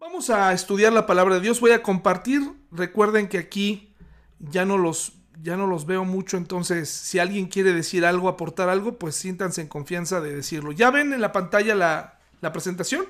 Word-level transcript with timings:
Vamos 0.00 0.30
a 0.30 0.54
estudiar 0.54 0.94
la 0.94 1.04
palabra 1.04 1.34
de 1.34 1.42
Dios. 1.42 1.60
Voy 1.60 1.72
a 1.72 1.82
compartir. 1.82 2.40
Recuerden 2.72 3.28
que 3.28 3.36
aquí 3.36 3.94
ya 4.38 4.64
no 4.64 4.78
los, 4.78 5.12
ya 5.42 5.58
no 5.58 5.66
los 5.66 5.84
veo 5.84 6.06
mucho, 6.06 6.38
entonces 6.38 6.88
si 6.88 7.18
alguien 7.18 7.48
quiere 7.48 7.74
decir 7.74 8.06
algo, 8.06 8.30
aportar 8.30 8.70
algo, 8.70 8.98
pues 8.98 9.14
siéntanse 9.14 9.60
en 9.60 9.68
confianza 9.68 10.22
de 10.22 10.34
decirlo. 10.34 10.72
¿Ya 10.72 10.90
ven 10.90 11.12
en 11.12 11.20
la 11.20 11.32
pantalla 11.32 11.74
la, 11.74 12.18
la 12.40 12.50
presentación? 12.50 13.04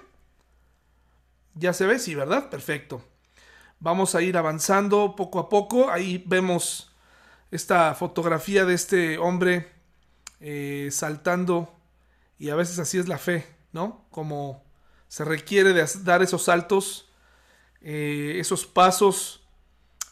¿Ya 1.54 1.72
se 1.74 1.86
ve? 1.86 2.00
Sí, 2.00 2.16
¿verdad? 2.16 2.50
Perfecto. 2.50 3.04
Vamos 3.78 4.16
a 4.16 4.22
ir 4.22 4.36
avanzando 4.36 5.14
poco 5.14 5.38
a 5.38 5.48
poco. 5.48 5.92
Ahí 5.92 6.24
vemos 6.26 6.92
esta 7.52 7.94
fotografía 7.94 8.64
de 8.64 8.74
este 8.74 9.16
hombre 9.16 9.70
eh, 10.40 10.88
saltando 10.90 11.72
y 12.36 12.50
a 12.50 12.56
veces 12.56 12.80
así 12.80 12.98
es 12.98 13.06
la 13.06 13.18
fe, 13.18 13.46
¿no? 13.70 14.06
Como 14.10 14.69
se 15.10 15.24
requiere 15.24 15.72
de 15.72 15.84
dar 16.04 16.22
esos 16.22 16.44
saltos, 16.44 17.08
eh, 17.80 18.36
esos 18.38 18.64
pasos 18.64 19.42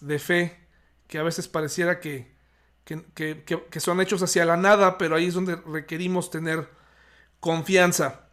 de 0.00 0.18
fe 0.18 0.58
que 1.06 1.18
a 1.18 1.22
veces 1.22 1.46
pareciera 1.46 2.00
que, 2.00 2.26
que, 2.84 3.80
son 3.80 4.00
hechos 4.00 4.24
hacia 4.24 4.44
la 4.44 4.56
nada, 4.56 4.98
pero 4.98 5.14
ahí 5.14 5.26
es 5.26 5.34
donde 5.34 5.54
requerimos 5.54 6.32
tener 6.32 6.68
confianza. 7.38 8.26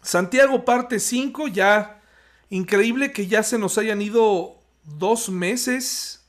Santiago 0.00 0.64
parte 0.64 0.98
5, 0.98 1.48
ya 1.48 2.00
increíble 2.48 3.12
que 3.12 3.26
ya 3.26 3.42
se 3.42 3.58
nos 3.58 3.76
hayan 3.76 4.00
ido 4.00 4.62
dos 4.84 5.28
meses 5.28 6.26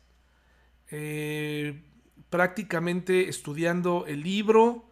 eh, 0.92 1.82
prácticamente 2.30 3.30
estudiando 3.30 4.06
el 4.08 4.24
libro 4.24 4.92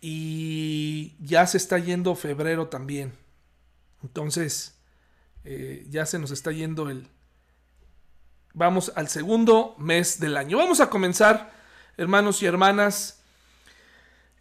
y 0.00 1.16
ya 1.18 1.48
se 1.48 1.56
está 1.56 1.80
yendo 1.80 2.14
febrero 2.14 2.68
también. 2.68 3.23
Entonces, 4.04 4.78
eh, 5.44 5.86
ya 5.88 6.04
se 6.04 6.18
nos 6.18 6.30
está 6.30 6.52
yendo 6.52 6.90
el... 6.90 7.08
Vamos 8.52 8.92
al 8.94 9.08
segundo 9.08 9.74
mes 9.78 10.20
del 10.20 10.36
año. 10.36 10.58
Vamos 10.58 10.80
a 10.80 10.90
comenzar, 10.90 11.52
hermanos 11.96 12.42
y 12.42 12.46
hermanas, 12.46 13.22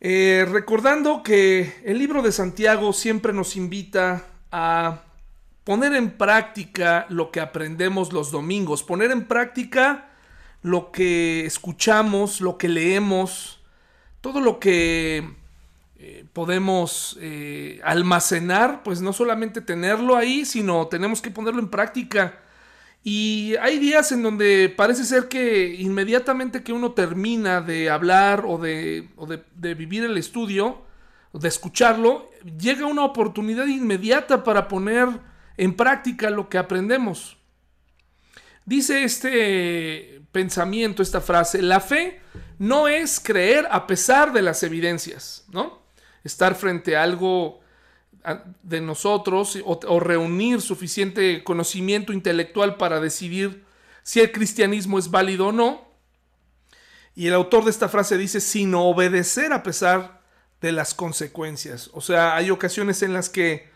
eh, 0.01 0.45
recordando 0.51 1.23
que 1.23 1.81
el 1.85 1.97
libro 1.97 2.21
de 2.21 2.33
Santiago 2.33 2.91
siempre 2.91 3.31
nos 3.31 3.55
invita 3.55 4.25
a 4.51 5.03
poner 5.63 5.93
en 5.95 6.17
práctica 6.17 7.05
lo 7.07 7.31
que 7.31 7.39
aprendemos 7.39 8.11
los 8.11 8.31
domingos, 8.31 8.83
poner 8.83 9.11
en 9.11 9.27
práctica 9.27 10.09
lo 10.61 10.91
que 10.91 11.45
escuchamos, 11.45 12.41
lo 12.41 12.57
que 12.57 12.67
leemos, 12.67 13.61
todo 14.19 14.41
lo 14.41 14.59
que 14.59 15.41
eh, 16.05 16.25
podemos 16.33 17.17
eh, 17.21 17.79
almacenar, 17.81 18.83
pues 18.83 18.99
no 18.99 19.13
solamente 19.13 19.61
tenerlo 19.61 20.17
ahí, 20.17 20.43
sino 20.43 20.87
tenemos 20.87 21.21
que 21.21 21.31
ponerlo 21.31 21.61
en 21.61 21.69
práctica. 21.69 22.41
Y 23.05 23.55
hay 23.61 23.79
días 23.79 24.11
en 24.11 24.21
donde 24.21 24.67
parece 24.67 25.05
ser 25.05 25.29
que 25.29 25.73
inmediatamente 25.75 26.61
que 26.61 26.73
uno 26.73 26.91
termina 26.91 27.61
de 27.61 27.89
hablar 27.89 28.43
o 28.45 28.57
de, 28.57 29.07
de, 29.55 29.73
vivir 29.75 30.03
el 30.03 30.17
estudio, 30.17 30.81
de 31.31 31.47
escucharlo, 31.47 32.29
llega 32.59 32.85
una 32.85 33.05
oportunidad 33.05 33.67
inmediata 33.67 34.43
para 34.43 34.67
poner 34.67 35.07
en 35.55 35.73
práctica 35.73 36.29
lo 36.29 36.49
que 36.49 36.57
aprendemos. 36.57 37.37
Dice 38.65 39.05
este 39.05 40.21
pensamiento, 40.33 41.01
esta 41.01 41.21
frase, 41.21 41.61
la 41.61 41.79
fe 41.79 42.19
no 42.59 42.89
es 42.89 43.21
creer 43.21 43.69
a 43.71 43.87
pesar 43.87 44.33
de 44.33 44.41
las 44.41 44.63
evidencias, 44.63 45.45
¿no? 45.49 45.82
Estar 46.23 46.55
frente 46.55 46.95
a 46.95 47.03
algo 47.03 47.61
de 48.61 48.79
nosotros 48.79 49.59
o, 49.65 49.99
reunir 49.99 50.61
suficiente 50.61 51.43
conocimiento 51.43 52.13
intelectual 52.13 52.77
para 52.77 53.01
decidir 53.01 53.65
si 54.01 54.21
el 54.21 54.31
cristianismo 54.31 54.97
es 54.97 55.11
válido 55.11 55.47
o 55.47 55.51
no. 55.51 55.93
Y 57.15 57.27
el 57.27 57.33
autor 57.33 57.65
de 57.65 57.71
esta 57.71 57.89
frase 57.89 58.17
dice, 58.17 58.41
sin 58.41 58.73
obedecer 58.73 59.53
a 59.53 59.61
pesar 59.61 60.21
de 60.61 60.71
las 60.71 60.93
consecuencias. 60.93 61.89
O 61.93 62.01
sea, 62.01 62.35
hay 62.35 62.49
ocasiones 62.49 63.03
en 63.03 63.13
las 63.13 63.29
que 63.29 63.69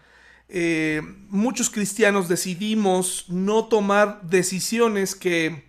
eh, 0.50 1.02
muchos 1.28 1.70
cristianos 1.70 2.30
decidimos 2.30 3.26
no 3.28 3.66
tomar 3.66 4.22
decisiones 4.24 5.14
que 5.14 5.66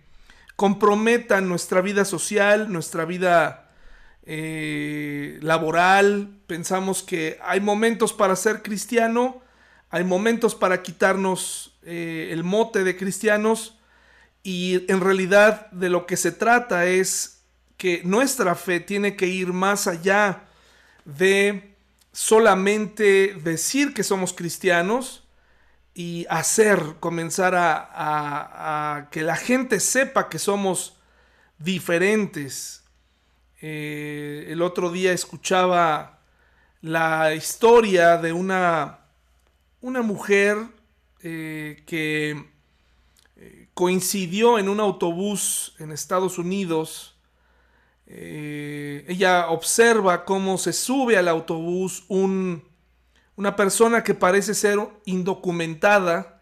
comprometan 0.55 1.49
nuestra 1.49 1.81
vida 1.81 2.05
social, 2.05 2.71
nuestra 2.71 3.05
vida 3.05 3.68
eh, 4.31 5.39
laboral, 5.41 6.37
pensamos 6.45 7.01
que 7.01 7.39
hay 7.41 7.59
momentos 7.61 8.13
para 8.13 8.35
ser 8.35 8.61
cristiano, 8.61 9.41
hay 9.89 10.03
momentos 10.03 10.53
para 10.53 10.83
quitarnos 10.83 11.75
eh, 11.81 12.29
el 12.31 12.43
mote 12.43 12.83
de 12.83 12.95
cristianos 12.95 13.79
y 14.43 14.85
en 14.87 15.01
realidad 15.01 15.71
de 15.71 15.89
lo 15.89 16.05
que 16.05 16.15
se 16.15 16.31
trata 16.31 16.85
es 16.85 17.41
que 17.75 18.03
nuestra 18.03 18.53
fe 18.53 18.79
tiene 18.79 19.15
que 19.15 19.25
ir 19.25 19.51
más 19.51 19.87
allá 19.87 20.43
de 21.05 21.73
solamente 22.11 23.33
decir 23.33 23.95
que 23.95 24.03
somos 24.03 24.33
cristianos 24.33 25.27
y 25.95 26.27
hacer, 26.29 26.97
comenzar 26.99 27.55
a 27.57 29.07
que 29.09 29.23
la 29.23 29.37
gente 29.37 29.79
sepa 29.79 30.29
que 30.29 30.37
somos 30.37 30.99
diferentes, 31.57 32.78
eh, 33.61 34.45
el 34.49 34.61
otro 34.61 34.89
día 34.89 35.11
escuchaba 35.11 36.19
la 36.81 37.33
historia 37.35 38.17
de 38.17 38.31
una, 38.31 38.99
una 39.81 40.01
mujer 40.01 40.57
eh, 41.21 41.83
que 41.85 42.45
eh, 43.35 43.67
coincidió 43.73 44.59
en 44.59 44.69
un 44.69 44.79
autobús 44.79 45.75
en 45.79 45.91
Estados 45.91 46.37
Unidos. 46.37 47.17
ella 48.07 49.49
observa 49.49 50.25
cómo 50.25 50.57
se 50.57 50.73
sube 50.73 51.17
al 51.17 51.27
autobús 51.27 52.05
una 52.07 53.55
persona 53.55 54.03
que 54.03 54.15
parece 54.15 54.55
ser 54.55 54.79
indocumentada 55.05 56.41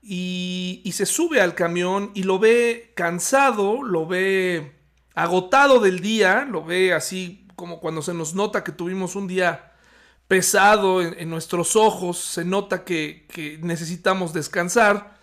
y, 0.00 0.80
y 0.84 0.92
se 0.92 1.06
sube 1.06 1.40
al 1.42 1.54
camión 1.54 2.12
y 2.14 2.22
lo 2.22 2.38
ve 2.38 2.92
cansado, 2.94 3.82
lo 3.82 4.06
ve 4.06 4.73
agotado 5.14 5.80
del 5.80 6.00
día, 6.00 6.44
lo 6.44 6.64
ve 6.64 6.92
así 6.92 7.46
como 7.56 7.80
cuando 7.80 8.02
se 8.02 8.14
nos 8.14 8.34
nota 8.34 8.64
que 8.64 8.72
tuvimos 8.72 9.16
un 9.16 9.28
día 9.28 9.72
pesado 10.26 11.02
en, 11.02 11.28
nuestros 11.28 11.76
ojos, 11.76 12.18
se 12.18 12.44
nota 12.44 12.84
que, 12.84 13.58
necesitamos 13.62 14.32
descansar 14.32 15.18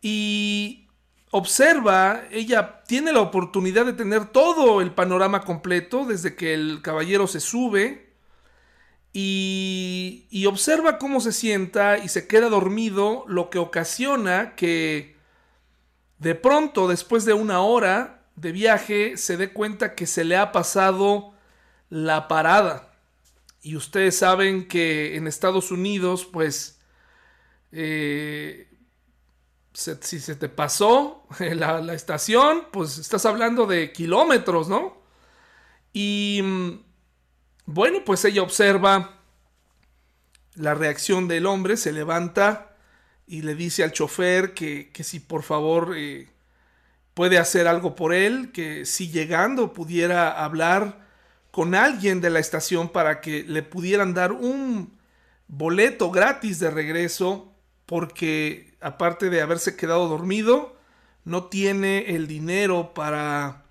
y 0.00 0.88
observa, 1.30 2.22
ella 2.30 2.82
tiene 2.86 3.12
la 3.12 3.20
oportunidad 3.20 3.84
de 3.84 3.92
tener 3.92 4.26
todo 4.26 4.80
el 4.80 4.92
panorama 4.92 5.42
completo 5.42 6.06
desde 6.06 6.34
que 6.34 6.54
el 6.54 6.80
caballero 6.82 7.26
se 7.26 7.40
sube 7.40 8.10
y 9.12 10.44
observa 10.46 10.98
cómo 10.98 11.20
se 11.20 11.32
sienta 11.32 11.98
y 11.98 12.08
se 12.08 12.26
queda 12.26 12.48
dormido, 12.48 13.24
lo 13.26 13.50
que 13.50 13.58
ocasiona 13.58 14.54
que 14.54 15.16
de 16.20 16.34
pronto, 16.34 16.86
después 16.86 17.24
de 17.24 17.32
una 17.32 17.60
hora, 17.60 18.19
de 18.40 18.52
viaje 18.52 19.16
se 19.18 19.36
dé 19.36 19.52
cuenta 19.52 19.94
que 19.94 20.06
se 20.06 20.24
le 20.24 20.36
ha 20.36 20.50
pasado 20.50 21.34
la 21.90 22.26
parada. 22.26 22.92
Y 23.62 23.76
ustedes 23.76 24.16
saben 24.16 24.66
que 24.66 25.16
en 25.16 25.26
Estados 25.26 25.70
Unidos, 25.70 26.24
pues, 26.24 26.80
eh, 27.72 28.70
si 29.74 30.20
se 30.20 30.34
te 30.36 30.48
pasó 30.48 31.26
la, 31.38 31.80
la, 31.80 31.92
estación, 31.92 32.64
pues 32.72 32.96
estás 32.96 33.26
hablando 33.26 33.66
de 33.66 33.92
kilómetros, 33.92 34.68
¿no? 34.68 35.02
Y 35.92 36.40
mm, 36.42 36.70
bueno, 37.66 37.98
pues 38.06 38.24
ella 38.24 38.42
observa 38.42 39.18
la 40.54 40.74
reacción 40.74 41.28
del 41.28 41.44
hombre, 41.44 41.76
se 41.76 41.92
levanta 41.92 42.74
y 43.26 43.42
le 43.42 43.54
dice 43.54 43.84
al 43.84 43.92
chofer 43.92 44.54
que, 44.54 44.90
que 44.92 45.04
si 45.04 45.20
por 45.20 45.42
favor 45.42 45.94
eh, 45.96 46.28
puede 47.20 47.36
hacer 47.36 47.68
algo 47.68 47.94
por 47.96 48.14
él, 48.14 48.50
que 48.50 48.86
si 48.86 49.10
llegando 49.10 49.74
pudiera 49.74 50.42
hablar 50.42 51.06
con 51.50 51.74
alguien 51.74 52.22
de 52.22 52.30
la 52.30 52.38
estación 52.38 52.88
para 52.88 53.20
que 53.20 53.42
le 53.42 53.62
pudieran 53.62 54.14
dar 54.14 54.32
un 54.32 54.98
boleto 55.46 56.10
gratis 56.10 56.58
de 56.60 56.70
regreso, 56.70 57.52
porque 57.84 58.72
aparte 58.80 59.28
de 59.28 59.42
haberse 59.42 59.76
quedado 59.76 60.08
dormido, 60.08 60.78
no 61.26 61.44
tiene 61.44 62.14
el 62.14 62.26
dinero 62.26 62.94
para 62.94 63.64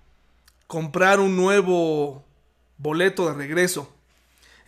comprar 0.68 1.18
un 1.18 1.34
nuevo 1.34 2.24
boleto 2.78 3.26
de 3.26 3.34
regreso. 3.34 3.92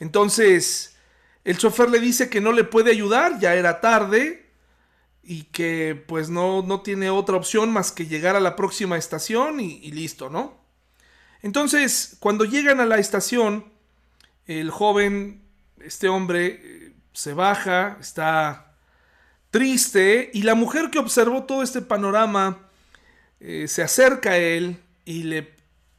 Entonces, 0.01 0.97
el 1.45 1.57
chofer 1.57 1.89
le 1.89 2.01
dice 2.01 2.29
que 2.29 2.41
no 2.41 2.51
le 2.51 2.65
puede 2.65 2.91
ayudar, 2.91 3.39
ya 3.39 3.55
era 3.55 3.81
tarde, 3.81 4.42
y 5.23 5.45
que 5.45 6.03
pues 6.07 6.29
no, 6.29 6.63
no, 6.63 6.81
tiene 6.81 7.11
otra 7.11 7.37
opción 7.37 7.73
más 7.73 7.93
que 7.93 8.07
llegar 8.07 8.37
a 8.37 8.41
la 8.41 8.57
próxima 8.57 8.97
estación 8.97 9.61
y, 9.61 9.91
listo, 9.93 10.29
¿no? 10.31 10.61
Entonces, 11.43 12.17
cuando 12.21 12.45
llegan 12.45 12.81
a 12.81 12.87
la 12.87 12.99
estación, 12.99 13.65
el 14.47 14.71
joven, 14.71 15.43
este 15.81 16.09
hombre, 16.09 16.95
se 17.13 17.35
baja, 17.35 17.99
está 18.01 18.75
triste 19.51 20.31
y 20.33 20.43
la 20.43 20.55
mujer 20.55 20.91
que 20.91 20.99
observó 20.99 21.45
todo 21.45 21.63
este 21.63 21.83
panorama 21.83 22.59
eh, 23.39 23.67
se 23.69 23.83
acerca 23.83 24.31
a 24.31 24.39
él 24.39 24.81
y 25.05 25.25
le 25.25 25.55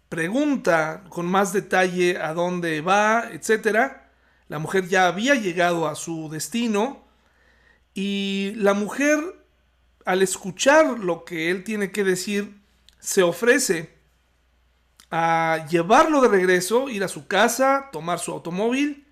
pregunta 0.10 1.04
con 1.10 1.26
más 1.26 1.54
detalle 1.54 2.18
a 2.18 2.34
dónde 2.34 2.82
va, 2.82 3.30
etc. 3.32 3.94
La 4.48 4.60
mujer 4.60 4.88
ya 4.88 5.08
había 5.08 5.36
llegado 5.36 5.88
a 5.88 5.96
su 5.96 6.30
destino 6.30 7.03
y 7.94 8.54
la 8.56 8.74
mujer 8.74 9.20
al 10.06 10.22
escuchar 10.22 11.00
lo 11.00 11.26
que 11.26 11.50
él 11.50 11.64
tiene 11.64 11.92
que 11.92 12.04
decir 12.04 12.60
se 13.00 13.24
ofrece 13.24 13.94
a 15.12 15.68
llevarlo 15.70 16.22
de 16.22 16.28
regreso, 16.28 16.90
ir 16.90 17.04
a 17.04 17.08
su 17.08 17.28
casa, 17.28 17.90
tomar 17.92 18.20
su 18.20 18.32
automóvil 18.32 19.06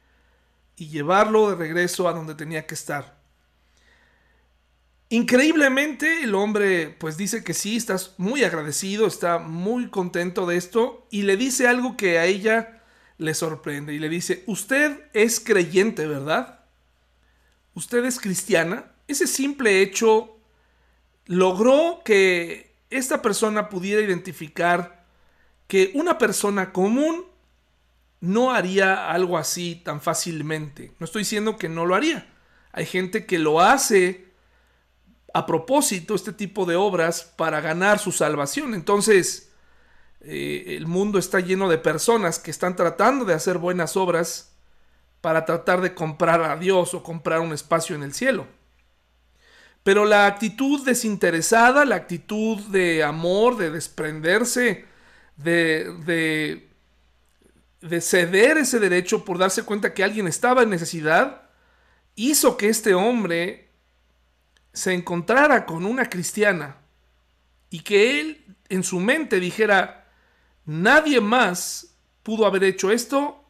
y 0.75 0.87
llevarlo 0.87 1.49
de 1.49 1.55
regreso 1.55 2.07
a 2.07 2.13
donde 2.13 2.33
tenía 2.33 2.65
que 2.65 2.73
estar. 2.73 3.21
Increíblemente 5.09 6.23
el 6.23 6.33
hombre 6.35 6.95
pues 6.97 7.17
dice 7.17 7.43
que 7.43 7.53
sí, 7.53 7.75
está 7.75 7.97
muy 8.17 8.43
agradecido, 8.43 9.05
está 9.05 9.39
muy 9.39 9.89
contento 9.89 10.45
de 10.47 10.57
esto 10.57 11.05
y 11.11 11.23
le 11.23 11.37
dice 11.37 11.67
algo 11.67 11.97
que 11.97 12.17
a 12.17 12.25
ella 12.25 12.81
le 13.17 13.33
sorprende 13.33 13.93
y 13.93 13.99
le 13.99 14.09
dice, 14.09 14.43
usted 14.47 15.09
es 15.13 15.39
creyente, 15.39 16.07
¿verdad? 16.07 16.60
Usted 17.73 18.03
es 18.05 18.19
cristiana. 18.19 18.91
Ese 19.07 19.27
simple 19.27 19.81
hecho 19.81 20.37
logró 21.25 22.01
que 22.03 22.75
esta 22.89 23.21
persona 23.21 23.69
pudiera 23.69 24.01
identificar 24.01 25.05
que 25.67 25.91
una 25.93 26.17
persona 26.17 26.73
común 26.73 27.25
no 28.19 28.51
haría 28.51 29.09
algo 29.09 29.37
así 29.37 29.81
tan 29.83 30.01
fácilmente. 30.01 30.91
No 30.99 31.05
estoy 31.05 31.21
diciendo 31.21 31.57
que 31.57 31.69
no 31.69 31.85
lo 31.85 31.95
haría. 31.95 32.27
Hay 32.71 32.85
gente 32.85 33.25
que 33.25 33.39
lo 33.39 33.61
hace 33.61 34.31
a 35.33 35.45
propósito 35.45 36.13
este 36.13 36.33
tipo 36.33 36.65
de 36.65 36.75
obras 36.75 37.23
para 37.37 37.61
ganar 37.61 37.99
su 37.99 38.11
salvación. 38.11 38.73
Entonces, 38.73 39.51
eh, 40.21 40.75
el 40.77 40.87
mundo 40.87 41.17
está 41.17 41.39
lleno 41.39 41.69
de 41.69 41.77
personas 41.77 42.37
que 42.37 42.51
están 42.51 42.75
tratando 42.75 43.25
de 43.25 43.33
hacer 43.33 43.57
buenas 43.57 43.97
obras 43.97 44.50
para 45.21 45.45
tratar 45.45 45.81
de 45.81 45.93
comprar 45.93 46.41
a 46.41 46.57
Dios 46.57 46.93
o 46.93 47.03
comprar 47.03 47.39
un 47.39 47.53
espacio 47.53 47.95
en 47.95 48.03
el 48.03 48.13
cielo. 48.13 48.47
Pero 49.83 50.05
la 50.05 50.25
actitud 50.25 50.83
desinteresada, 50.85 51.85
la 51.85 51.95
actitud 51.95 52.59
de 52.67 53.03
amor, 53.03 53.57
de 53.57 53.71
desprenderse, 53.71 54.85
de, 55.37 55.93
de, 56.05 56.69
de 57.81 58.01
ceder 58.01 58.57
ese 58.57 58.79
derecho 58.79 59.25
por 59.25 59.37
darse 59.37 59.63
cuenta 59.63 59.93
que 59.93 60.03
alguien 60.03 60.27
estaba 60.27 60.63
en 60.63 60.69
necesidad, 60.69 61.49
hizo 62.15 62.57
que 62.57 62.69
este 62.69 62.93
hombre 62.93 63.69
se 64.73 64.93
encontrara 64.93 65.65
con 65.65 65.85
una 65.85 66.09
cristiana 66.09 66.77
y 67.69 67.81
que 67.81 68.19
él 68.19 68.45
en 68.69 68.83
su 68.83 68.99
mente 68.99 69.39
dijera, 69.39 70.07
nadie 70.65 71.19
más 71.19 71.95
pudo 72.23 72.45
haber 72.45 72.63
hecho 72.63 72.91
esto 72.91 73.40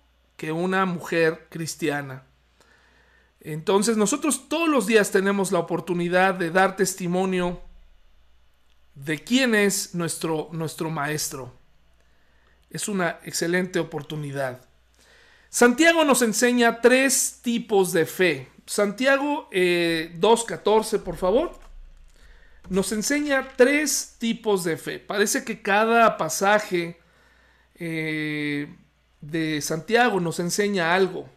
que 0.41 0.51
una 0.51 0.88
mujer 0.88 1.45
cristiana. 1.51 2.23
Entonces 3.41 3.95
nosotros 3.95 4.49
todos 4.49 4.67
los 4.67 4.88
días 4.88 5.11
tenemos 5.11 5.51
la 5.51 5.59
oportunidad 5.59 6.33
de 6.33 6.49
dar 6.49 6.75
testimonio 6.75 7.61
de 8.95 9.23
quién 9.23 9.53
es 9.53 9.93
nuestro, 9.93 10.49
nuestro 10.51 10.89
maestro. 10.89 11.53
Es 12.71 12.88
una 12.88 13.19
excelente 13.23 13.77
oportunidad. 13.77 14.65
Santiago 15.51 16.03
nos 16.05 16.23
enseña 16.23 16.81
tres 16.81 17.38
tipos 17.43 17.93
de 17.93 18.07
fe. 18.07 18.47
Santiago 18.65 19.47
2.14, 19.51 20.95
eh, 20.95 20.99
por 21.01 21.17
favor, 21.17 21.51
nos 22.67 22.91
enseña 22.93 23.47
tres 23.55 24.15
tipos 24.17 24.63
de 24.63 24.77
fe. 24.77 24.97
Parece 24.97 25.43
que 25.43 25.61
cada 25.61 26.17
pasaje 26.17 26.99
eh, 27.75 28.75
de 29.21 29.62
Santiago 29.62 30.19
nos 30.19 30.39
enseña 30.39 30.94
algo. 30.94 31.29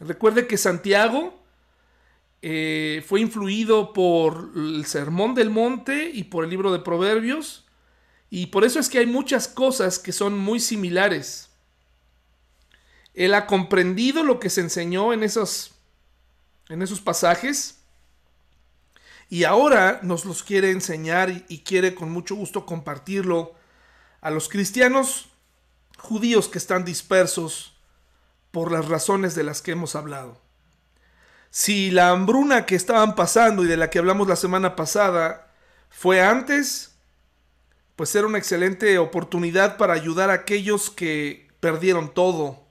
Recuerde 0.00 0.46
que 0.46 0.56
Santiago 0.56 1.38
eh, 2.42 3.04
fue 3.06 3.20
influido 3.20 3.92
por 3.92 4.50
el 4.54 4.84
Sermón 4.86 5.34
del 5.34 5.50
Monte 5.50 6.10
y 6.12 6.24
por 6.24 6.44
el 6.44 6.50
libro 6.50 6.72
de 6.72 6.80
Proverbios. 6.80 7.66
Y 8.30 8.46
por 8.46 8.64
eso 8.64 8.80
es 8.80 8.88
que 8.88 8.98
hay 8.98 9.06
muchas 9.06 9.48
cosas 9.48 9.98
que 9.98 10.12
son 10.12 10.38
muy 10.38 10.60
similares. 10.60 11.50
Él 13.14 13.34
ha 13.34 13.46
comprendido 13.46 14.22
lo 14.22 14.38
que 14.38 14.50
se 14.50 14.60
enseñó 14.60 15.12
en 15.12 15.22
esos 15.22 15.78
en 16.68 16.82
esos 16.82 17.00
pasajes. 17.00 17.78
Y 19.30 19.44
ahora 19.44 20.00
nos 20.02 20.24
los 20.24 20.42
quiere 20.42 20.70
enseñar 20.70 21.44
y, 21.48 21.58
quiere 21.58 21.94
con 21.94 22.10
mucho 22.10 22.34
gusto 22.34 22.64
compartirlo 22.64 23.54
a 24.20 24.30
los 24.30 24.48
cristianos 24.48 25.27
judíos 25.98 26.48
que 26.48 26.58
están 26.58 26.84
dispersos 26.84 27.76
por 28.50 28.72
las 28.72 28.88
razones 28.88 29.34
de 29.34 29.44
las 29.44 29.60
que 29.60 29.72
hemos 29.72 29.94
hablado. 29.94 30.40
Si 31.50 31.90
la 31.90 32.10
hambruna 32.10 32.66
que 32.66 32.74
estaban 32.74 33.14
pasando 33.14 33.64
y 33.64 33.66
de 33.66 33.76
la 33.76 33.90
que 33.90 33.98
hablamos 33.98 34.28
la 34.28 34.36
semana 34.36 34.76
pasada 34.76 35.52
fue 35.90 36.22
antes, 36.22 36.96
pues 37.96 38.14
era 38.14 38.26
una 38.26 38.38
excelente 38.38 38.98
oportunidad 38.98 39.76
para 39.76 39.94
ayudar 39.94 40.30
a 40.30 40.34
aquellos 40.34 40.90
que 40.90 41.48
perdieron 41.60 42.12
todo. 42.12 42.62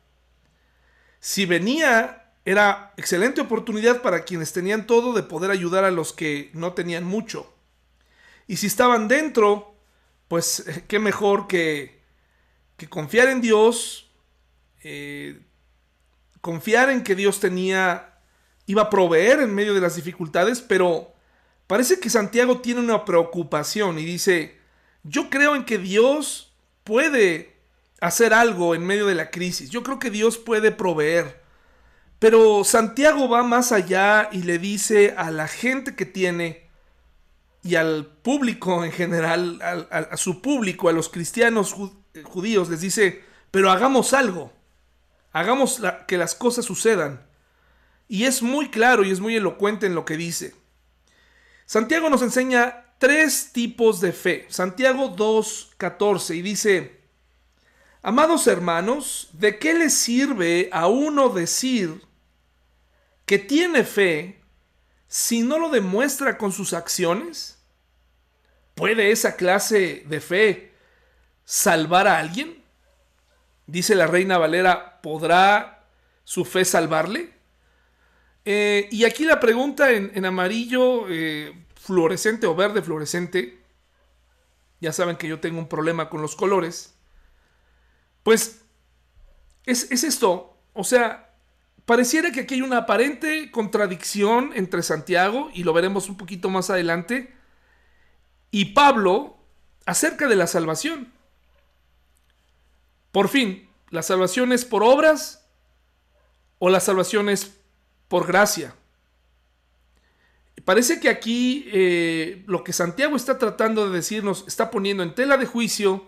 Si 1.19 1.45
venía 1.45 2.23
era 2.47 2.93
excelente 2.95 3.41
oportunidad 3.41 4.01
para 4.01 4.23
quienes 4.23 4.53
tenían 4.53 4.87
todo 4.87 5.11
de 5.11 5.21
poder 5.21 5.51
ayudar 5.51 5.83
a 5.83 5.91
los 5.91 6.13
que 6.13 6.49
no 6.53 6.71
tenían 6.71 7.03
mucho. 7.03 7.53
Y 8.47 8.55
si 8.55 8.67
estaban 8.67 9.09
dentro, 9.09 9.75
pues 10.29 10.63
qué 10.87 10.97
mejor 10.97 11.47
que, 11.47 11.96
que 12.77 12.87
confiar 12.87 13.27
en 13.27 13.41
Dios, 13.41 14.09
eh, 14.83 15.41
confiar 16.41 16.89
en 16.89 17.03
que 17.03 17.15
Dios 17.15 17.39
tenía, 17.39 18.19
iba 18.67 18.83
a 18.83 18.89
proveer 18.89 19.41
en 19.41 19.53
medio 19.53 19.73
de 19.73 19.81
las 19.81 19.95
dificultades, 19.95 20.61
pero 20.61 21.13
parece 21.65 21.99
que 21.99 22.09
Santiago 22.09 22.61
tiene 22.61 22.79
una 22.79 23.03
preocupación 23.03 23.99
y 23.99 24.05
dice, 24.05 24.57
yo 25.03 25.29
creo 25.29 25.55
en 25.55 25.65
que 25.65 25.77
Dios 25.77 26.53
puede 26.83 27.57
hacer 27.99 28.33
algo 28.33 28.75
en 28.75 28.85
medio 28.85 29.07
de 29.07 29.15
la 29.15 29.31
crisis, 29.31 29.69
yo 29.69 29.83
creo 29.83 29.99
que 29.99 30.11
Dios 30.11 30.37
puede 30.37 30.71
proveer. 30.71 31.41
Pero 32.19 32.63
Santiago 32.63 33.29
va 33.29 33.43
más 33.43 33.71
allá 33.71 34.29
y 34.31 34.41
le 34.43 34.57
dice 34.57 35.13
a 35.17 35.29
la 35.29 35.47
gente 35.47 35.95
que 35.95 36.05
tiene 36.05 36.67
y 37.63 37.75
al 37.75 38.07
público 38.07 38.83
en 38.83 38.91
general, 38.91 39.59
a, 39.61 40.17
su 40.17 40.41
público, 40.41 40.89
a 40.89 40.93
los 40.93 41.09
cristianos 41.09 41.75
judíos, 42.23 42.69
les 42.69 42.81
dice, 42.81 43.23
pero 43.51 43.71
hagamos 43.71 44.13
algo, 44.13 44.53
hagamos 45.31 45.81
que 46.07 46.17
las 46.17 46.35
cosas 46.35 46.65
sucedan. 46.65 47.25
Y 48.07 48.25
es 48.25 48.41
muy 48.41 48.69
claro 48.69 49.03
y 49.03 49.11
es 49.11 49.19
muy 49.19 49.35
elocuente 49.35 49.85
en 49.85 49.95
lo 49.95 50.05
que 50.05 50.17
dice. 50.17 50.55
Santiago 51.65 52.09
nos 52.09 52.21
enseña 52.21 52.85
tres 52.97 53.51
tipos 53.51 53.99
de 53.99 54.13
fe. 54.13 54.45
Santiago 54.49 55.15
2.14 55.15 56.35
y 56.35 56.41
dice, 56.41 57.01
Amados 58.01 58.47
hermanos, 58.47 59.29
¿de 59.33 59.59
qué 59.59 59.73
le 59.73 59.89
sirve 59.89 60.69
a 60.71 60.87
uno 60.87 61.29
decir 61.29 62.01
que 63.25 63.37
tiene 63.37 63.83
fe 63.83 64.41
si 65.07 65.41
no 65.41 65.59
lo 65.59 65.69
demuestra 65.69 66.37
con 66.37 66.53
sus 66.53 66.73
acciones? 66.73 67.57
¿Puede 68.75 69.11
esa 69.11 69.35
clase 69.35 70.05
de 70.07 70.21
fe 70.21 70.66
salvar 71.47 72.09
a 72.09 72.19
alguien? 72.19 72.61
Dice 73.67 73.95
la 73.95 74.05
reina 74.05 74.37
Valera, 74.37 74.99
¿podrá 75.01 75.85
su 76.25 76.43
fe 76.43 76.65
salvarle? 76.65 77.33
Eh, 78.43 78.89
y 78.91 79.05
aquí 79.05 79.23
la 79.23 79.39
pregunta 79.39 79.91
en, 79.91 80.25
amarillo 80.25 81.07
eh, 81.09 81.65
fluorescente 81.75 82.47
o 82.47 82.55
verde 82.55 82.81
fluorescente, 82.81 83.61
ya 84.81 84.91
saben 84.91 85.15
que 85.15 85.29
yo 85.29 85.39
tengo 85.39 85.59
un 85.59 85.69
problema 85.69 86.09
con 86.09 86.21
los 86.21 86.35
colores, 86.35 86.93
pues 88.23 88.61
es, 89.65 89.89
es 89.89 90.03
esto, 90.03 90.57
o 90.73 90.83
sea, 90.83 91.27
Pareciera 91.87 92.33
que 92.33 92.41
aquí 92.41 92.55
hay 92.55 92.61
una 92.63 92.79
aparente 92.79 93.49
contradicción 93.49 94.51
entre 94.55 94.83
Santiago, 94.83 95.49
y 95.53 95.63
lo 95.63 95.71
veremos 95.71 96.09
un 96.09 96.17
poquito 96.17 96.49
más 96.49 96.69
adelante, 96.69 97.33
y 98.51 98.73
Pablo 98.73 99.37
acerca 99.85 100.27
de 100.27 100.35
la 100.35 100.47
salvación. 100.47 101.13
Por 103.17 103.29
fin, 103.29 103.67
¿la 103.89 104.03
salvación 104.03 104.51
es 104.51 104.63
por 104.63 104.83
obras 104.83 105.43
o 106.59 106.69
la 106.69 106.79
salvación 106.79 107.29
es 107.29 107.59
por 108.07 108.27
gracia? 108.27 108.75
Parece 110.65 110.99
que 110.99 111.09
aquí 111.09 111.67
eh, 111.73 112.43
lo 112.45 112.63
que 112.63 112.73
Santiago 112.73 113.15
está 113.15 113.39
tratando 113.39 113.89
de 113.89 113.95
decirnos 113.95 114.43
está 114.45 114.69
poniendo 114.69 115.01
en 115.01 115.15
tela 115.15 115.37
de 115.37 115.47
juicio 115.47 116.05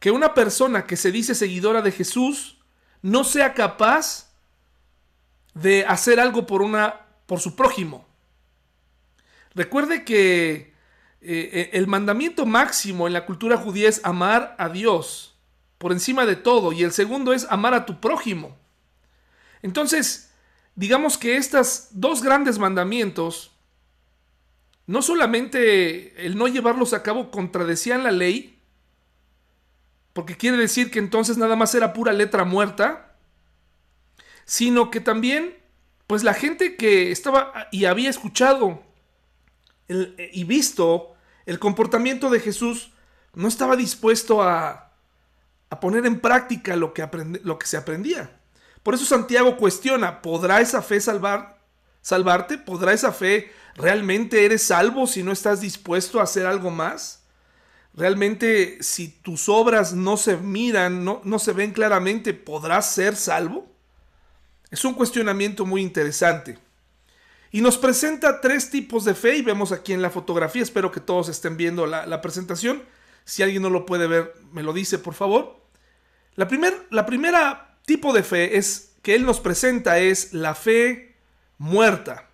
que 0.00 0.10
una 0.10 0.34
persona 0.34 0.88
que 0.88 0.96
se 0.96 1.12
dice 1.12 1.36
seguidora 1.36 1.82
de 1.82 1.92
Jesús 1.92 2.58
no 3.00 3.22
sea 3.22 3.54
capaz 3.54 4.32
de 5.54 5.86
hacer 5.86 6.18
algo 6.18 6.48
por 6.48 6.62
una 6.62 7.06
por 7.26 7.38
su 7.38 7.54
prójimo. 7.54 8.08
Recuerde 9.54 10.04
que 10.04 10.74
eh, 11.20 11.70
el 11.74 11.86
mandamiento 11.86 12.44
máximo 12.44 13.06
en 13.06 13.12
la 13.12 13.24
cultura 13.24 13.56
judía 13.56 13.88
es 13.88 14.00
amar 14.04 14.56
a 14.58 14.68
Dios 14.68 15.37
por 15.78 15.92
encima 15.92 16.26
de 16.26 16.36
todo 16.36 16.72
y 16.72 16.82
el 16.82 16.92
segundo 16.92 17.32
es 17.32 17.46
amar 17.50 17.72
a 17.74 17.86
tu 17.86 18.00
prójimo. 18.00 18.56
Entonces, 19.62 20.30
digamos 20.74 21.16
que 21.16 21.36
estos 21.36 21.88
dos 21.92 22.22
grandes 22.22 22.58
mandamientos, 22.58 23.52
no 24.86 25.02
solamente 25.02 26.26
el 26.26 26.36
no 26.36 26.48
llevarlos 26.48 26.92
a 26.92 27.02
cabo 27.02 27.30
contradecían 27.30 28.02
la 28.02 28.10
ley, 28.10 28.60
porque 30.12 30.36
quiere 30.36 30.56
decir 30.56 30.90
que 30.90 30.98
entonces 30.98 31.36
nada 31.36 31.54
más 31.54 31.74
era 31.74 31.92
pura 31.92 32.12
letra 32.12 32.44
muerta, 32.44 33.14
sino 34.44 34.90
que 34.90 35.00
también, 35.00 35.56
pues 36.06 36.24
la 36.24 36.34
gente 36.34 36.76
que 36.76 37.12
estaba 37.12 37.68
y 37.70 37.84
había 37.84 38.10
escuchado 38.10 38.82
y 39.88 40.44
visto 40.44 41.14
el 41.46 41.58
comportamiento 41.58 42.30
de 42.30 42.40
Jesús, 42.40 42.92
no 43.34 43.46
estaba 43.46 43.76
dispuesto 43.76 44.42
a, 44.42 44.87
a 45.70 45.80
poner 45.80 46.06
en 46.06 46.20
práctica 46.20 46.76
lo 46.76 46.94
que, 46.94 47.06
lo 47.42 47.58
que 47.58 47.66
se 47.66 47.76
aprendía. 47.76 48.38
Por 48.82 48.94
eso 48.94 49.04
Santiago 49.04 49.56
cuestiona, 49.56 50.22
¿podrá 50.22 50.60
esa 50.60 50.82
fe 50.82 51.00
salvar, 51.00 51.58
salvarte? 52.00 52.58
¿Podrá 52.58 52.92
esa 52.92 53.12
fe 53.12 53.52
realmente 53.74 54.44
eres 54.44 54.62
salvo 54.62 55.06
si 55.06 55.22
no 55.22 55.32
estás 55.32 55.60
dispuesto 55.60 56.20
a 56.20 56.24
hacer 56.24 56.46
algo 56.46 56.70
más? 56.70 57.22
¿Realmente 57.94 58.78
si 58.80 59.08
tus 59.08 59.48
obras 59.48 59.92
no 59.92 60.16
se 60.16 60.36
miran, 60.36 61.04
no, 61.04 61.20
no 61.24 61.38
se 61.38 61.52
ven 61.52 61.72
claramente, 61.72 62.32
podrás 62.32 62.92
ser 62.92 63.16
salvo? 63.16 63.70
Es 64.70 64.84
un 64.84 64.94
cuestionamiento 64.94 65.66
muy 65.66 65.82
interesante. 65.82 66.58
Y 67.50 67.60
nos 67.60 67.78
presenta 67.78 68.40
tres 68.40 68.70
tipos 68.70 69.04
de 69.04 69.14
fe 69.14 69.36
y 69.36 69.42
vemos 69.42 69.72
aquí 69.72 69.94
en 69.94 70.02
la 70.02 70.10
fotografía, 70.10 70.62
espero 70.62 70.92
que 70.92 71.00
todos 71.00 71.28
estén 71.28 71.56
viendo 71.56 71.86
la, 71.86 72.06
la 72.06 72.20
presentación. 72.20 72.82
Si 73.28 73.42
alguien 73.42 73.60
no 73.60 73.68
lo 73.68 73.84
puede 73.84 74.06
ver, 74.06 74.32
me 74.52 74.62
lo 74.62 74.72
dice, 74.72 74.98
por 74.98 75.12
favor. 75.12 75.60
La, 76.34 76.48
primer, 76.48 76.86
la 76.88 77.04
primera 77.04 77.78
tipo 77.84 78.14
de 78.14 78.22
fe 78.22 78.56
es 78.56 78.94
que 79.02 79.14
él 79.14 79.26
nos 79.26 79.38
presenta 79.38 79.98
es 79.98 80.32
la 80.32 80.54
fe 80.54 81.14
muerta. 81.58 82.30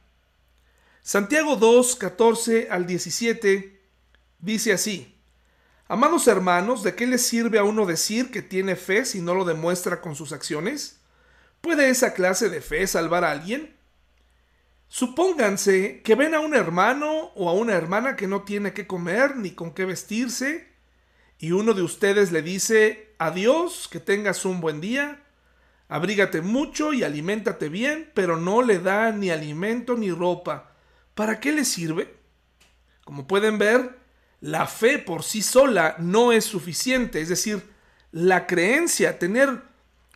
Santiago 1.02 1.56
2, 1.56 1.96
14 1.96 2.68
al 2.70 2.86
17 2.86 3.82
dice 4.38 4.72
así, 4.72 5.18
Amados 5.88 6.28
hermanos, 6.28 6.84
¿de 6.84 6.94
qué 6.94 7.08
le 7.08 7.18
sirve 7.18 7.58
a 7.58 7.64
uno 7.64 7.86
decir 7.86 8.30
que 8.30 8.40
tiene 8.40 8.76
fe 8.76 9.04
si 9.04 9.20
no 9.20 9.34
lo 9.34 9.44
demuestra 9.44 10.00
con 10.00 10.14
sus 10.14 10.30
acciones? 10.30 11.00
¿Puede 11.60 11.88
esa 11.88 12.14
clase 12.14 12.50
de 12.50 12.60
fe 12.60 12.86
salvar 12.86 13.24
a 13.24 13.32
alguien? 13.32 13.74
Supónganse 14.86 16.02
que 16.02 16.14
ven 16.14 16.34
a 16.34 16.40
un 16.40 16.54
hermano 16.54 17.32
o 17.34 17.48
a 17.48 17.52
una 17.52 17.72
hermana 17.72 18.14
que 18.14 18.28
no 18.28 18.42
tiene 18.42 18.72
qué 18.72 18.86
comer 18.86 19.36
ni 19.36 19.50
con 19.50 19.74
qué 19.74 19.84
vestirse, 19.84 20.73
y 21.44 21.52
uno 21.52 21.74
de 21.74 21.82
ustedes 21.82 22.32
le 22.32 22.40
dice, 22.40 23.12
adiós, 23.18 23.86
que 23.92 24.00
tengas 24.00 24.46
un 24.46 24.62
buen 24.62 24.80
día, 24.80 25.22
abrígate 25.88 26.40
mucho 26.40 26.94
y 26.94 27.02
aliméntate 27.02 27.68
bien, 27.68 28.10
pero 28.14 28.38
no 28.38 28.62
le 28.62 28.78
da 28.78 29.12
ni 29.12 29.28
alimento 29.28 29.94
ni 29.94 30.10
ropa. 30.10 30.72
¿Para 31.14 31.40
qué 31.40 31.52
le 31.52 31.66
sirve? 31.66 32.16
Como 33.04 33.26
pueden 33.26 33.58
ver, 33.58 33.98
la 34.40 34.66
fe 34.66 34.98
por 34.98 35.22
sí 35.22 35.42
sola 35.42 35.96
no 35.98 36.32
es 36.32 36.46
suficiente, 36.46 37.20
es 37.20 37.28
decir, 37.28 37.62
la 38.10 38.46
creencia, 38.46 39.18
tener 39.18 39.60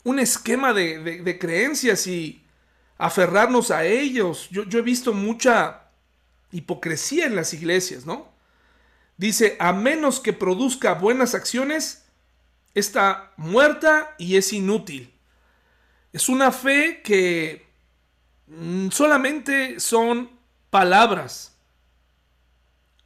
un 0.04 0.20
esquema 0.20 0.72
de, 0.72 1.36
creencias 1.38 2.06
y 2.06 2.42
aferrarnos 2.96 3.70
a 3.70 3.84
ellos. 3.84 4.48
Yo, 4.50 4.64
yo 4.64 4.78
he 4.78 4.82
visto 4.82 5.12
mucha 5.12 5.90
hipocresía 6.52 7.26
en 7.26 7.36
las 7.36 7.52
iglesias, 7.52 8.06
¿no? 8.06 8.37
Dice, 9.18 9.56
a 9.58 9.72
menos 9.72 10.20
que 10.20 10.32
produzca 10.32 10.94
buenas 10.94 11.34
acciones, 11.34 12.06
está 12.72 13.32
muerta 13.36 14.14
y 14.16 14.36
es 14.36 14.52
inútil. 14.52 15.12
Es 16.12 16.28
una 16.28 16.52
fe 16.52 17.02
que 17.02 17.66
mm, 18.46 18.88
solamente 18.90 19.80
son 19.80 20.30
palabras. 20.70 21.56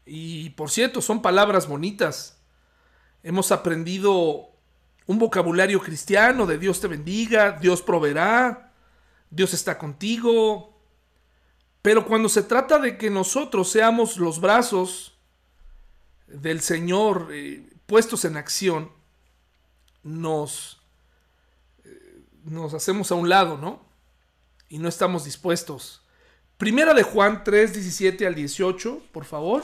Y 0.04 0.50
por 0.50 0.70
cierto, 0.70 1.00
son 1.00 1.22
palabras 1.22 1.66
bonitas. 1.66 2.38
Hemos 3.22 3.50
aprendido 3.50 4.50
un 5.06 5.18
vocabulario 5.18 5.80
cristiano 5.80 6.46
de 6.46 6.58
Dios 6.58 6.80
te 6.80 6.88
bendiga, 6.88 7.52
Dios 7.52 7.82
proveerá, 7.82 8.72
Dios 9.30 9.54
está 9.54 9.78
contigo. 9.78 10.78
Pero 11.80 12.06
cuando 12.06 12.28
se 12.28 12.42
trata 12.42 12.78
de 12.78 12.98
que 12.98 13.10
nosotros 13.10 13.70
seamos 13.70 14.18
los 14.18 14.40
brazos 14.40 15.11
del 16.32 16.60
Señor 16.60 17.28
eh, 17.32 17.68
puestos 17.86 18.24
en 18.24 18.36
acción, 18.36 18.90
nos, 20.02 20.80
eh, 21.84 22.24
nos 22.44 22.74
hacemos 22.74 23.12
a 23.12 23.14
un 23.14 23.28
lado, 23.28 23.56
¿no? 23.56 23.84
Y 24.68 24.78
no 24.78 24.88
estamos 24.88 25.24
dispuestos. 25.24 26.02
Primera 26.56 26.94
de 26.94 27.02
Juan 27.02 27.44
3, 27.44 27.74
17 27.74 28.26
al 28.26 28.34
18, 28.34 29.02
por 29.12 29.24
favor. 29.24 29.62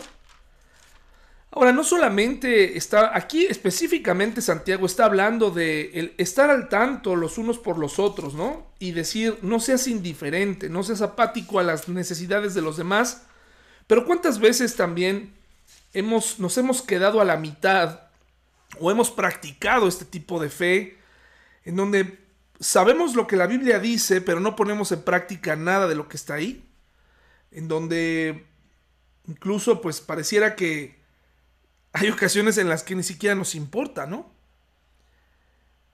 Ahora, 1.50 1.72
no 1.72 1.82
solamente 1.82 2.76
está 2.76 3.16
aquí 3.16 3.46
específicamente 3.46 4.42
Santiago 4.42 4.84
está 4.84 5.06
hablando 5.06 5.50
de 5.50 5.90
el 5.94 6.14
estar 6.18 6.50
al 6.50 6.68
tanto 6.68 7.16
los 7.16 7.38
unos 7.38 7.58
por 7.58 7.78
los 7.78 7.98
otros, 7.98 8.34
¿no? 8.34 8.66
Y 8.78 8.92
decir, 8.92 9.38
no 9.40 9.58
seas 9.58 9.88
indiferente, 9.88 10.68
no 10.68 10.82
seas 10.82 11.00
apático 11.00 11.58
a 11.58 11.62
las 11.62 11.88
necesidades 11.88 12.52
de 12.52 12.60
los 12.60 12.76
demás. 12.76 13.22
Pero 13.86 14.04
cuántas 14.04 14.40
veces 14.40 14.76
también 14.76 15.37
hemos, 15.92 16.38
nos 16.38 16.56
hemos 16.58 16.82
quedado 16.82 17.20
a 17.20 17.24
la 17.24 17.36
mitad 17.36 18.00
o 18.78 18.90
hemos 18.90 19.10
practicado 19.10 19.88
este 19.88 20.04
tipo 20.04 20.40
de 20.40 20.50
fe 20.50 20.98
en 21.64 21.76
donde 21.76 22.18
sabemos 22.60 23.14
lo 23.14 23.26
que 23.26 23.36
la 23.36 23.46
Biblia 23.46 23.78
dice, 23.78 24.20
pero 24.20 24.40
no 24.40 24.56
ponemos 24.56 24.92
en 24.92 25.02
práctica 25.02 25.56
nada 25.56 25.86
de 25.86 25.94
lo 25.94 26.08
que 26.08 26.16
está 26.16 26.34
ahí, 26.34 26.64
en 27.50 27.68
donde 27.68 28.46
incluso 29.26 29.80
pues 29.80 30.00
pareciera 30.00 30.56
que 30.56 30.98
hay 31.92 32.10
ocasiones 32.10 32.58
en 32.58 32.68
las 32.68 32.82
que 32.82 32.94
ni 32.94 33.02
siquiera 33.02 33.34
nos 33.34 33.54
importa, 33.54 34.06
¿no? 34.06 34.30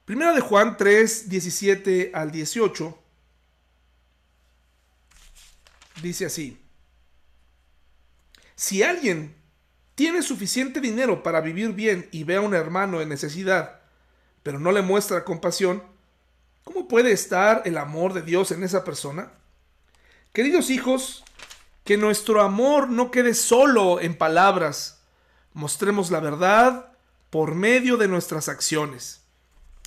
Primera 0.05 0.33
de 0.33 0.41
Juan 0.41 0.77
3, 0.77 1.29
17 1.29 2.11
al 2.13 2.31
18 2.31 2.99
dice 6.01 6.25
así, 6.25 6.59
si 8.55 8.83
alguien 8.83 9.35
tiene 9.95 10.21
suficiente 10.21 10.81
dinero 10.81 11.23
para 11.23 11.41
vivir 11.41 11.71
bien 11.71 12.07
y 12.11 12.25
ve 12.25 12.35
a 12.35 12.41
un 12.41 12.53
hermano 12.53 13.01
en 13.01 13.09
necesidad, 13.09 13.79
pero 14.43 14.59
no 14.59 14.71
le 14.71 14.81
muestra 14.81 15.23
compasión, 15.23 15.81
¿cómo 16.63 16.87
puede 16.87 17.11
estar 17.11 17.63
el 17.65 17.77
amor 17.77 18.13
de 18.13 18.21
Dios 18.21 18.51
en 18.51 18.63
esa 18.63 18.83
persona? 18.83 19.31
Queridos 20.33 20.69
hijos, 20.69 21.23
que 21.85 21.97
nuestro 21.97 22.41
amor 22.41 22.89
no 22.89 23.09
quede 23.09 23.33
solo 23.33 24.01
en 24.01 24.17
palabras, 24.17 25.01
mostremos 25.53 26.11
la 26.11 26.19
verdad 26.19 26.91
por 27.29 27.55
medio 27.55 27.95
de 27.95 28.09
nuestras 28.09 28.49
acciones. 28.49 29.21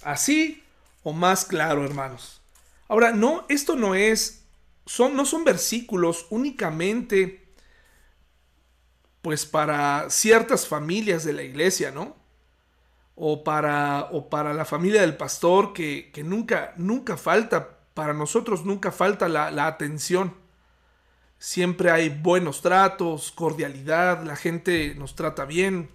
Así 0.03 0.65
o 1.03 1.12
más 1.12 1.45
claro, 1.45 1.85
hermanos. 1.85 2.41
Ahora, 2.88 3.12
no, 3.12 3.45
esto 3.49 3.77
no 3.77 3.95
es, 3.95 4.45
son, 4.87 5.17
no 5.17 5.27
son 5.27 5.45
versículos 5.45 6.27
únicamente 6.31 7.48
pues 9.28 9.44
para 9.44 10.08
ciertas 10.08 10.66
familias 10.66 11.23
de 11.23 11.35
la 11.35 11.42
iglesia, 11.42 11.90
¿no? 11.90 12.16
O 13.14 13.44
para, 13.44 14.08
o 14.11 14.30
para 14.30 14.54
la 14.54 14.64
familia 14.64 15.02
del 15.02 15.18
pastor, 15.18 15.75
que, 15.75 16.11
nunca, 16.25 16.73
nunca 16.78 17.18
falta, 17.18 17.76
para 17.92 18.14
nosotros 18.14 18.64
nunca 18.64 18.90
falta 18.90 19.28
la, 19.28 19.50
la 19.50 19.66
atención. 19.66 20.35
Siempre 21.38 21.90
hay 21.90 22.08
buenos 22.08 22.62
tratos, 22.62 23.30
cordialidad, 23.30 24.25
la 24.25 24.35
gente 24.35 24.94
nos 24.94 25.14
trata 25.14 25.44
bien. 25.44 25.90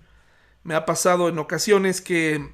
Me 0.61 0.75
ha 0.75 0.85
pasado 0.85 1.27
en 1.27 1.39
ocasiones 1.39 2.01
que 2.01 2.53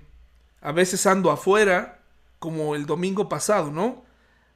a 0.62 0.72
veces 0.72 1.06
ando 1.06 1.30
afuera, 1.30 2.00
como 2.40 2.74
el 2.74 2.86
domingo 2.86 3.28
pasado, 3.28 3.70
¿no? 3.70 4.06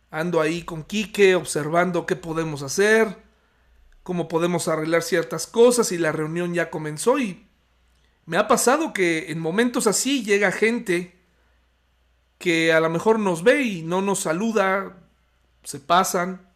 Ando 0.10 0.39
ahí 0.39 0.63
con 0.63 0.84
Quique 0.84 1.36
observando 1.36 2.06
qué 2.06 2.15
podemos 2.15 2.62
hacer, 2.62 3.18
cómo 4.04 4.28
podemos 4.28 4.68
arreglar 4.68 5.02
ciertas 5.02 5.48
cosas 5.48 5.92
y 5.92 5.98
la 5.98 6.12
reunión 6.12 6.54
ya 6.54 6.70
comenzó 6.70 7.20
y 7.20 7.48
me 8.26 8.38
ha 8.38 8.48
pasado 8.48 8.94
que 8.94 9.32
en 9.32 9.40
momentos 9.40 9.88
así 9.88 10.24
llega 10.24 10.52
gente 10.52 11.16
que 12.38 12.74
a 12.74 12.80
lo 12.80 12.90
mejor 12.90 13.20
nos 13.20 13.44
ve 13.44 13.62
y 13.62 13.82
no 13.84 14.02
nos 14.02 14.20
saluda, 14.20 14.98
se 15.64 15.80
pasan, 15.80 16.50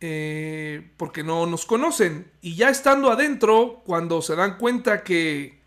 eh, 0.00 0.92
porque 0.98 1.22
no 1.22 1.46
nos 1.46 1.64
conocen. 1.64 2.30
Y 2.42 2.56
ya 2.56 2.68
estando 2.68 3.10
adentro, 3.10 3.82
cuando 3.86 4.20
se 4.20 4.36
dan 4.36 4.58
cuenta 4.58 5.02
que 5.02 5.62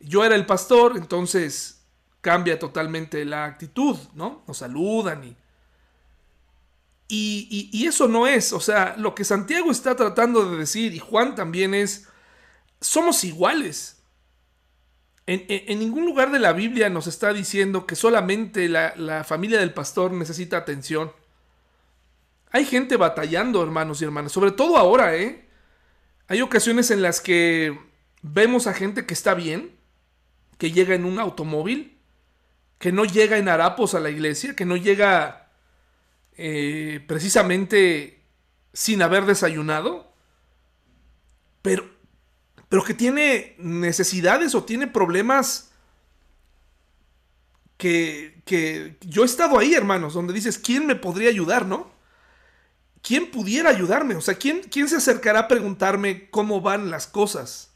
yo 0.00 0.24
era 0.24 0.34
el 0.34 0.46
pastor, 0.46 0.96
entonces 0.96 1.84
cambia 2.22 2.58
totalmente 2.58 3.24
la 3.26 3.44
actitud, 3.44 3.98
¿no? 4.14 4.42
Nos 4.46 4.58
saludan 4.58 5.24
y 5.24 5.36
Y, 7.06 7.86
eso 7.86 8.08
no 8.08 8.26
es, 8.26 8.52
o 8.52 8.60
sea, 8.60 8.96
lo 8.96 9.14
que 9.14 9.24
Santiago 9.24 9.70
está 9.70 9.94
tratando 9.94 10.50
de 10.50 10.58
decir, 10.58 10.94
y 10.94 10.98
Juan 10.98 11.34
también 11.34 11.74
es, 11.74 12.08
somos 12.80 13.24
iguales. 13.24 14.02
En, 15.26 15.78
ningún 15.78 16.04
lugar 16.04 16.32
de 16.32 16.38
la 16.38 16.52
Biblia 16.52 16.90
nos 16.90 17.06
está 17.06 17.32
diciendo 17.32 17.86
que 17.86 17.94
solamente 17.94 18.68
la, 18.68 18.94
la 18.96 19.24
familia 19.24 19.58
del 19.58 19.72
pastor 19.72 20.12
necesita 20.12 20.56
atención. 20.56 21.12
Hay 22.50 22.64
gente 22.64 22.96
batallando, 22.96 23.62
hermanos 23.62 24.00
y 24.00 24.04
hermanas, 24.04 24.32
sobre 24.32 24.52
todo 24.52 24.76
ahora, 24.76 25.16
¿eh? 25.16 25.48
Hay 26.26 26.40
ocasiones 26.40 26.90
en 26.90 27.02
las 27.02 27.20
que 27.20 27.78
vemos 28.22 28.66
a 28.66 28.74
gente 28.74 29.06
que 29.06 29.14
está 29.14 29.34
bien, 29.34 29.76
que 30.56 30.72
llega 30.72 30.94
en 30.94 31.04
un 31.04 31.18
automóvil, 31.18 31.98
que 32.78 32.92
no 32.92 33.04
llega 33.04 33.38
en 33.38 33.48
harapos 33.48 33.94
a 33.94 34.00
la 34.00 34.10
iglesia, 34.10 34.56
que 34.56 34.64
no 34.64 34.76
llega 34.76 35.43
eh, 36.36 37.04
precisamente 37.06 38.22
sin 38.72 39.02
haber 39.02 39.24
desayunado, 39.24 40.12
pero, 41.62 41.88
pero 42.68 42.84
que 42.84 42.94
tiene 42.94 43.54
necesidades 43.58 44.54
o 44.54 44.64
tiene 44.64 44.86
problemas 44.86 45.70
que, 47.76 48.42
que 48.44 48.96
yo 49.00 49.22
he 49.22 49.26
estado 49.26 49.58
ahí, 49.58 49.74
hermanos, 49.74 50.14
donde 50.14 50.32
dices, 50.32 50.58
¿quién 50.58 50.86
me 50.86 50.96
podría 50.96 51.28
ayudar, 51.28 51.66
no? 51.66 51.92
¿Quién 53.02 53.30
pudiera 53.30 53.70
ayudarme? 53.70 54.16
O 54.16 54.20
sea, 54.20 54.34
¿quién, 54.34 54.62
quién 54.62 54.88
se 54.88 54.96
acercará 54.96 55.40
a 55.40 55.48
preguntarme 55.48 56.30
cómo 56.30 56.60
van 56.60 56.90
las 56.90 57.06
cosas? 57.06 57.74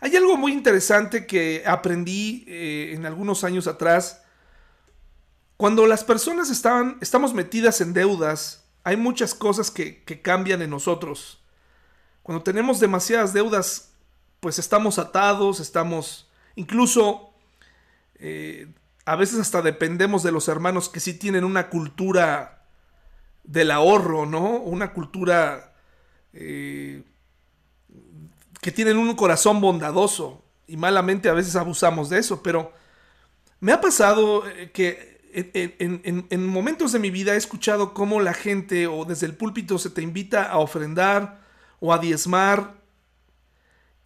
Hay 0.00 0.16
algo 0.16 0.36
muy 0.36 0.52
interesante 0.52 1.26
que 1.26 1.62
aprendí 1.66 2.44
eh, 2.48 2.92
en 2.94 3.06
algunos 3.06 3.44
años 3.44 3.66
atrás 3.66 4.22
cuando 5.56 5.86
las 5.86 6.04
personas 6.04 6.50
estaban, 6.50 6.98
estamos 7.00 7.32
metidas 7.32 7.80
en 7.80 7.92
deudas, 7.92 8.64
hay 8.84 8.96
muchas 8.96 9.34
cosas 9.34 9.70
que, 9.70 10.04
cambian 10.22 10.62
en 10.62 10.70
nosotros. 10.70 11.40
Cuando 12.22 12.42
tenemos 12.42 12.78
demasiadas 12.78 13.32
deudas, 13.32 13.92
pues 14.40 14.58
estamos 14.58 14.98
atados, 14.98 15.60
estamos 15.60 16.28
incluso 16.56 17.30
eh, 18.18 18.68
a 19.04 19.16
veces 19.16 19.38
hasta 19.38 19.62
dependemos 19.62 20.22
de 20.22 20.32
los 20.32 20.48
hermanos 20.48 20.88
que 20.88 21.00
sí 21.00 21.14
tienen 21.14 21.44
una 21.44 21.68
cultura 21.68 22.64
del 23.44 23.70
ahorro, 23.70 24.26
¿no? 24.26 24.56
Una 24.58 24.92
cultura 24.92 25.72
eh, 26.32 27.02
que 28.60 28.72
tienen 28.72 28.96
un 28.98 29.14
corazón 29.14 29.60
bondadoso 29.60 30.42
y 30.66 30.76
malamente 30.76 31.28
a 31.28 31.34
veces 31.34 31.56
abusamos 31.56 32.10
de 32.10 32.18
eso, 32.18 32.42
pero 32.42 32.72
me 33.60 33.72
ha 33.72 33.80
pasado 33.80 34.46
eh, 34.48 34.70
que 34.72 35.15
en, 35.36 36.46
momentos 36.46 36.92
de 36.92 36.98
mi 36.98 37.10
vida 37.10 37.34
he 37.34 37.36
escuchado 37.36 37.92
cómo 37.92 38.20
la 38.20 38.32
gente 38.32 38.86
o 38.86 39.04
desde 39.04 39.26
el 39.26 39.34
púlpito 39.34 39.78
se 39.78 39.90
te 39.90 40.00
invita 40.00 40.44
a 40.44 40.58
ofrendar 40.58 41.40
o 41.78 41.92
a 41.92 41.98
diezmar 41.98 42.74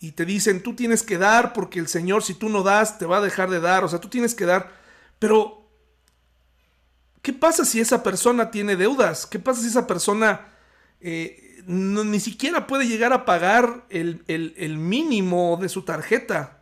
y 0.01 0.13
te 0.13 0.25
dicen, 0.25 0.61
tú 0.61 0.75
tienes 0.75 1.05
que 1.05 1.19
dar 1.19 1.53
porque 1.53 1.79
el 1.79 1.87
Señor 1.87 2.25
si 2.25 2.35
tú 2.35 2.49
no 2.49 2.65
das 2.65 2.99
te 2.99 3.07
va 3.07 3.19
a 3.19 3.21
dejar 3.21 3.49
de 3.49 3.61
dar, 3.61 3.85
o 3.85 3.89
sea, 3.89 4.01
tú 4.01 4.09
tienes 4.09 4.35
que 4.35 4.45
dar, 4.45 4.73
pero 5.21 5.69
¿qué 7.23 7.33
pasa 7.33 7.65
si 7.65 7.79
esa 7.79 8.03
persona 8.03 8.51
tiene 8.51 8.75
deudas? 8.75 9.25
¿Qué 9.25 9.39
pasa 9.39 9.61
si 9.61 9.69
esa 9.69 9.87
persona 9.87 10.49
eh, 11.01 11.63
ni 11.65 12.19
siquiera 12.19 12.67
puede 12.67 12.89
llegar 12.89 13.13
a 13.13 13.25
pagar 13.25 13.87
el, 13.89 14.79
mínimo 14.79 15.59
de 15.61 15.69
su 15.69 15.83
tarjeta? 15.83 16.57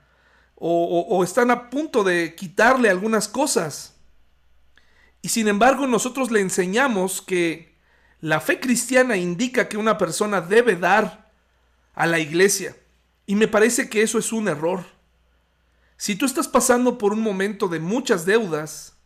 o 0.60 1.22
están 1.22 1.52
a 1.52 1.70
punto 1.70 2.02
de 2.02 2.34
quitarle 2.34 2.90
algunas 2.90 3.28
cosas. 3.28 3.97
Y 5.28 5.30
sin 5.30 5.46
embargo 5.46 5.86
nosotros 5.86 6.30
le 6.30 6.40
enseñamos 6.40 7.20
que 7.20 7.74
la 8.22 8.40
fe 8.40 8.60
cristiana 8.60 9.18
indica 9.18 9.68
que 9.68 9.76
una 9.76 9.98
persona 9.98 10.40
debe 10.40 10.74
dar 10.74 11.30
a 11.94 12.06
la 12.06 12.18
iglesia. 12.18 12.74
Y 13.26 13.34
me 13.34 13.46
parece 13.46 13.90
que 13.90 14.00
eso 14.00 14.18
es 14.18 14.32
un 14.32 14.48
error. 14.48 14.86
Si 15.98 16.16
tú 16.16 16.24
estás 16.24 16.48
pasando 16.48 16.96
por 16.96 17.12
un 17.12 17.20
momento 17.20 17.68
de 17.68 17.78
muchas 17.78 18.24
deudas, 18.24 18.96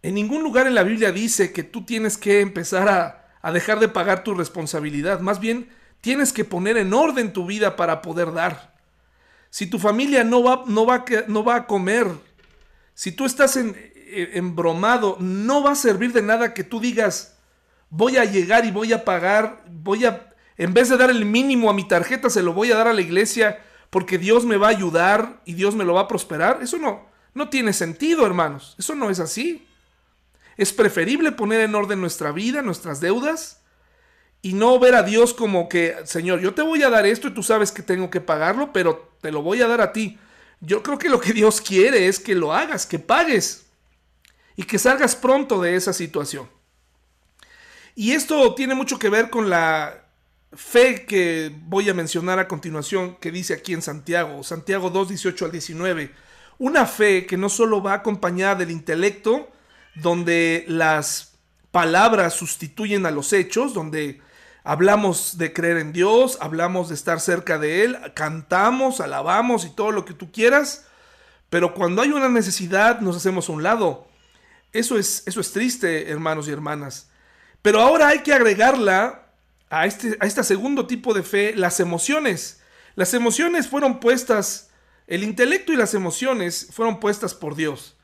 en 0.00 0.14
ningún 0.14 0.42
lugar 0.42 0.66
en 0.66 0.74
la 0.74 0.82
Biblia 0.82 1.12
dice 1.12 1.52
que 1.52 1.62
tú 1.62 1.84
tienes 1.84 2.16
que 2.16 2.40
empezar 2.40 2.88
a, 3.42 3.52
dejar 3.52 3.80
de 3.80 3.88
pagar 3.88 4.24
tu 4.24 4.32
responsabilidad. 4.32 5.20
Más 5.20 5.40
bien, 5.40 5.68
tienes 6.00 6.32
que 6.32 6.46
poner 6.46 6.78
en 6.78 6.94
orden 6.94 7.34
tu 7.34 7.44
vida 7.44 7.76
para 7.76 8.00
poder 8.00 8.32
dar. 8.32 8.74
Si 9.50 9.66
tu 9.66 9.78
familia 9.78 10.24
no 10.24 10.42
va, 10.42 10.64
no 10.66 10.86
va, 10.86 11.04
no 11.28 11.44
va 11.44 11.56
a 11.56 11.66
comer, 11.66 12.08
si 12.94 13.12
tú 13.12 13.26
estás 13.26 13.58
en, 13.58 13.94
embromado, 14.06 15.16
no 15.20 15.62
va 15.62 15.72
a 15.72 15.76
servir 15.76 16.12
de 16.12 16.22
nada 16.22 16.54
que 16.54 16.64
tú 16.64 16.80
digas, 16.80 17.36
voy 17.90 18.16
a 18.16 18.24
llegar 18.24 18.64
y 18.64 18.70
voy 18.70 18.92
a 18.92 19.04
pagar, 19.04 19.64
voy 19.68 20.04
a, 20.04 20.32
en 20.56 20.74
vez 20.74 20.88
de 20.88 20.96
dar 20.96 21.10
el 21.10 21.24
mínimo 21.24 21.70
a 21.70 21.74
mi 21.74 21.86
tarjeta, 21.86 22.30
se 22.30 22.42
lo 22.42 22.52
voy 22.52 22.70
a 22.72 22.76
dar 22.76 22.88
a 22.88 22.92
la 22.92 23.00
iglesia 23.00 23.62
porque 23.90 24.18
Dios 24.18 24.44
me 24.44 24.56
va 24.56 24.68
a 24.68 24.70
ayudar 24.70 25.40
y 25.44 25.54
Dios 25.54 25.74
me 25.74 25.84
lo 25.84 25.94
va 25.94 26.02
a 26.02 26.08
prosperar. 26.08 26.60
Eso 26.62 26.78
no, 26.78 27.06
no 27.34 27.48
tiene 27.48 27.72
sentido, 27.72 28.26
hermanos. 28.26 28.74
Eso 28.78 28.94
no 28.94 29.10
es 29.10 29.20
así. 29.20 29.66
Es 30.56 30.72
preferible 30.72 31.32
poner 31.32 31.60
en 31.60 31.74
orden 31.74 32.00
nuestra 32.00 32.32
vida, 32.32 32.62
nuestras 32.62 33.00
deudas, 33.00 33.62
y 34.42 34.52
no 34.52 34.78
ver 34.78 34.94
a 34.94 35.02
Dios 35.02 35.34
como 35.34 35.68
que, 35.68 35.96
Señor, 36.04 36.40
yo 36.40 36.54
te 36.54 36.62
voy 36.62 36.82
a 36.82 36.90
dar 36.90 37.06
esto 37.06 37.28
y 37.28 37.34
tú 37.34 37.42
sabes 37.42 37.72
que 37.72 37.82
tengo 37.82 38.10
que 38.10 38.20
pagarlo, 38.20 38.72
pero 38.72 39.12
te 39.20 39.32
lo 39.32 39.42
voy 39.42 39.60
a 39.60 39.68
dar 39.68 39.80
a 39.80 39.92
ti. 39.92 40.18
Yo 40.60 40.82
creo 40.82 40.98
que 40.98 41.08
lo 41.08 41.20
que 41.20 41.32
Dios 41.32 41.60
quiere 41.60 42.06
es 42.08 42.20
que 42.20 42.34
lo 42.34 42.54
hagas, 42.54 42.86
que 42.86 42.98
pagues 42.98 43.65
y 44.56 44.64
que 44.64 44.78
salgas 44.78 45.14
pronto 45.14 45.60
de 45.60 45.76
esa 45.76 45.92
situación. 45.92 46.48
Y 47.94 48.12
esto 48.12 48.54
tiene 48.54 48.74
mucho 48.74 48.98
que 48.98 49.08
ver 49.08 49.30
con 49.30 49.48
la 49.48 50.02
fe 50.52 51.04
que 51.06 51.52
voy 51.66 51.88
a 51.88 51.94
mencionar 51.94 52.38
a 52.38 52.48
continuación, 52.48 53.16
que 53.16 53.30
dice 53.30 53.54
aquí 53.54 53.74
en 53.74 53.82
Santiago, 53.82 54.42
Santiago 54.42 54.90
2, 54.90 55.10
18 55.10 55.44
al 55.44 55.52
19. 55.52 56.12
Una 56.58 56.86
fe 56.86 57.26
que 57.26 57.36
no 57.36 57.48
solo 57.48 57.82
va 57.82 57.94
acompañada 57.94 58.56
del 58.56 58.70
intelecto, 58.70 59.50
donde 59.94 60.64
las 60.68 61.34
palabras 61.70 62.34
sustituyen 62.34 63.04
a 63.06 63.10
los 63.10 63.32
hechos, 63.32 63.74
donde 63.74 64.20
hablamos 64.64 65.38
de 65.38 65.52
creer 65.52 65.76
en 65.76 65.92
Dios, 65.92 66.38
hablamos 66.40 66.88
de 66.88 66.94
estar 66.94 67.20
cerca 67.20 67.58
de 67.58 67.84
Él, 67.84 67.98
cantamos, 68.14 69.00
alabamos 69.00 69.64
y 69.64 69.70
todo 69.70 69.90
lo 69.90 70.04
que 70.04 70.14
tú 70.14 70.32
quieras, 70.32 70.86
pero 71.50 71.74
cuando 71.74 72.02
hay 72.02 72.10
una 72.10 72.28
necesidad 72.28 73.00
nos 73.00 73.16
hacemos 73.16 73.48
a 73.48 73.52
un 73.52 73.62
lado 73.62 74.08
eso 74.72 74.98
es, 74.98 75.22
eso 75.26 75.40
es 75.40 75.52
triste, 75.52 76.10
hermanos 76.10 76.48
y 76.48 76.52
hermanas. 76.52 77.08
Pero 77.62 77.80
ahora 77.80 78.08
hay 78.08 78.20
que 78.20 78.32
agregarla 78.32 79.26
a 79.70 79.86
este, 79.86 80.16
a 80.20 80.26
este 80.26 80.44
segundo 80.44 80.86
tipo 80.86 81.14
de 81.14 81.22
fe, 81.22 81.54
las 81.56 81.80
emociones. 81.80 82.60
Las 82.94 83.12
emociones 83.14 83.68
fueron 83.68 84.00
puestas, 84.00 84.70
el 85.06 85.22
intelecto 85.22 85.72
y 85.72 85.76
las 85.76 85.94
emociones 85.94 86.68
fueron 86.72 87.00
puestas 87.00 87.34
por 87.34 87.56
Dios. 87.56 87.96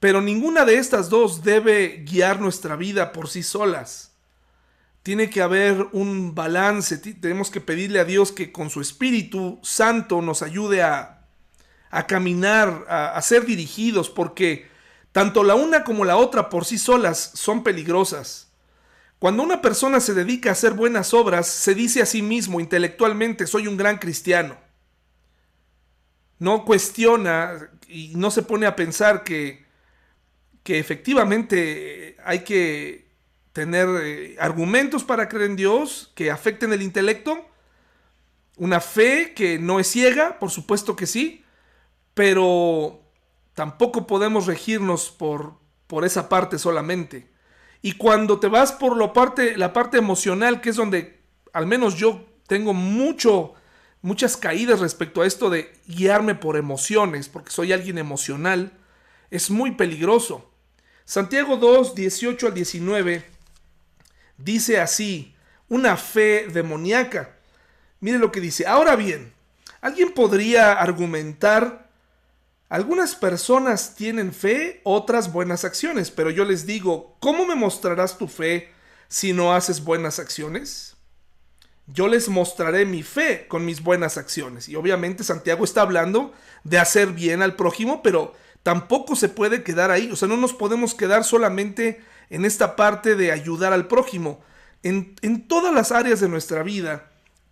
Pero 0.00 0.20
ninguna 0.20 0.64
de 0.64 0.76
estas 0.76 1.08
dos 1.08 1.42
debe 1.42 2.04
guiar 2.06 2.40
nuestra 2.40 2.76
vida 2.76 3.12
por 3.12 3.28
sí 3.28 3.42
solas. 3.42 4.12
Tiene 5.02 5.30
que 5.30 5.42
haber 5.42 5.88
un 5.92 6.34
balance, 6.34 6.98
tenemos 6.98 7.50
que 7.50 7.60
pedirle 7.60 7.98
a 7.98 8.04
Dios 8.04 8.30
que 8.30 8.52
con 8.52 8.68
su 8.68 8.80
Espíritu 8.80 9.58
Santo 9.62 10.20
nos 10.22 10.42
ayude 10.42 10.82
a, 10.82 11.26
a 11.90 12.06
caminar, 12.06 12.84
a, 12.88 13.16
a 13.16 13.22
ser 13.22 13.46
dirigidos, 13.46 14.10
porque 14.10 14.67
tanto 15.18 15.42
la 15.42 15.56
una 15.56 15.82
como 15.82 16.04
la 16.04 16.16
otra 16.16 16.48
por 16.48 16.64
sí 16.64 16.78
solas 16.78 17.32
son 17.34 17.64
peligrosas. 17.64 18.52
Cuando 19.18 19.42
una 19.42 19.60
persona 19.60 19.98
se 19.98 20.14
dedica 20.14 20.48
a 20.48 20.52
hacer 20.52 20.74
buenas 20.74 21.12
obras, 21.12 21.48
se 21.48 21.74
dice 21.74 22.00
a 22.00 22.06
sí 22.06 22.22
mismo 22.22 22.60
intelectualmente 22.60 23.48
soy 23.48 23.66
un 23.66 23.76
gran 23.76 23.98
cristiano. 23.98 24.56
No 26.38 26.64
cuestiona 26.64 27.68
y 27.88 28.12
no 28.14 28.30
se 28.30 28.44
pone 28.44 28.66
a 28.66 28.76
pensar 28.76 29.24
que, 29.24 29.66
que 30.62 30.78
efectivamente 30.78 32.16
hay 32.24 32.44
que 32.44 33.08
tener 33.52 33.88
eh, 34.00 34.36
argumentos 34.38 35.02
para 35.02 35.28
creer 35.28 35.50
en 35.50 35.56
Dios 35.56 36.12
que 36.14 36.30
afecten 36.30 36.72
el 36.72 36.80
intelecto. 36.80 37.44
Una 38.56 38.78
fe 38.78 39.34
que 39.34 39.58
no 39.58 39.80
es 39.80 39.88
ciega, 39.88 40.38
por 40.38 40.52
supuesto 40.52 40.94
que 40.94 41.08
sí, 41.08 41.44
pero 42.14 43.07
Tampoco 43.58 44.06
podemos 44.06 44.46
regirnos 44.46 45.10
por, 45.10 45.54
por 45.88 46.04
esa 46.04 46.28
parte 46.28 46.60
solamente. 46.60 47.28
Y 47.82 47.94
cuando 47.94 48.38
te 48.38 48.46
vas 48.46 48.70
por 48.70 48.96
lo 48.96 49.12
parte, 49.12 49.56
la 49.56 49.72
parte 49.72 49.98
emocional, 49.98 50.60
que 50.60 50.70
es 50.70 50.76
donde 50.76 51.18
al 51.52 51.66
menos 51.66 51.96
yo 51.96 52.24
tengo 52.46 52.72
mucho, 52.72 53.54
muchas 54.00 54.36
caídas 54.36 54.78
respecto 54.78 55.22
a 55.22 55.26
esto 55.26 55.50
de 55.50 55.72
guiarme 55.88 56.36
por 56.36 56.56
emociones, 56.56 57.28
porque 57.28 57.50
soy 57.50 57.72
alguien 57.72 57.98
emocional, 57.98 58.78
es 59.28 59.50
muy 59.50 59.72
peligroso. 59.72 60.48
Santiago 61.04 61.56
2, 61.56 61.96
18 61.96 62.46
al 62.46 62.54
19 62.54 63.24
dice 64.36 64.78
así, 64.80 65.34
una 65.68 65.96
fe 65.96 66.46
demoníaca. 66.46 67.34
Mire 67.98 68.20
lo 68.20 68.30
que 68.30 68.40
dice. 68.40 68.68
Ahora 68.68 68.94
bien, 68.94 69.32
¿alguien 69.80 70.12
podría 70.12 70.74
argumentar 70.74 71.87
algunas 72.68 73.14
personas 73.14 73.94
tienen 73.94 74.32
fe, 74.32 74.80
otras 74.84 75.32
buenas 75.32 75.64
acciones, 75.64 76.10
pero 76.10 76.30
yo 76.30 76.44
les 76.44 76.66
digo, 76.66 77.16
¿cómo 77.18 77.46
me 77.46 77.54
mostrarás 77.54 78.18
tu 78.18 78.28
fe 78.28 78.70
si 79.08 79.32
no 79.32 79.54
haces 79.54 79.82
buenas 79.82 80.18
acciones? 80.18 80.96
Yo 81.86 82.08
les 82.08 82.28
mostraré 82.28 82.84
mi 82.84 83.02
fe 83.02 83.46
con 83.48 83.64
mis 83.64 83.82
buenas 83.82 84.18
acciones. 84.18 84.68
Y 84.68 84.76
obviamente 84.76 85.24
Santiago 85.24 85.64
está 85.64 85.80
hablando 85.80 86.34
de 86.62 86.78
hacer 86.78 87.12
bien 87.12 87.40
al 87.40 87.56
prójimo, 87.56 88.02
pero 88.02 88.34
tampoco 88.62 89.16
se 89.16 89.30
puede 89.30 89.62
quedar 89.62 89.90
ahí. 89.90 90.10
O 90.12 90.16
sea, 90.16 90.28
no 90.28 90.36
nos 90.36 90.52
podemos 90.52 90.94
quedar 90.94 91.24
solamente 91.24 92.02
en 92.28 92.44
esta 92.44 92.76
parte 92.76 93.14
de 93.14 93.32
ayudar 93.32 93.72
al 93.72 93.86
prójimo. 93.86 94.44
En, 94.82 95.16
en 95.22 95.48
todas 95.48 95.72
las 95.72 95.90
áreas 95.90 96.20
de 96.20 96.28
nuestra 96.28 96.62
vida 96.62 97.10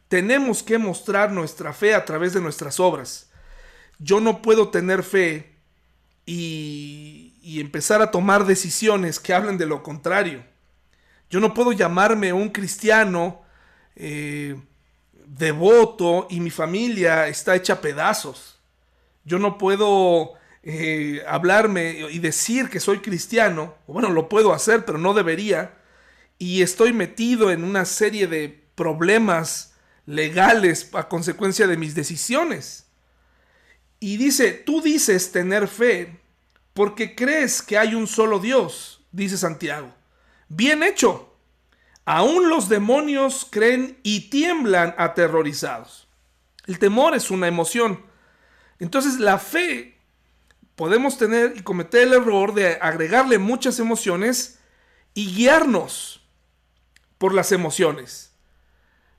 tenemos 0.08 0.62
que 0.62 0.76
mostrar 0.76 1.32
nuestra 1.32 1.72
fe 1.72 1.94
a 1.94 2.04
través 2.04 2.34
de 2.34 2.42
nuestras 2.42 2.78
obras. 2.78 3.30
Yo 3.98 4.20
no 4.20 4.42
puedo 4.42 4.68
tener 4.68 5.02
fe 5.02 5.52
y, 6.26 7.32
empezar 7.60 8.02
a 8.02 8.10
tomar 8.10 8.44
decisiones 8.44 9.18
que 9.18 9.32
hablen 9.32 9.56
de 9.56 9.66
lo 9.66 9.82
contrario. 9.82 10.44
Yo 11.30 11.40
no 11.40 11.54
puedo 11.54 11.72
llamarme 11.72 12.32
un 12.32 12.50
cristiano 12.50 13.42
eh, 13.94 14.56
devoto 15.26 16.26
y 16.28 16.40
mi 16.40 16.50
familia 16.50 17.28
está 17.28 17.54
hecha 17.54 17.80
pedazos. 17.80 18.58
Yo 19.24 19.38
no 19.38 19.58
puedo 19.58 20.34
eh, 20.62 21.22
hablarme 21.26 22.06
y 22.10 22.18
decir 22.18 22.68
que 22.68 22.80
soy 22.80 22.98
cristiano, 22.98 23.74
bueno, 23.86 24.10
lo 24.10 24.28
puedo 24.28 24.52
hacer, 24.52 24.84
pero 24.84 24.98
no 24.98 25.14
debería, 25.14 25.74
y 26.38 26.62
estoy 26.62 26.92
metido 26.92 27.50
en 27.50 27.64
una 27.64 27.84
serie 27.84 28.26
de 28.26 28.64
problemas 28.74 29.74
legales 30.06 30.90
a 30.92 31.08
consecuencia 31.08 31.66
de 31.66 31.76
mis 31.76 31.94
decisiones. 31.94 32.85
Y 34.06 34.18
dice, 34.18 34.52
tú 34.52 34.82
dices 34.82 35.32
tener 35.32 35.66
fe 35.66 36.20
porque 36.74 37.16
crees 37.16 37.60
que 37.60 37.76
hay 37.76 37.96
un 37.96 38.06
solo 38.06 38.38
Dios, 38.38 39.00
dice 39.10 39.36
Santiago. 39.36 39.92
Bien 40.48 40.84
hecho. 40.84 41.34
Aún 42.04 42.48
los 42.48 42.68
demonios 42.68 43.48
creen 43.50 43.98
y 44.04 44.30
tiemblan 44.30 44.94
aterrorizados. 44.96 46.06
El 46.68 46.78
temor 46.78 47.16
es 47.16 47.32
una 47.32 47.48
emoción. 47.48 48.00
Entonces 48.78 49.18
la 49.18 49.40
fe 49.40 49.98
podemos 50.76 51.18
tener 51.18 51.54
y 51.56 51.62
cometer 51.62 52.02
el 52.02 52.12
error 52.12 52.54
de 52.54 52.78
agregarle 52.80 53.38
muchas 53.38 53.80
emociones 53.80 54.60
y 55.14 55.34
guiarnos 55.34 56.24
por 57.18 57.34
las 57.34 57.50
emociones. 57.50 58.30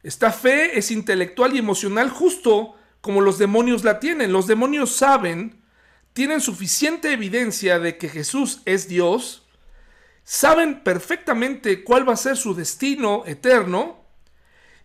Esta 0.02 0.32
fe 0.32 0.80
es 0.80 0.91
intelectual 0.91 1.54
y 1.54 1.58
emocional 1.58 2.10
justo 2.10 2.77
como 3.01 3.21
los 3.21 3.38
demonios 3.38 3.83
la 3.83 3.99
tienen. 3.99 4.31
Los 4.31 4.47
demonios 4.47 4.95
saben, 4.95 5.62
tienen 6.13 6.41
suficiente 6.41 7.13
evidencia 7.13 7.79
de 7.79 7.97
que 7.97 8.10
Jesús 8.10 8.62
es 8.65 8.88
Dios 8.88 9.47
saben 10.27 10.81
perfectamente 10.81 11.86
cuál 11.86 12.07
va 12.07 12.12
a 12.12 12.17
ser 12.17 12.36
su 12.36 12.53
destino 12.53 13.23
eterno 13.25 14.03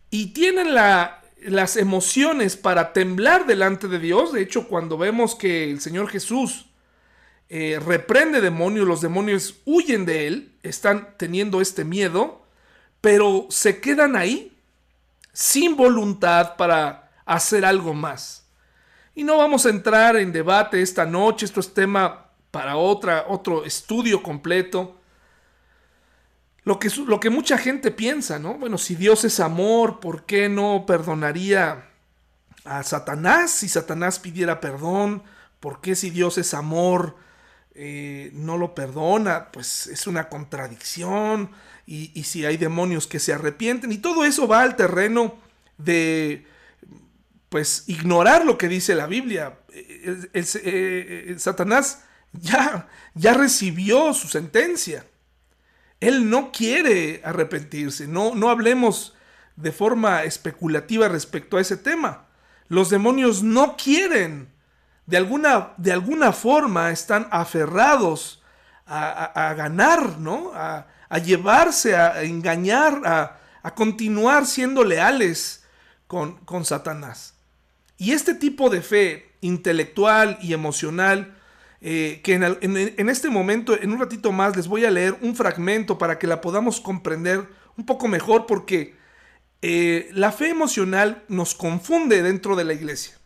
y 0.08 0.26
tienen 0.34 0.72
las 0.72 1.76
emociones 1.76 2.56
para 2.56 2.92
temblar 2.92 3.44
delante 3.44 3.88
de 3.88 3.98
Dios. 3.98 4.32
De 4.32 4.40
hecho, 4.40 4.68
cuando 4.68 4.96
vemos 4.96 5.34
que 5.34 5.68
el 5.68 5.80
Señor 5.80 6.08
Jesús 6.08 6.66
eh, 7.48 7.80
reprende 7.84 8.40
demonios, 8.40 8.86
los 8.86 9.00
demonios 9.00 9.56
huyen 9.64 10.06
de 10.06 10.28
él, 10.28 10.52
están 10.62 11.14
teniendo 11.16 11.60
este 11.60 11.84
miedo, 11.84 12.46
pero 13.00 13.48
se 13.50 13.80
quedan 13.80 14.14
ahí 14.14 14.56
sin 15.32 15.74
voluntad 15.74 16.54
para 16.54 17.01
hacer 17.24 17.64
algo 17.64 17.94
más. 17.94 18.42
Y 19.14 19.24
no 19.24 19.36
vamos 19.36 19.66
a 19.66 19.70
entrar 19.70 20.16
en 20.16 20.32
debate 20.32 20.80
esta 20.80 21.04
noche, 21.04 21.44
esto 21.44 21.60
es 21.60 21.74
tema 21.74 22.30
para 22.50 22.76
otra, 22.76 23.26
otro 23.28 23.64
estudio 23.64 24.22
completo. 24.22 24.96
Lo 26.64 26.78
que, 26.78 26.88
lo 27.06 27.18
que 27.18 27.28
mucha 27.28 27.58
gente 27.58 27.90
piensa, 27.90 28.38
¿no? 28.38 28.54
Bueno, 28.54 28.78
si 28.78 28.94
Dios 28.94 29.24
es 29.24 29.40
amor, 29.40 30.00
¿por 30.00 30.24
qué 30.24 30.48
no 30.48 30.84
perdonaría 30.86 31.88
a 32.64 32.82
Satanás 32.84 33.50
si 33.50 33.68
Satanás 33.68 34.20
pidiera 34.20 34.60
perdón? 34.60 35.24
¿Por 35.58 35.80
qué 35.80 35.96
si 35.96 36.10
Dios 36.10 36.38
es 36.38 36.54
amor 36.54 37.16
eh, 37.74 38.30
no 38.34 38.58
lo 38.58 38.74
perdona? 38.74 39.50
Pues 39.50 39.88
es 39.88 40.06
una 40.06 40.28
contradicción. 40.28 41.50
Y, 41.84 42.12
y, 42.14 42.24
si 42.24 42.46
hay 42.46 42.56
demonios 42.56 43.08
que 43.08 43.18
se 43.18 43.32
arrepienten. 43.32 43.90
Y 43.90 43.98
todo 43.98 44.24
eso 44.24 44.46
va 44.46 44.62
al 44.62 44.76
terreno 44.76 45.34
de, 45.78 46.46
pues, 47.52 47.84
ignorar 47.86 48.46
lo 48.46 48.56
que 48.56 48.66
dice 48.66 48.94
la 48.94 49.06
Biblia. 49.06 49.58
El, 50.32 51.38
Satanás 51.38 52.02
ya, 52.32 52.88
ya 53.12 53.34
recibió 53.34 54.14
su 54.14 54.26
sentencia. 54.26 55.04
Él 56.00 56.30
no 56.30 56.50
quiere 56.50 57.20
arrepentirse. 57.22 58.08
No, 58.08 58.34
no 58.34 58.48
hablemos 58.48 59.14
de 59.56 59.70
forma 59.70 60.22
especulativa 60.22 61.08
respecto 61.08 61.58
a 61.58 61.60
ese 61.60 61.76
tema. 61.76 62.24
Los 62.68 62.88
demonios 62.88 63.42
no 63.42 63.76
quieren, 63.76 64.48
de 65.04 65.18
alguna, 65.18 65.74
de 65.76 65.92
alguna 65.92 66.32
forma 66.32 66.90
están 66.90 67.28
aferrados 67.30 68.42
a, 68.86 69.52
ganar, 69.58 70.18
¿no? 70.18 70.52
A, 70.54 70.86
llevarse, 71.18 71.96
a, 71.96 72.22
engañar, 72.22 73.02
a, 73.04 73.74
continuar 73.74 74.46
siendo 74.46 74.84
leales 74.84 75.66
con, 76.06 76.38
con 76.46 76.64
Satanás. 76.64 77.34
Y 78.02 78.10
este 78.10 78.34
tipo 78.34 78.68
de 78.68 78.82
fe 78.82 79.30
intelectual 79.42 80.36
y 80.42 80.54
emocional 80.54 81.36
eh, 81.80 82.20
que 82.24 82.34
en, 82.34 83.08
este 83.08 83.30
momento, 83.30 83.80
en 83.80 83.92
un 83.92 84.00
ratito 84.00 84.32
más, 84.32 84.56
les 84.56 84.66
voy 84.66 84.84
a 84.84 84.90
leer 84.90 85.16
un 85.20 85.36
fragmento 85.36 85.98
para 85.98 86.18
que 86.18 86.26
la 86.26 86.40
podamos 86.40 86.80
comprender 86.80 87.48
un 87.76 87.86
poco 87.86 88.08
mejor 88.08 88.46
porque 88.46 88.96
eh, 89.62 90.10
la 90.14 90.32
fe 90.32 90.48
emocional 90.48 91.22
nos 91.28 91.54
confunde 91.54 92.24
dentro 92.24 92.56
de 92.56 92.64
la 92.64 92.72
iglesia. 92.72 93.16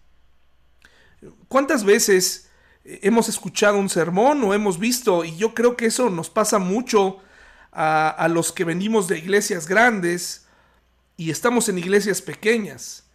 ¿Cuántas 1.48 1.82
veces 1.82 2.50
eh, 2.84 3.00
hemos 3.02 3.30
escuchado 3.30 3.78
un 3.78 3.88
sermón 3.88 4.44
o 4.44 4.52
hemos 4.52 4.78
visto, 4.78 5.24
y 5.24 5.38
yo 5.38 5.54
creo 5.54 5.74
que 5.74 5.86
eso 5.86 6.10
nos 6.10 6.28
pasa 6.28 6.58
mucho 6.58 7.16
a, 7.72 8.10
a 8.10 8.28
los 8.28 8.52
que 8.52 8.64
venimos 8.64 9.08
de 9.08 9.16
iglesias 9.16 9.68
grandes 9.68 10.46
y 11.16 11.30
estamos 11.30 11.70
en 11.70 11.78
iglesias 11.78 12.20
pequeñas? 12.20 13.05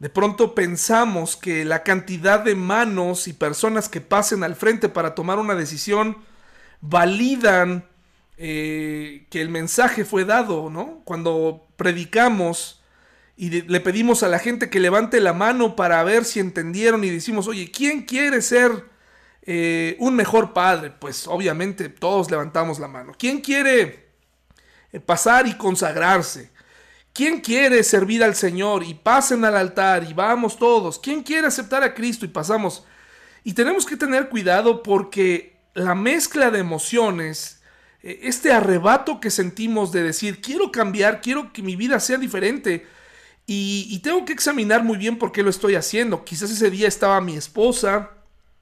De 0.00 0.08
pronto 0.08 0.54
pensamos 0.54 1.36
que 1.36 1.66
la 1.66 1.82
cantidad 1.82 2.40
de 2.40 2.54
manos 2.54 3.28
y 3.28 3.34
personas 3.34 3.90
que 3.90 4.00
pasen 4.00 4.42
al 4.42 4.56
frente 4.56 4.88
para 4.88 5.14
tomar 5.14 5.38
una 5.38 5.54
decisión 5.54 6.16
validan 6.80 7.84
eh, 8.38 9.26
que 9.28 9.42
el 9.42 9.50
mensaje 9.50 10.06
fue 10.06 10.24
dado, 10.24 10.70
¿no? 10.70 11.02
Cuando 11.04 11.66
predicamos 11.76 12.82
y 13.36 13.50
le 13.50 13.80
pedimos 13.80 14.22
a 14.22 14.28
la 14.28 14.38
gente 14.38 14.70
que 14.70 14.80
levante 14.80 15.20
la 15.20 15.34
mano 15.34 15.76
para 15.76 16.02
ver 16.02 16.24
si 16.24 16.40
entendieron 16.40 17.04
y 17.04 17.10
decimos, 17.10 17.46
oye, 17.46 17.70
¿quién 17.70 18.06
quiere 18.06 18.40
ser 18.40 18.86
eh, 19.42 19.96
un 19.98 20.16
mejor 20.16 20.54
padre? 20.54 20.92
Pues 20.98 21.26
obviamente 21.26 21.90
todos 21.90 22.30
levantamos 22.30 22.78
la 22.78 22.88
mano. 22.88 23.12
¿Quién 23.18 23.42
quiere 23.42 24.08
eh, 24.92 25.00
pasar 25.00 25.46
y 25.46 25.58
consagrarse? 25.58 26.50
¿Quién 27.12 27.40
quiere 27.40 27.82
servir 27.82 28.22
al 28.22 28.34
Señor? 28.34 28.82
Y 28.84 28.94
pasen 28.94 29.44
al 29.44 29.56
altar 29.56 30.06
y 30.08 30.12
vamos 30.12 30.58
todos. 30.58 30.98
¿Quién 30.98 31.22
quiere 31.22 31.46
aceptar 31.46 31.82
a 31.82 31.94
Cristo? 31.94 32.24
Y 32.24 32.28
pasamos. 32.28 32.84
Y 33.42 33.52
tenemos 33.54 33.84
que 33.84 33.96
tener 33.96 34.28
cuidado 34.28 34.82
porque 34.82 35.56
la 35.74 35.94
mezcla 35.94 36.50
de 36.50 36.60
emociones, 36.60 37.62
eh, 38.02 38.20
este 38.22 38.52
arrebato 38.52 39.20
que 39.20 39.30
sentimos 39.30 39.92
de 39.92 40.02
decir, 40.02 40.40
quiero 40.40 40.70
cambiar, 40.70 41.20
quiero 41.20 41.52
que 41.52 41.62
mi 41.62 41.76
vida 41.76 41.98
sea 42.00 42.18
diferente. 42.18 42.86
Y, 43.46 43.88
y 43.90 43.98
tengo 43.98 44.24
que 44.24 44.32
examinar 44.32 44.84
muy 44.84 44.96
bien 44.96 45.18
por 45.18 45.32
qué 45.32 45.42
lo 45.42 45.50
estoy 45.50 45.74
haciendo. 45.74 46.24
Quizás 46.24 46.50
ese 46.50 46.70
día 46.70 46.86
estaba 46.86 47.20
mi 47.20 47.36
esposa, 47.36 48.10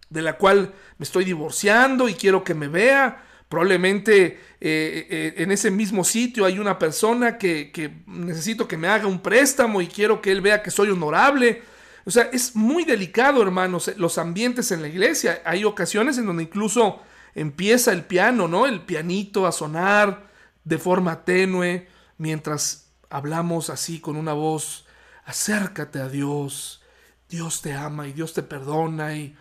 de 0.09 0.23
la 0.23 0.39
cual 0.39 0.73
me 0.97 1.05
estoy 1.05 1.25
divorciando 1.25 2.09
y 2.09 2.15
quiero 2.15 2.45
que 2.45 2.55
me 2.55 2.69
vea 2.69 3.28
Probablemente 3.49 4.39
eh, 4.61 5.07
eh, 5.11 5.35
en 5.39 5.51
ese 5.51 5.71
mismo 5.71 6.05
sitio 6.05 6.45
hay 6.45 6.59
una 6.59 6.79
persona 6.79 7.39
que, 7.39 8.03
necesito 8.07 8.69
que 8.69 8.77
me 8.77 8.89
haga 8.89 9.07
un 9.07 9.21
préstamo 9.21 9.81
y 9.81 9.87
quiero 9.87 10.21
que 10.21 10.31
él 10.31 10.43
vea 10.43 10.63
que 10.63 10.71
soy 10.71 10.91
honorable. 10.91 11.63
O 12.05 12.11
sea, 12.11 12.25
es 12.33 12.55
muy 12.55 12.85
delicado, 12.85 13.43
hermanos, 13.43 13.91
los 13.97 14.19
ambientes 14.19 14.71
en 14.71 14.83
la 14.83 14.89
iglesia. 14.89 15.41
Hay 15.47 15.65
ocasiones 15.65 16.19
en 16.19 16.27
donde 16.27 16.43
incluso 16.43 17.01
empieza 17.35 17.93
el 17.93 18.05
piano, 18.05 18.49
¿no? 18.49 18.67
El 18.67 18.83
pianito 18.83 19.47
a 19.47 19.53
sonar 19.53 20.29
de 20.65 20.79
forma 20.79 21.25
tenue 21.25 21.89
mientras 22.19 22.91
hablamos 23.09 23.71
así 23.71 24.01
con 24.01 24.17
una 24.17 24.35
voz, 24.35 24.87
acércate 25.25 26.01
a 26.01 26.09
Dios, 26.09 26.83
Dios 27.31 27.63
te 27.63 27.73
ama 27.73 28.09
y 28.09 28.13
Dios 28.13 28.35
te 28.35 28.43
perdona 28.43 29.17
y, 29.17 29.35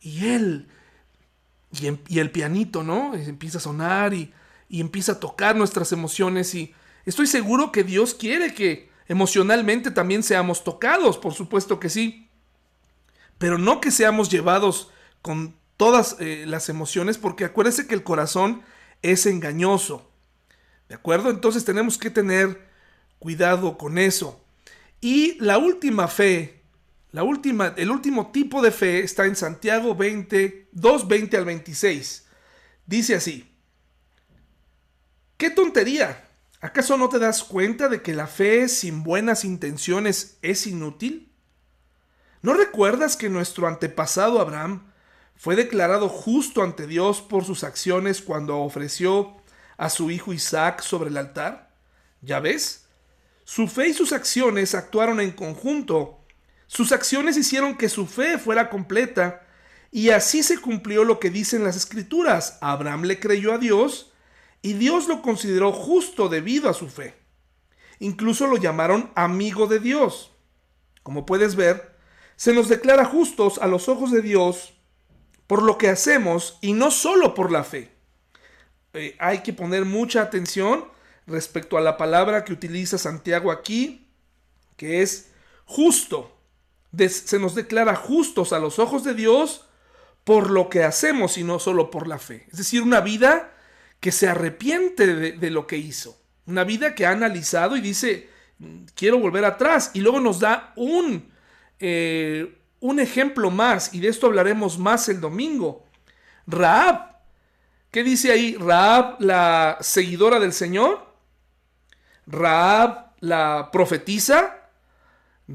y 0.00 0.26
Él 0.28 0.68
y, 1.72 2.18
el 2.18 2.30
pianito, 2.30 2.82
¿no? 2.82 3.14
Empieza 3.14 3.58
a 3.58 3.60
sonar 3.60 4.14
y, 4.14 4.32
y 4.68 4.80
empieza 4.80 5.12
a 5.12 5.20
tocar 5.20 5.56
nuestras 5.56 5.92
emociones 5.92 6.54
y 6.54 6.74
estoy 7.04 7.26
seguro 7.26 7.72
que 7.72 7.84
Dios 7.84 8.14
quiere 8.14 8.54
que 8.54 8.90
emocionalmente 9.08 9.90
también 9.90 10.22
seamos 10.22 10.62
tocados, 10.62 11.18
por 11.18 11.34
supuesto 11.34 11.80
que 11.80 11.88
sí, 11.88 12.28
pero 13.38 13.58
no 13.58 13.80
que 13.80 13.90
seamos 13.90 14.28
llevados 14.30 14.90
con 15.22 15.56
todas 15.76 16.16
eh, 16.20 16.44
las 16.46 16.68
emociones, 16.68 17.16
porque 17.16 17.46
acuérdese 17.46 17.86
que 17.86 17.94
el 17.94 18.04
corazón 18.04 18.62
es 19.00 19.24
engañoso. 19.24 20.10
¿De 20.90 20.94
acuerdo? 20.94 21.30
Entonces 21.30 21.64
tenemos 21.64 21.96
que 21.96 22.10
tener 22.10 22.68
cuidado 23.18 23.78
con 23.78 23.96
eso. 23.96 24.44
Y 25.00 25.38
la 25.40 25.56
última 25.56 26.06
fe, 26.06 26.59
la 27.12 27.22
última, 27.22 27.74
el 27.76 27.90
último 27.90 28.30
tipo 28.30 28.62
de 28.62 28.70
fe 28.70 29.00
está 29.00 29.26
en 29.26 29.36
Santiago 29.36 29.94
20, 29.94 30.68
2, 30.72 31.08
20 31.08 31.36
al 31.36 31.44
26. 31.44 32.26
Dice 32.86 33.14
así, 33.16 33.56
¡qué 35.36 35.50
tontería! 35.50 36.28
¿Acaso 36.60 36.98
no 36.98 37.08
te 37.08 37.18
das 37.18 37.42
cuenta 37.42 37.88
de 37.88 38.02
que 38.02 38.14
la 38.14 38.26
fe 38.26 38.68
sin 38.68 39.02
buenas 39.02 39.44
intenciones 39.44 40.38
es 40.42 40.66
inútil? 40.66 41.32
¿No 42.42 42.54
recuerdas 42.54 43.16
que 43.16 43.28
nuestro 43.28 43.66
antepasado 43.66 44.40
Abraham 44.40 44.92
fue 45.36 45.56
declarado 45.56 46.08
justo 46.08 46.62
ante 46.62 46.86
Dios 46.86 47.22
por 47.22 47.44
sus 47.44 47.64
acciones 47.64 48.20
cuando 48.20 48.58
ofreció 48.58 49.36
a 49.78 49.88
su 49.88 50.10
hijo 50.10 50.32
Isaac 50.32 50.82
sobre 50.82 51.08
el 51.08 51.16
altar? 51.16 51.70
¿Ya 52.20 52.40
ves? 52.40 52.84
Su 53.44 53.66
fe 53.66 53.88
y 53.88 53.94
sus 53.94 54.12
acciones 54.12 54.74
actuaron 54.74 55.20
en 55.20 55.32
conjunto. 55.32 56.19
Sus 56.70 56.92
acciones 56.92 57.36
hicieron 57.36 57.76
que 57.76 57.88
su 57.88 58.06
fe 58.06 58.38
fuera 58.38 58.70
completa 58.70 59.44
y 59.90 60.10
así 60.10 60.44
se 60.44 60.60
cumplió 60.60 61.02
lo 61.02 61.18
que 61.18 61.28
dicen 61.28 61.64
las 61.64 61.74
escrituras. 61.74 62.58
Abraham 62.60 63.06
le 63.06 63.18
creyó 63.18 63.52
a 63.52 63.58
Dios 63.58 64.12
y 64.62 64.74
Dios 64.74 65.08
lo 65.08 65.20
consideró 65.20 65.72
justo 65.72 66.28
debido 66.28 66.70
a 66.70 66.74
su 66.74 66.88
fe. 66.88 67.16
Incluso 67.98 68.46
lo 68.46 68.56
llamaron 68.56 69.10
amigo 69.16 69.66
de 69.66 69.80
Dios. 69.80 70.30
Como 71.02 71.26
puedes 71.26 71.56
ver, 71.56 71.96
se 72.36 72.52
nos 72.52 72.68
declara 72.68 73.04
justos 73.04 73.58
a 73.58 73.66
los 73.66 73.88
ojos 73.88 74.12
de 74.12 74.22
Dios 74.22 74.74
por 75.48 75.64
lo 75.64 75.76
que 75.76 75.88
hacemos 75.88 76.56
y 76.60 76.72
no 76.72 76.92
solo 76.92 77.34
por 77.34 77.50
la 77.50 77.64
fe. 77.64 77.90
Eh, 78.92 79.16
hay 79.18 79.40
que 79.40 79.52
poner 79.52 79.86
mucha 79.86 80.22
atención 80.22 80.84
respecto 81.26 81.76
a 81.76 81.80
la 81.80 81.96
palabra 81.96 82.44
que 82.44 82.52
utiliza 82.52 82.96
Santiago 82.96 83.50
aquí, 83.50 84.08
que 84.76 85.02
es 85.02 85.32
justo. 85.64 86.36
Se 87.08 87.38
nos 87.38 87.54
declara 87.54 87.94
justos 87.94 88.52
a 88.52 88.58
los 88.58 88.78
ojos 88.78 89.04
de 89.04 89.14
Dios 89.14 89.66
por 90.24 90.50
lo 90.50 90.68
que 90.68 90.84
hacemos 90.84 91.38
y 91.38 91.44
no 91.44 91.58
solo 91.58 91.90
por 91.90 92.06
la 92.06 92.18
fe. 92.18 92.46
Es 92.50 92.58
decir, 92.58 92.82
una 92.82 93.00
vida 93.00 93.52
que 94.00 94.12
se 94.12 94.28
arrepiente 94.28 95.06
de, 95.06 95.50
lo 95.50 95.66
que 95.66 95.76
hizo. 95.76 96.18
Una 96.46 96.64
vida 96.64 96.94
que 96.94 97.06
ha 97.06 97.10
analizado 97.10 97.76
y 97.76 97.80
dice, 97.80 98.28
quiero 98.94 99.18
volver 99.18 99.44
atrás. 99.44 99.90
Y 99.94 100.00
luego 100.00 100.20
nos 100.20 100.40
da 100.40 100.72
un, 100.76 101.30
eh, 101.78 102.58
un 102.80 102.98
ejemplo 102.98 103.50
más, 103.50 103.94
y 103.94 104.00
de 104.00 104.08
esto 104.08 104.26
hablaremos 104.26 104.78
más 104.78 105.08
el 105.08 105.20
domingo. 105.20 105.84
Raab. 106.46 107.10
¿Qué 107.90 108.02
dice 108.02 108.32
ahí? 108.32 108.56
Raab, 108.56 109.20
la 109.20 109.78
seguidora 109.80 110.38
del 110.38 110.52
Señor. 110.52 111.06
Raab, 112.26 113.12
la 113.20 113.70
profetisa. 113.72 114.59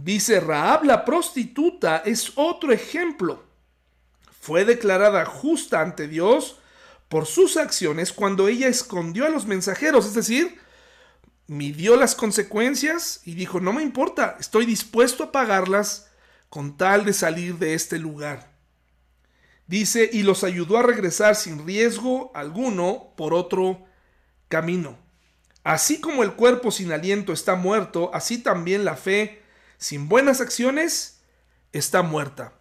Dice 0.03 0.41
Raab, 0.41 0.83
la 0.83 1.05
prostituta, 1.05 1.99
es 2.05 2.33
otro 2.35 2.73
ejemplo. 2.73 3.45
Fue 4.41 4.65
declarada 4.65 5.23
justa 5.23 5.79
ante 5.79 6.09
Dios 6.09 6.59
por 7.07 7.25
sus 7.25 7.55
acciones 7.55 8.11
cuando 8.11 8.49
ella 8.49 8.67
escondió 8.67 9.25
a 9.25 9.29
los 9.29 9.45
mensajeros, 9.45 10.05
es 10.05 10.13
decir, 10.13 10.59
midió 11.47 11.95
las 11.95 12.13
consecuencias 12.13 13.21
y 13.23 13.35
dijo, 13.35 13.61
no 13.61 13.71
me 13.71 13.83
importa, 13.83 14.35
estoy 14.37 14.65
dispuesto 14.65 15.23
a 15.23 15.31
pagarlas 15.31 16.09
con 16.49 16.75
tal 16.75 17.05
de 17.05 17.13
salir 17.13 17.57
de 17.57 17.73
este 17.73 17.97
lugar. 17.97 18.51
Dice, 19.65 20.09
y 20.11 20.23
los 20.23 20.43
ayudó 20.43 20.77
a 20.77 20.83
regresar 20.83 21.37
sin 21.37 21.65
riesgo 21.65 22.33
alguno 22.35 23.13
por 23.15 23.33
otro 23.33 23.85
camino. 24.49 24.97
Así 25.63 26.01
como 26.01 26.21
el 26.21 26.33
cuerpo 26.33 26.69
sin 26.69 26.91
aliento 26.91 27.31
está 27.31 27.55
muerto, 27.55 28.11
así 28.13 28.43
también 28.43 28.83
la 28.83 28.97
fe 28.97 29.44
sin 29.77 30.09
buenas 30.09 30.41
acciones 30.41 31.21
está 31.71 32.01
muerta. 32.01 32.53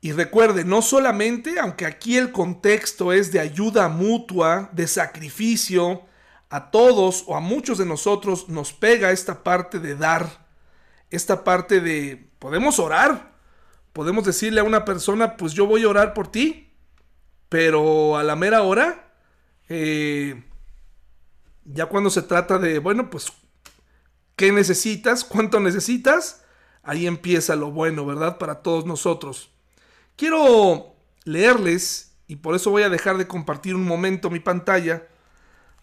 Y 0.00 0.12
recuerde, 0.12 0.64
no 0.64 0.82
solamente, 0.82 1.58
aunque 1.58 1.86
aquí 1.86 2.16
el 2.16 2.30
contexto 2.30 3.12
es 3.12 3.32
de 3.32 3.40
ayuda 3.40 3.88
mutua, 3.88 4.70
de 4.72 4.86
sacrificio, 4.86 6.04
a 6.48 6.70
todos 6.70 7.24
o 7.26 7.36
a 7.36 7.40
muchos 7.40 7.78
de 7.78 7.86
nosotros 7.86 8.48
nos 8.48 8.72
pega 8.72 9.10
esta 9.10 9.42
parte 9.42 9.78
de 9.80 9.96
dar, 9.96 10.46
esta 11.10 11.44
parte 11.44 11.80
de, 11.80 12.30
podemos 12.38 12.78
orar, 12.78 13.32
podemos 13.92 14.24
decirle 14.24 14.60
a 14.60 14.64
una 14.64 14.84
persona, 14.84 15.36
pues 15.36 15.54
yo 15.54 15.66
voy 15.66 15.82
a 15.82 15.88
orar 15.88 16.14
por 16.14 16.28
ti, 16.28 16.72
pero 17.48 18.16
a 18.16 18.22
la 18.22 18.36
mera 18.36 18.62
hora, 18.62 19.12
eh, 19.68 20.44
ya 21.64 21.86
cuando 21.86 22.10
se 22.10 22.22
trata 22.22 22.58
de, 22.58 22.78
bueno, 22.78 23.10
pues, 23.10 23.32
¿qué 24.36 24.52
necesitas? 24.52 25.24
¿Cuánto 25.24 25.58
necesitas? 25.60 26.42
Ahí 26.82 27.06
empieza 27.06 27.56
lo 27.56 27.72
bueno, 27.72 28.06
¿verdad? 28.06 28.38
Para 28.38 28.62
todos 28.62 28.86
nosotros. 28.86 29.50
Quiero 30.14 30.94
leerles, 31.24 32.12
y 32.28 32.36
por 32.36 32.54
eso 32.54 32.70
voy 32.70 32.84
a 32.84 32.88
dejar 32.88 33.18
de 33.18 33.26
compartir 33.26 33.74
un 33.74 33.84
momento 33.84 34.30
mi 34.30 34.40
pantalla, 34.40 35.06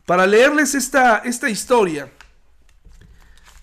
para 0.06 0.28
leerles 0.28 0.76
esta, 0.76 1.18
esta 1.18 1.50
historia, 1.50 2.10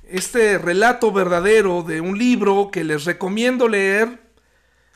este 0.08 0.58
relato 0.58 1.12
verdadero 1.12 1.82
de 1.82 2.00
un 2.00 2.18
libro 2.18 2.70
que 2.70 2.84
les 2.84 3.04
recomiendo 3.04 3.68
leer, 3.68 4.20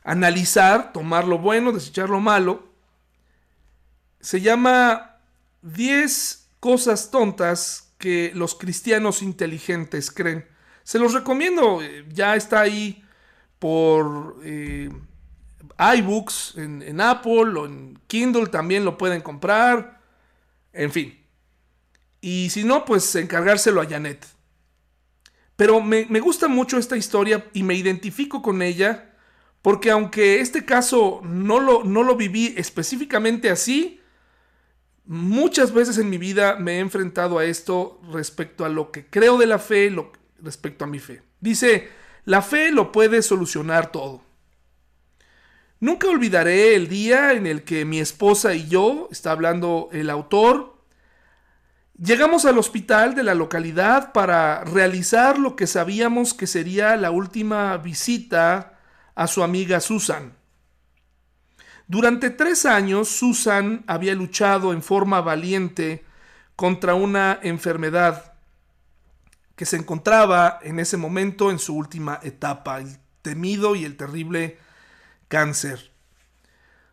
analizar, 0.03 0.93
tomar 0.93 1.27
lo 1.27 1.39
bueno, 1.39 1.73
desechar 1.73 2.11
lo 2.11 2.21
malo. 2.21 2.69
Se 4.21 4.41
llama 4.41 5.19
10 5.63 6.49
cosas 6.61 7.11
tontas 7.11 7.84
que 8.05 8.33
los 8.35 8.55
cristianos 8.55 9.23
inteligentes 9.23 10.11
creen. 10.11 10.47
Se 10.83 10.99
los 10.99 11.15
recomiendo, 11.15 11.81
eh, 11.83 12.05
ya 12.11 12.37
está 12.37 12.61
ahí 12.61 13.03
por... 13.59 14.37
Eh, 14.45 14.91
iBooks 15.97 16.55
en, 16.57 17.01
Apple 17.01 17.59
o 17.59 17.67
en 17.67 17.99
Kindle 18.07 18.47
también 18.47 18.85
lo 18.85 18.99
pueden 18.99 19.23
comprar. 19.23 20.01
En 20.73 20.93
fin. 20.93 21.19
Y 22.21 22.51
si 22.51 22.65
no, 22.65 22.85
pues 22.85 23.15
encargárselo 23.17 23.81
a 23.81 23.87
Janet. 23.87 24.25
Pero 25.57 25.81
me, 25.81 26.05
gusta 26.21 26.47
mucho 26.47 26.79
esta 26.79 26.97
historia 26.97 27.49
y 27.55 27.63
me 27.63 27.75
identifico 27.75 28.43
con 28.43 28.63
ella 28.63 29.11
porque 29.63 29.91
aunque 29.91 30.41
este 30.41 30.65
caso 30.65 31.23
no 31.25 31.59
lo, 31.59 31.85
no 31.85 32.03
lo 32.03 32.17
viví 32.17 32.55
específicamente 32.57 33.49
así, 33.49 34.01
muchas 35.07 35.73
veces 35.73 35.99
en 35.99 36.11
mi 36.11 36.19
vida 36.19 36.57
me 36.57 36.77
he 36.77 36.79
enfrentado 36.79 37.39
a 37.39 37.45
esto 37.45 38.01
respecto 38.13 38.65
a 38.65 38.69
lo 38.69 38.91
que 38.91 39.07
creo 39.07 39.39
de 39.39 39.47
la 39.47 39.59
fe, 39.59 39.91
lo, 39.91 40.13
respecto 40.43 40.85
a 40.85 40.89
mi 40.89 40.99
fe. 40.99 41.23
Dice, 41.41 41.89
la 42.25 42.43
fe 42.43 42.71
lo 42.71 42.93
puede 42.93 43.23
solucionar 43.23 43.93
todo. 43.93 44.23
Nunca 45.81 46.09
olvidaré 46.09 46.75
el 46.75 46.89
día 46.89 47.33
en 47.33 47.47
el 47.47 47.65
que 47.65 47.85
mi 47.85 48.01
esposa 48.01 48.55
y 48.55 48.69
yo, 48.69 49.09
está 49.11 49.33
hablando 49.33 49.91
el 49.93 50.09
autor, 50.09 50.79
llegamos 51.99 52.47
al 52.47 52.57
hospital 52.57 53.15
de 53.15 53.23
la 53.23 53.35
localidad 53.35 54.13
para 54.13 54.65
realizar 54.65 55.39
lo 55.39 55.57
que 55.57 55.67
sabíamos 55.67 56.33
que 56.33 56.47
sería 56.47 56.97
la 56.97 57.11
última 57.11 57.77
visita 57.77 58.79
a 59.15 59.27
su 59.27 59.43
amiga 59.43 59.81
Susan. 59.81 60.33
Durante 61.87 62.31
tres 62.31 62.65
años, 62.65 63.09
Susan 63.09 63.85
había 63.87 64.15
luchado 64.15 64.73
en 64.73 64.83
forma 64.83 65.21
valiente 65.21 66.05
contra 66.57 66.95
una 66.95 67.39
enfermedad 67.43 68.33
que 69.57 69.67
se 69.67 69.77
encontraba 69.77 70.59
en 70.63 70.81
ese 70.81 70.97
momento 70.97 71.51
en 71.51 71.59
su 71.59 71.77
última 71.77 72.21
etapa, 72.23 72.79
el 72.79 72.99
temido 73.23 73.77
y 73.77 73.85
el 73.85 73.97
terrible 73.97 74.59
cáncer. 75.29 75.93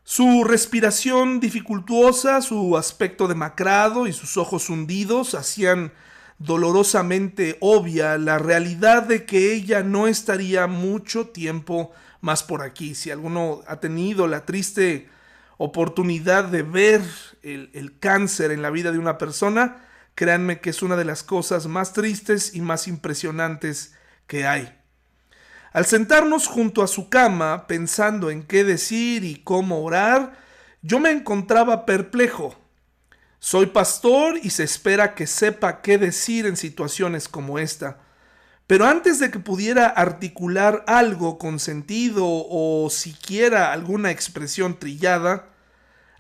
Su 0.03 0.43
respiración 0.43 1.39
dificultuosa, 1.39 2.41
su 2.41 2.75
aspecto 2.75 3.27
demacrado 3.27 4.07
y 4.07 4.13
sus 4.13 4.35
ojos 4.35 4.69
hundidos 4.69 5.35
hacían 5.35 5.93
dolorosamente 6.37 7.57
obvia 7.61 8.17
la 8.17 8.39
realidad 8.39 9.03
de 9.03 9.25
que 9.25 9.53
ella 9.53 9.83
no 9.83 10.07
estaría 10.07 10.67
mucho 10.67 11.27
tiempo 11.27 11.91
más 12.21 12.43
por 12.43 12.61
aquí. 12.61 12.95
Si 12.95 13.11
alguno 13.11 13.61
ha 13.67 13.79
tenido 13.79 14.27
la 14.27 14.45
triste 14.45 15.09
oportunidad 15.57 16.45
de 16.45 16.63
ver 16.63 17.01
el, 17.43 17.69
el, 17.73 17.99
cáncer 17.99 18.51
en 18.51 18.61
la 18.61 18.69
vida 18.69 18.91
de 18.91 18.99
una 18.99 19.17
persona, 19.17 19.85
créanme 20.15 20.59
que 20.59 20.69
es 20.71 20.81
una 20.81 20.95
de 20.95 21.05
las 21.05 21.23
cosas 21.23 21.67
más 21.67 21.93
tristes 21.93 22.55
y 22.55 22.61
más 22.61 22.87
impresionantes 22.87 23.93
que 24.27 24.47
hay. 24.47 24.77
Al 25.73 25.85
sentarnos 25.85 26.47
junto 26.47 26.83
a 26.83 26.87
su 26.87 27.09
cama, 27.09 27.67
pensando 27.67 28.29
en 28.29 28.43
qué 28.43 28.63
decir 28.63 29.23
y 29.23 29.41
cómo 29.43 29.83
orar, 29.83 30.33
yo 30.81 30.99
me 30.99 31.11
encontraba 31.11 31.85
perplejo. 31.85 32.55
Soy 33.39 33.67
pastor 33.67 34.39
y 34.41 34.49
se 34.49 34.63
espera 34.63 35.15
que 35.15 35.27
sepa 35.27 35.81
qué 35.81 35.97
decir 35.97 36.45
en 36.45 36.57
situaciones 36.57 37.27
como 37.27 37.57
esta. 37.57 37.99
Pero 38.71 38.85
antes 38.85 39.19
de 39.19 39.29
que 39.31 39.39
pudiera 39.39 39.87
articular 39.87 40.85
algo 40.87 41.37
con 41.37 41.59
sentido 41.59 42.23
o 42.25 42.89
siquiera 42.89 43.73
alguna 43.73 44.11
expresión 44.11 44.79
trillada, 44.79 45.49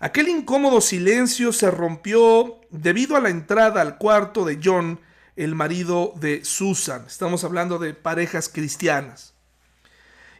Aquel 0.01 0.27
incómodo 0.27 0.81
silencio 0.81 1.53
se 1.53 1.71
rompió 1.71 2.59
debido 2.71 3.15
a 3.15 3.21
la 3.21 3.29
entrada 3.29 3.79
al 3.79 3.97
cuarto 3.97 4.43
de 4.43 4.59
John, 4.61 4.99
el 5.37 5.55
marido 5.55 6.13
de 6.19 6.43
Susan. 6.43 7.05
Estamos 7.07 7.45
hablando 7.45 7.79
de 7.79 7.93
parejas 7.93 8.49
cristianas. 8.49 9.33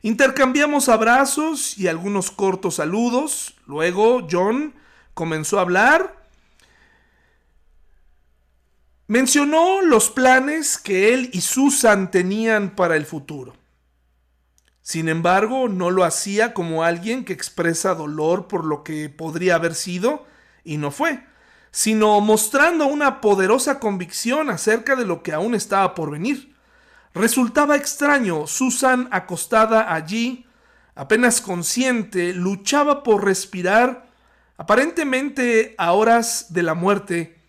Intercambiamos 0.02 0.90
abrazos 0.90 1.78
y 1.78 1.88
algunos 1.88 2.30
cortos 2.30 2.76
saludos. 2.76 3.56
Luego 3.68 4.28
John 4.30 4.74
comenzó 5.14 5.60
a 5.60 5.62
hablar. 5.62 6.21
Mencionó 9.12 9.82
los 9.82 10.10
planes 10.10 10.78
que 10.78 11.14
él 11.14 11.32
y 11.34 11.42
Susan 11.42 12.12
tenían 12.12 12.78
para 12.78 12.96
el 12.96 13.06
futuro. 13.06 13.54
Sin 14.82 15.10
embargo, 15.10 15.68
no 15.68 15.92
lo 15.92 16.06
hacía 16.06 16.54
como 16.54 16.86
alguien 16.86 17.26
que 17.26 17.34
expresa 17.34 17.94
dolor 17.94 18.48
por 18.48 18.64
lo 18.64 18.86
que 18.86 19.10
podría 19.10 19.56
haber 19.56 19.76
sido 19.76 20.26
y 20.64 20.78
no 20.78 20.92
fue, 20.92 21.26
sino 21.72 22.22
mostrando 22.22 22.86
una 22.86 23.20
poderosa 23.20 23.82
convicción 23.82 24.50
acerca 24.50 24.96
de 24.96 25.06
lo 25.06 25.24
que 25.24 25.34
aún 25.34 25.56
estaba 25.56 25.94
por 25.94 26.10
venir. 26.10 26.56
Resultaba 27.14 27.76
extraño, 27.76 28.48
Susan 28.48 29.10
acostada 29.12 29.94
allí, 29.94 30.46
apenas 30.96 31.42
consciente, 31.42 32.32
luchaba 32.32 33.04
por 33.04 33.26
respirar, 33.26 34.08
aparentemente 34.56 35.76
a 35.78 35.92
horas 35.92 36.54
de 36.54 36.64
la 36.64 36.76
muerte, 36.76 37.41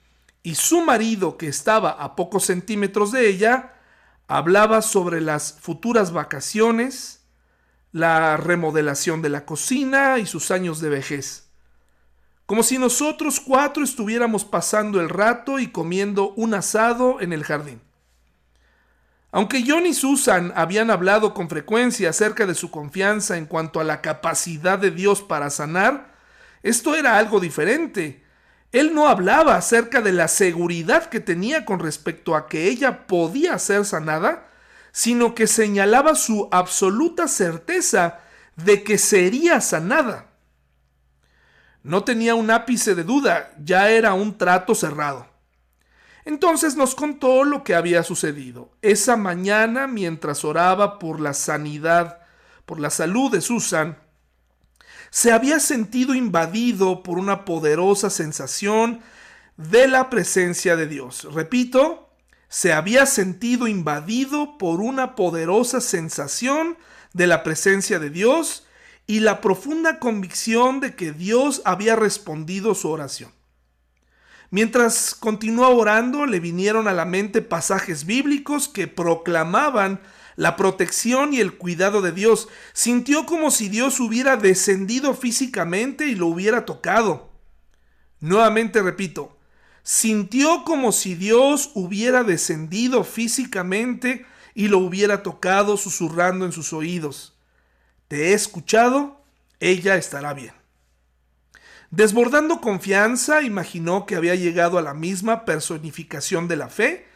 y 0.42 0.56
su 0.56 0.80
marido, 0.80 1.36
que 1.36 1.48
estaba 1.48 1.90
a 1.90 2.16
pocos 2.16 2.46
centímetros 2.46 3.12
de 3.12 3.28
ella, 3.28 3.74
hablaba 4.26 4.82
sobre 4.82 5.20
las 5.20 5.58
futuras 5.60 6.12
vacaciones, 6.12 7.24
la 7.92 8.36
remodelación 8.36 9.22
de 9.22 9.28
la 9.28 9.44
cocina 9.44 10.18
y 10.18 10.26
sus 10.26 10.50
años 10.50 10.80
de 10.80 10.88
vejez. 10.88 11.48
Como 12.46 12.62
si 12.62 12.78
nosotros 12.78 13.40
cuatro 13.40 13.84
estuviéramos 13.84 14.44
pasando 14.44 15.00
el 15.00 15.08
rato 15.08 15.58
y 15.58 15.68
comiendo 15.68 16.30
un 16.30 16.54
asado 16.54 17.20
en 17.20 17.32
el 17.32 17.44
jardín. 17.44 17.80
Aunque 19.30 19.64
John 19.66 19.86
y 19.86 19.94
Susan 19.94 20.52
habían 20.56 20.90
hablado 20.90 21.32
con 21.32 21.48
frecuencia 21.48 22.10
acerca 22.10 22.44
de 22.44 22.54
su 22.54 22.70
confianza 22.70 23.38
en 23.38 23.46
cuanto 23.46 23.80
a 23.80 23.84
la 23.84 24.02
capacidad 24.02 24.78
de 24.78 24.90
Dios 24.90 25.22
para 25.22 25.48
sanar, 25.48 26.12
esto 26.62 26.94
era 26.94 27.16
algo 27.16 27.40
diferente. 27.40 28.22
Él 28.72 28.94
no 28.94 29.06
hablaba 29.06 29.56
acerca 29.56 30.00
de 30.00 30.12
la 30.12 30.28
seguridad 30.28 31.10
que 31.10 31.20
tenía 31.20 31.66
con 31.66 31.78
respecto 31.78 32.34
a 32.34 32.48
que 32.48 32.68
ella 32.68 33.06
podía 33.06 33.58
ser 33.58 33.84
sanada, 33.84 34.48
sino 34.92 35.34
que 35.34 35.46
señalaba 35.46 36.14
su 36.14 36.48
absoluta 36.50 37.28
certeza 37.28 38.20
de 38.56 38.82
que 38.82 38.96
sería 38.96 39.60
sanada. 39.60 40.26
No 41.82 42.04
tenía 42.04 42.34
un 42.34 42.50
ápice 42.50 42.94
de 42.94 43.04
duda, 43.04 43.52
ya 43.62 43.90
era 43.90 44.14
un 44.14 44.38
trato 44.38 44.74
cerrado. 44.74 45.26
Entonces 46.24 46.76
nos 46.76 46.94
contó 46.94 47.44
lo 47.44 47.64
que 47.64 47.74
había 47.74 48.02
sucedido. 48.04 48.70
Esa 48.80 49.16
mañana, 49.16 49.86
mientras 49.86 50.44
oraba 50.44 50.98
por 50.98 51.20
la 51.20 51.34
sanidad, 51.34 52.20
por 52.64 52.78
la 52.80 52.90
salud 52.90 53.30
de 53.32 53.40
Susan, 53.40 53.98
se 55.12 55.30
había 55.30 55.60
sentido 55.60 56.14
invadido 56.14 57.02
por 57.02 57.18
una 57.18 57.44
poderosa 57.44 58.08
sensación 58.08 59.02
de 59.58 59.86
la 59.86 60.08
presencia 60.08 60.74
de 60.74 60.86
Dios. 60.86 61.28
Repito, 61.34 62.08
se 62.48 62.72
había 62.72 63.04
sentido 63.04 63.68
invadido 63.68 64.56
por 64.56 64.80
una 64.80 65.14
poderosa 65.14 65.82
sensación 65.82 66.78
de 67.12 67.26
la 67.26 67.42
presencia 67.42 67.98
de 67.98 68.08
Dios 68.08 68.66
y 69.06 69.20
la 69.20 69.42
profunda 69.42 69.98
convicción 69.98 70.80
de 70.80 70.96
que 70.96 71.12
Dios 71.12 71.60
había 71.66 71.94
respondido 71.94 72.74
su 72.74 72.88
oración. 72.88 73.32
Mientras 74.48 75.14
continuó 75.14 75.68
orando, 75.76 76.24
le 76.24 76.40
vinieron 76.40 76.88
a 76.88 76.94
la 76.94 77.04
mente 77.04 77.42
pasajes 77.42 78.06
bíblicos 78.06 78.66
que 78.66 78.88
proclamaban 78.88 80.00
la 80.36 80.56
protección 80.56 81.34
y 81.34 81.40
el 81.40 81.56
cuidado 81.58 82.02
de 82.02 82.12
Dios. 82.12 82.48
Sintió 82.72 83.26
como 83.26 83.50
si 83.50 83.68
Dios 83.68 84.00
hubiera 84.00 84.36
descendido 84.36 85.14
físicamente 85.14 86.06
y 86.06 86.14
lo 86.14 86.26
hubiera 86.26 86.64
tocado. 86.64 87.30
Nuevamente 88.20 88.82
repito, 88.82 89.36
sintió 89.82 90.64
como 90.64 90.92
si 90.92 91.14
Dios 91.14 91.70
hubiera 91.74 92.24
descendido 92.24 93.04
físicamente 93.04 94.26
y 94.54 94.68
lo 94.68 94.78
hubiera 94.78 95.22
tocado 95.22 95.76
susurrando 95.76 96.44
en 96.44 96.52
sus 96.52 96.72
oídos. 96.72 97.36
Te 98.08 98.28
he 98.28 98.32
escuchado, 98.34 99.24
ella 99.60 99.96
estará 99.96 100.34
bien. 100.34 100.52
Desbordando 101.90 102.60
confianza, 102.60 103.42
imaginó 103.42 104.06
que 104.06 104.16
había 104.16 104.34
llegado 104.34 104.78
a 104.78 104.82
la 104.82 104.94
misma 104.94 105.44
personificación 105.44 106.48
de 106.48 106.56
la 106.56 106.68
fe, 106.68 107.06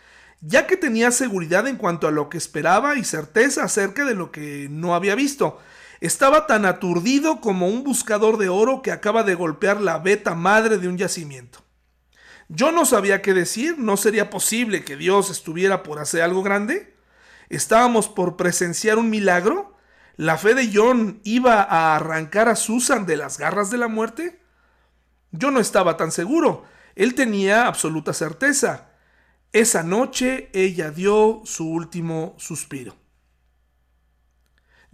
ya 0.40 0.66
que 0.66 0.77
tenía 0.77 1.11
seguridad 1.11 1.66
en 1.66 1.77
cuanto 1.77 2.07
a 2.07 2.11
lo 2.11 2.29
que 2.29 2.38
esperaba 2.38 2.96
y 2.96 3.05
certeza 3.05 3.64
acerca 3.64 4.05
de 4.05 4.14
lo 4.14 4.31
que 4.31 4.68
no 4.70 4.94
había 4.94 5.14
visto. 5.14 5.59
Estaba 6.01 6.46
tan 6.46 6.66
aturdido 6.66 7.40
como 7.40 7.68
un 7.68 7.83
buscador 7.83 8.37
de 8.37 8.49
oro 8.49 8.83
que 8.83 8.92
acaba 8.92 9.22
de 9.22 9.35
golpear 9.35 9.81
la 9.81 9.99
veta 9.99 10.35
madre 10.35 10.79
de 10.79 10.88
un 10.88 10.99
yacimiento. 10.99 11.61
Yo 12.49 12.70
no 12.70 12.85
sabía 12.85 13.22
qué 13.22 13.35
decir, 13.35 13.79
no 13.79 13.96
sería 13.96 14.31
posible 14.31 14.85
que 14.85 14.96
Dios 14.96 15.31
estuviera 15.31 15.83
por 15.83 15.99
hacer 15.99 16.22
algo 16.22 16.42
grande. 16.42 16.94
Estábamos 17.49 18.09
por 18.09 18.37
presenciar 18.37 18.99
un 18.99 19.11
milagro. 19.11 19.75
¿La 20.16 20.38
fe 20.38 20.55
de 20.55 20.70
John 20.72 21.20
iba 21.25 21.62
a 21.62 21.96
arrancar 21.96 22.49
a 22.49 22.57
Susan 22.57 23.07
de 23.07 23.16
las 23.16 23.38
garras 23.38 23.70
de 23.70 23.79
la 23.79 23.88
muerte? 23.88 24.40
Yo 25.33 25.51
no 25.51 25.61
estaba 25.61 25.96
tan 25.96 26.12
seguro. 26.12 26.64
Él 26.94 27.14
tenía 27.14 27.66
absoluta 27.66 28.12
certeza. 28.12 28.90
Esa 29.52 29.82
noche 29.82 30.50
ella 30.52 30.90
dio 30.90 31.42
su 31.44 31.68
último 31.68 32.35
suspiro. 32.38 32.94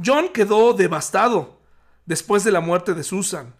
John 0.04 0.28
quedó 0.32 0.72
devastado 0.72 1.60
después 2.06 2.44
de 2.44 2.52
la 2.52 2.60
muerte 2.60 2.94
de 2.94 3.04
Susan. 3.04 3.54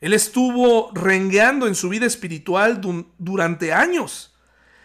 Él 0.00 0.12
estuvo 0.12 0.90
rengueando 0.92 1.66
en 1.66 1.74
su 1.74 1.88
vida 1.88 2.06
espiritual 2.06 2.80
durante 3.18 3.72
años, 3.72 4.34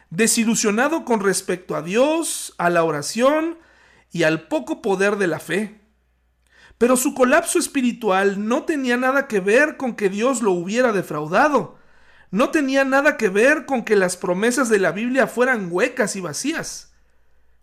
desilusionado 0.10 1.04
con 1.04 1.20
respecto 1.20 1.76
a 1.76 1.82
Dios, 1.82 2.54
a 2.58 2.70
la 2.70 2.84
oración 2.84 3.58
y 4.12 4.24
al 4.24 4.48
poco 4.48 4.82
poder 4.82 5.18
de 5.18 5.28
la 5.28 5.40
fe. 5.40 5.82
Pero 6.78 6.96
su 6.96 7.14
colapso 7.14 7.60
espiritual 7.60 8.48
no 8.48 8.64
tenía 8.64 8.96
nada 8.96 9.28
que 9.28 9.42
ver 9.42 9.76
con 9.76 9.96
que 9.96 10.10
Dios 10.10 10.42
lo 10.42 10.52
hubiera 10.52 10.94
defraudado. 10.94 11.79
No 12.32 12.50
tenía 12.50 12.86
nada 12.86 13.18
que 13.18 13.30
ver 13.30 13.66
con 13.66 13.84
que 13.84 13.96
las 13.96 14.16
promesas 14.16 14.70
de 14.70 14.80
la 14.80 14.92
Biblia 14.92 15.26
fueran 15.28 15.70
huecas 15.72 16.16
y 16.16 16.22
vacías. 16.22 16.94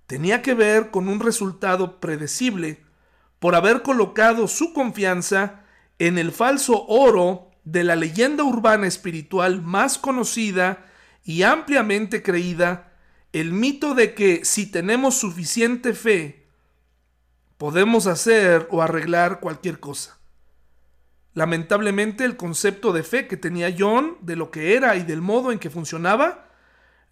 Tenía 0.07 0.43
que 0.43 0.55
ver 0.55 0.91
con 0.91 1.09
un 1.09 1.21
resultado 1.21 2.01
predecible 2.01 2.83
por 3.39 3.55
haber 3.55 3.83
colocado 3.83 4.49
su 4.49 4.73
confianza 4.73 5.63
en 5.99 6.19
el 6.19 6.33
falso 6.33 6.85
oro 6.87 7.51
de 7.65 7.85
la 7.85 7.97
leyenda 7.97 8.45
urbana 8.45 8.87
espiritual 8.87 9.63
más 9.63 9.99
conocida 9.99 10.85
y 11.25 11.43
ampliamente 11.43 12.23
creída, 12.23 12.93
el 13.33 13.53
mito 13.53 13.95
de 13.95 14.15
que 14.15 14.45
si 14.45 14.67
tenemos 14.67 15.19
suficiente 15.19 15.93
fe, 15.93 16.47
podemos 17.59 18.07
hacer 18.07 18.69
o 18.71 18.83
arreglar 18.83 19.41
cualquier 19.41 19.81
cosa. 19.81 20.19
Lamentablemente 21.37 22.25
el 22.25 22.37
concepto 22.37 22.93
de 22.93 23.05
fe 23.05 23.29
que 23.29 23.37
tenía 23.37 23.73
John 23.79 24.17
de 24.23 24.35
lo 24.35 24.51
que 24.51 24.75
era 24.75 24.97
y 24.97 25.05
del 25.05 25.21
modo 25.21 25.53
en 25.53 25.61
que 25.61 25.71
funcionaba 25.71 26.49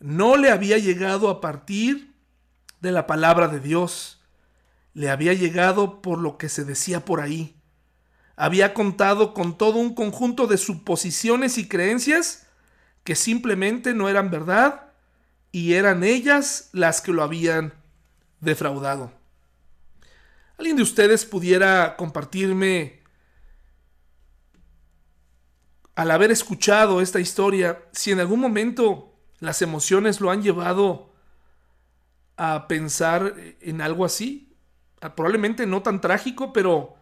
no 0.01 0.37
le 0.37 0.51
había 0.51 0.79
llegado 0.79 1.29
a 1.29 1.41
partir 1.41 2.15
de 2.81 2.91
la 2.91 3.07
palabra 3.07 3.47
de 3.47 3.61
Dios, 3.61 4.21
le 4.95 5.11
había 5.11 5.35
llegado 5.35 6.03
por 6.03 6.19
lo 6.19 6.39
que 6.39 6.49
se 6.49 6.65
decía 6.65 7.05
por 7.05 7.21
ahí 7.21 7.55
había 8.37 8.75
contado 8.75 9.35
con 9.35 9.57
todo 9.57 9.79
un 9.79 9.95
conjunto 9.95 10.47
de 10.47 10.59
suposiciones 10.59 11.59
y 11.59 11.69
creencias 11.69 12.47
que 13.05 13.15
simplemente 13.15 13.95
no 13.95 14.09
eran 14.09 14.31
verdad 14.31 14.93
y 15.53 15.75
eran 15.75 16.03
ellas 16.03 16.71
las 16.73 17.01
que 17.01 17.13
lo 17.13 17.23
habían 17.23 17.75
defraudado. 18.41 19.13
¿Alguien 20.59 20.77
de 20.77 20.83
ustedes 20.83 21.25
pudiera 21.25 21.97
compartirme, 21.97 23.03
al 25.95 26.11
haber 26.11 26.31
escuchado 26.31 27.01
esta 27.01 27.21
historia, 27.21 27.85
si 27.93 28.11
en 28.11 28.21
algún 28.21 28.41
momento 28.41 29.15
las 29.39 29.63
emociones 29.63 30.21
lo 30.21 30.31
han 30.31 30.43
llevado 30.43 31.13
a 32.37 32.67
pensar 32.67 33.35
en 33.61 33.81
algo 33.81 34.05
así? 34.05 34.57
Probablemente 35.15 35.67
no 35.67 35.83
tan 35.83 36.01
trágico, 36.01 36.53
pero 36.53 36.97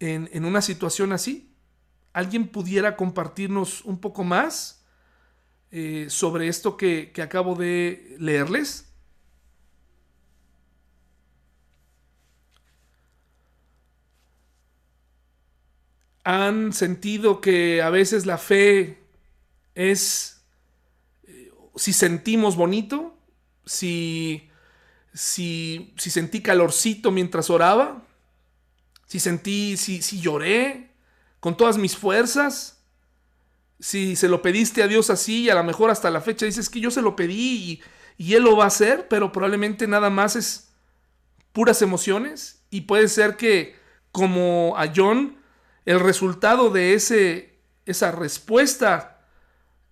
en, 0.00 0.44
una 0.44 0.62
situación 0.62 1.12
así? 1.12 1.54
¿Alguien 2.12 2.48
pudiera 2.48 2.96
compartirnos 2.96 3.84
un 3.84 4.00
poco 4.00 4.24
más 4.24 4.84
eh, 5.70 6.06
sobre 6.08 6.48
esto 6.48 6.76
que, 6.76 7.12
que 7.12 7.22
acabo 7.22 7.54
de 7.54 8.16
leerles? 8.18 8.87
Han 16.24 16.72
sentido 16.72 17.40
que 17.40 17.82
a 17.82 17.90
veces 17.90 18.26
la 18.26 18.38
fe 18.38 18.98
es 19.74 20.42
eh, 21.24 21.50
si 21.76 21.92
sentimos 21.92 22.56
bonito, 22.56 23.16
si, 23.64 24.48
si, 25.12 25.94
si 25.96 26.10
sentí 26.10 26.42
calorcito 26.42 27.10
mientras 27.10 27.50
oraba, 27.50 28.04
si 29.06 29.20
sentí, 29.20 29.76
si, 29.76 30.02
si 30.02 30.20
lloré 30.20 30.90
con 31.40 31.56
todas 31.56 31.78
mis 31.78 31.96
fuerzas, 31.96 32.82
si 33.80 34.16
se 34.16 34.28
lo 34.28 34.42
pediste 34.42 34.82
a 34.82 34.88
Dios 34.88 35.08
así 35.10 35.44
y 35.44 35.50
a 35.50 35.54
lo 35.54 35.64
mejor 35.64 35.90
hasta 35.90 36.10
la 36.10 36.20
fecha 36.20 36.46
dices 36.46 36.68
que 36.68 36.80
yo 36.80 36.90
se 36.90 37.02
lo 37.02 37.16
pedí 37.16 37.80
y, 38.18 38.24
y 38.24 38.34
Él 38.34 38.42
lo 38.42 38.56
va 38.56 38.64
a 38.64 38.68
hacer, 38.68 39.08
pero 39.08 39.32
probablemente 39.32 39.86
nada 39.86 40.10
más 40.10 40.36
es 40.36 40.68
puras 41.52 41.80
emociones 41.80 42.62
y 42.70 42.82
puede 42.82 43.08
ser 43.08 43.36
que 43.36 43.76
como 44.12 44.74
a 44.76 44.92
John 44.94 45.37
el 45.88 46.00
resultado 46.00 46.68
de 46.68 46.92
ese, 46.92 47.60
esa 47.86 48.12
respuesta 48.12 49.26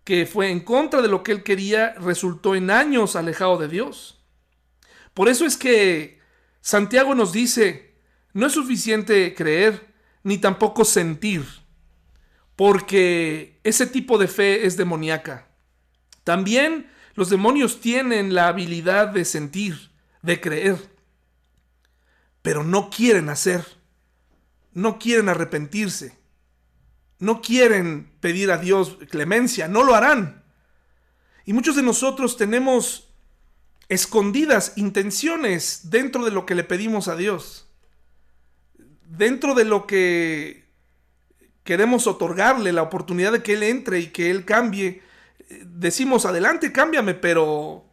que 0.04 0.26
fue 0.26 0.50
en 0.50 0.60
contra 0.60 1.00
de 1.00 1.08
lo 1.08 1.22
que 1.22 1.32
él 1.32 1.42
quería 1.42 1.94
resultó 1.94 2.54
en 2.54 2.70
años 2.70 3.16
alejado 3.16 3.56
de 3.56 3.66
Dios. 3.66 4.22
Por 5.14 5.30
eso 5.30 5.46
es 5.46 5.56
que 5.56 6.20
Santiago 6.60 7.14
nos 7.14 7.32
dice, 7.32 7.94
no 8.34 8.46
es 8.46 8.52
suficiente 8.52 9.34
creer 9.34 9.94
ni 10.22 10.36
tampoco 10.36 10.84
sentir, 10.84 11.46
porque 12.56 13.58
ese 13.64 13.86
tipo 13.86 14.18
de 14.18 14.28
fe 14.28 14.66
es 14.66 14.76
demoníaca. 14.76 15.48
También 16.24 16.90
los 17.14 17.30
demonios 17.30 17.80
tienen 17.80 18.34
la 18.34 18.48
habilidad 18.48 19.08
de 19.08 19.24
sentir, 19.24 19.92
de 20.20 20.42
creer, 20.42 20.76
pero 22.42 22.64
no 22.64 22.90
quieren 22.90 23.30
hacer 23.30 23.75
no 24.76 24.98
quieren 24.98 25.30
arrepentirse, 25.30 26.18
no 27.18 27.40
quieren 27.40 28.12
pedir 28.20 28.52
a 28.52 28.58
Dios 28.58 28.98
clemencia, 29.08 29.68
no 29.68 29.82
lo 29.82 29.94
harán. 29.94 30.44
Y 31.46 31.54
muchos 31.54 31.76
de 31.76 31.82
nosotros 31.82 32.36
tenemos 32.36 33.08
escondidas 33.88 34.74
intenciones 34.76 35.88
dentro 35.90 36.26
de 36.26 36.30
lo 36.30 36.44
que 36.44 36.54
le 36.54 36.62
pedimos 36.62 37.08
a 37.08 37.16
Dios, 37.16 37.70
dentro 39.06 39.54
de 39.54 39.64
lo 39.64 39.86
que 39.86 40.66
queremos 41.64 42.06
otorgarle 42.06 42.70
la 42.74 42.82
oportunidad 42.82 43.32
de 43.32 43.42
que 43.42 43.54
Él 43.54 43.62
entre 43.62 44.00
y 44.00 44.08
que 44.08 44.30
Él 44.30 44.44
cambie. 44.44 45.00
Decimos, 45.64 46.26
adelante, 46.26 46.70
cámbiame, 46.70 47.14
pero 47.14 47.86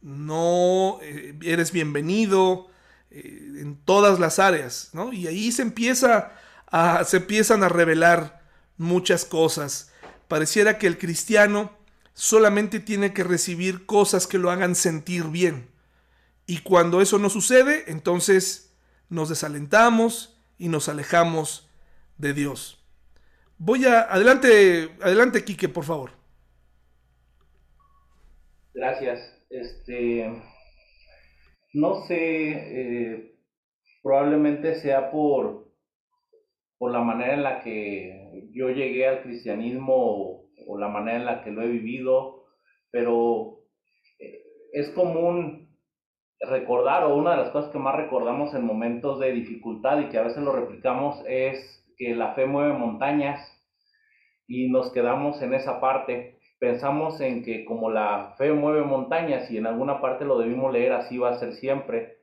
no 0.00 1.00
eh, 1.02 1.34
eres 1.42 1.70
bienvenido, 1.70 2.70
eh, 3.16 3.60
en 3.60 3.76
todas 3.84 4.18
las 4.18 4.40
áreas, 4.40 4.90
¿no? 4.92 5.12
Y 5.12 5.28
ahí 5.28 5.52
se 5.52 5.62
empieza 5.62 6.32
a, 6.66 7.04
se 7.04 7.18
empiezan 7.18 7.62
a 7.62 7.68
revelar 7.68 8.42
muchas 8.76 9.24
cosas. 9.24 9.92
Pareciera 10.26 10.78
que 10.78 10.88
el 10.88 10.98
cristiano 10.98 11.70
solamente 12.12 12.80
tiene 12.80 13.12
que 13.12 13.22
recibir 13.22 13.86
cosas 13.86 14.26
que 14.26 14.38
lo 14.38 14.50
hagan 14.50 14.74
sentir 14.74 15.26
bien. 15.28 15.70
Y 16.46 16.58
cuando 16.62 17.00
eso 17.00 17.20
no 17.20 17.30
sucede, 17.30 17.84
entonces 17.86 18.74
nos 19.08 19.28
desalentamos 19.28 20.36
y 20.58 20.66
nos 20.66 20.88
alejamos 20.88 21.70
de 22.18 22.32
Dios. 22.32 22.84
Voy 23.58 23.84
a 23.84 24.00
adelante, 24.00 24.90
adelante 25.00 25.44
Quique, 25.44 25.68
por 25.68 25.84
favor. 25.84 26.10
Gracias. 28.74 29.20
Este 29.50 30.42
no 31.74 32.06
sé, 32.06 32.16
eh, 32.16 33.34
probablemente 34.02 34.76
sea 34.76 35.10
por, 35.10 35.72
por 36.78 36.92
la 36.92 37.00
manera 37.00 37.34
en 37.34 37.42
la 37.42 37.60
que 37.62 38.48
yo 38.52 38.70
llegué 38.70 39.08
al 39.08 39.22
cristianismo 39.22 39.94
o, 40.66 40.78
la 40.78 40.88
manera 40.88 41.18
en 41.18 41.26
la 41.26 41.44
que 41.44 41.50
lo 41.50 41.62
he 41.62 41.68
vivido, 41.68 42.44
pero 42.90 43.58
eh, 44.18 44.44
es 44.72 44.90
común 44.90 45.76
recordar, 46.40 47.04
o 47.04 47.16
una 47.16 47.32
de 47.32 47.36
las 47.38 47.50
cosas 47.50 47.70
que 47.70 47.78
más 47.78 47.96
recordamos 47.96 48.54
en 48.54 48.64
momentos 48.64 49.18
de 49.18 49.32
dificultad 49.32 49.98
y 49.98 50.08
que 50.08 50.18
a 50.18 50.22
veces 50.22 50.42
lo 50.42 50.52
replicamos 50.52 51.22
es 51.26 51.84
que 51.96 52.14
la 52.14 52.34
fe 52.34 52.46
mueve 52.46 52.72
montañas 52.72 53.40
y 54.46 54.68
nos 54.68 54.92
quedamos 54.92 55.40
en 55.42 55.54
esa 55.54 55.80
parte 55.80 56.33
pensamos 56.64 57.20
en 57.20 57.44
que 57.44 57.66
como 57.66 57.90
la 57.90 58.34
fe 58.38 58.50
mueve 58.50 58.84
montañas 58.84 59.50
y 59.50 59.58
en 59.58 59.66
alguna 59.66 60.00
parte 60.00 60.24
lo 60.24 60.38
debimos 60.38 60.72
leer, 60.72 60.92
así 60.92 61.18
va 61.18 61.28
a 61.28 61.38
ser 61.38 61.52
siempre, 61.52 62.16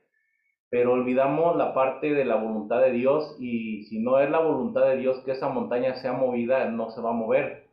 pero 0.68 0.94
olvidamos 0.94 1.54
la 1.56 1.72
parte 1.72 2.12
de 2.12 2.24
la 2.24 2.34
voluntad 2.34 2.80
de 2.80 2.90
Dios 2.90 3.36
y 3.38 3.84
si 3.84 4.00
no 4.00 4.18
es 4.18 4.28
la 4.28 4.40
voluntad 4.40 4.86
de 4.86 4.96
Dios 4.96 5.22
que 5.24 5.30
esa 5.30 5.48
montaña 5.48 5.94
sea 5.94 6.12
movida, 6.12 6.64
no 6.64 6.90
se 6.90 7.00
va 7.00 7.10
a 7.10 7.12
mover. 7.12 7.68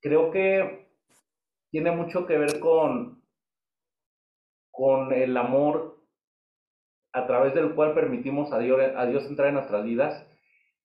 Creo 0.00 0.30
que 0.30 0.88
tiene 1.70 1.90
mucho 1.90 2.24
que 2.26 2.38
ver 2.38 2.58
con, 2.58 3.22
con 4.70 5.12
el 5.12 5.36
amor 5.36 5.98
a 7.12 7.26
través 7.26 7.52
del 7.54 7.74
cual 7.74 7.92
permitimos 7.92 8.50
a 8.50 8.60
Dios, 8.60 8.80
a 8.96 9.04
Dios 9.04 9.26
entrar 9.26 9.48
en 9.48 9.54
nuestras 9.56 9.84
vidas 9.84 10.26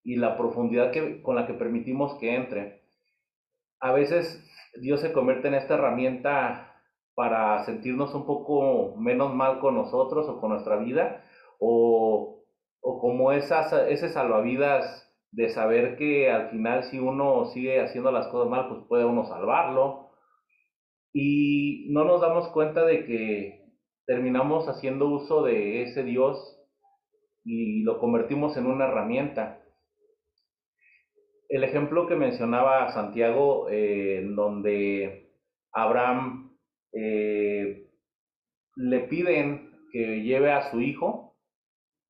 y 0.04 0.18
la 0.18 0.36
profundidad 0.36 0.92
que, 0.92 1.22
con 1.22 1.38
la 1.38 1.48
que 1.48 1.54
permitimos 1.54 2.20
que 2.20 2.36
entre. 2.36 2.82
A 3.80 3.94
veces 3.94 4.44
Dios 4.82 5.02
se 5.02 5.14
convierte 5.14 5.48
en 5.48 5.56
esta 5.56 5.76
herramienta 5.76 6.82
para 7.14 7.64
sentirnos 7.66 8.14
un 8.14 8.26
poco 8.26 8.96
menos 8.98 9.34
mal 9.34 9.60
con 9.60 9.76
nosotros 9.76 10.28
o 10.28 10.40
con 10.40 10.52
nuestra 10.52 10.78
vida, 10.78 11.24
o, 11.60 12.44
o 12.82 13.00
como 13.00 13.32
esas, 13.32 13.72
ese 13.88 14.10
salvavidas 14.10 15.06
de 15.32 15.50
saber 15.50 15.98
que 15.98 16.32
al 16.32 16.50
final 16.50 16.84
si 16.86 17.00
uno 17.00 17.46
sigue 17.46 17.82
haciendo 17.82 18.12
las 18.12 18.28
cosas 18.28 18.50
mal, 18.50 18.70
pues 18.70 18.82
puede 18.88 19.06
uno 19.06 19.26
salvarlo. 19.26 20.12
Y 21.14 21.88
no 21.92 22.04
nos 22.04 22.22
damos 22.22 22.50
cuenta 22.50 22.86
de 22.86 23.06
que 23.06 23.66
terminamos 24.06 24.68
haciendo 24.68 25.08
uso 25.08 25.44
de 25.44 25.84
ese 25.84 26.04
Dios 26.04 26.38
y 27.44 27.84
lo 27.84 28.00
convertimos 28.00 28.58
en 28.58 28.66
una 28.66 28.86
herramienta 28.86 29.65
el 31.50 31.64
ejemplo 31.64 32.08
que 32.08 32.16
mencionaba 32.16 32.92
Santiago, 32.94 33.70
eh, 33.70 34.20
en 34.20 34.36
donde 34.36 35.32
Abraham 35.72 36.58
eh, 36.94 37.90
le 38.76 39.00
piden 39.02 39.72
que 39.92 40.22
lleve 40.24 40.52
a 40.52 40.72
su 40.72 40.82
hijo, 40.82 41.36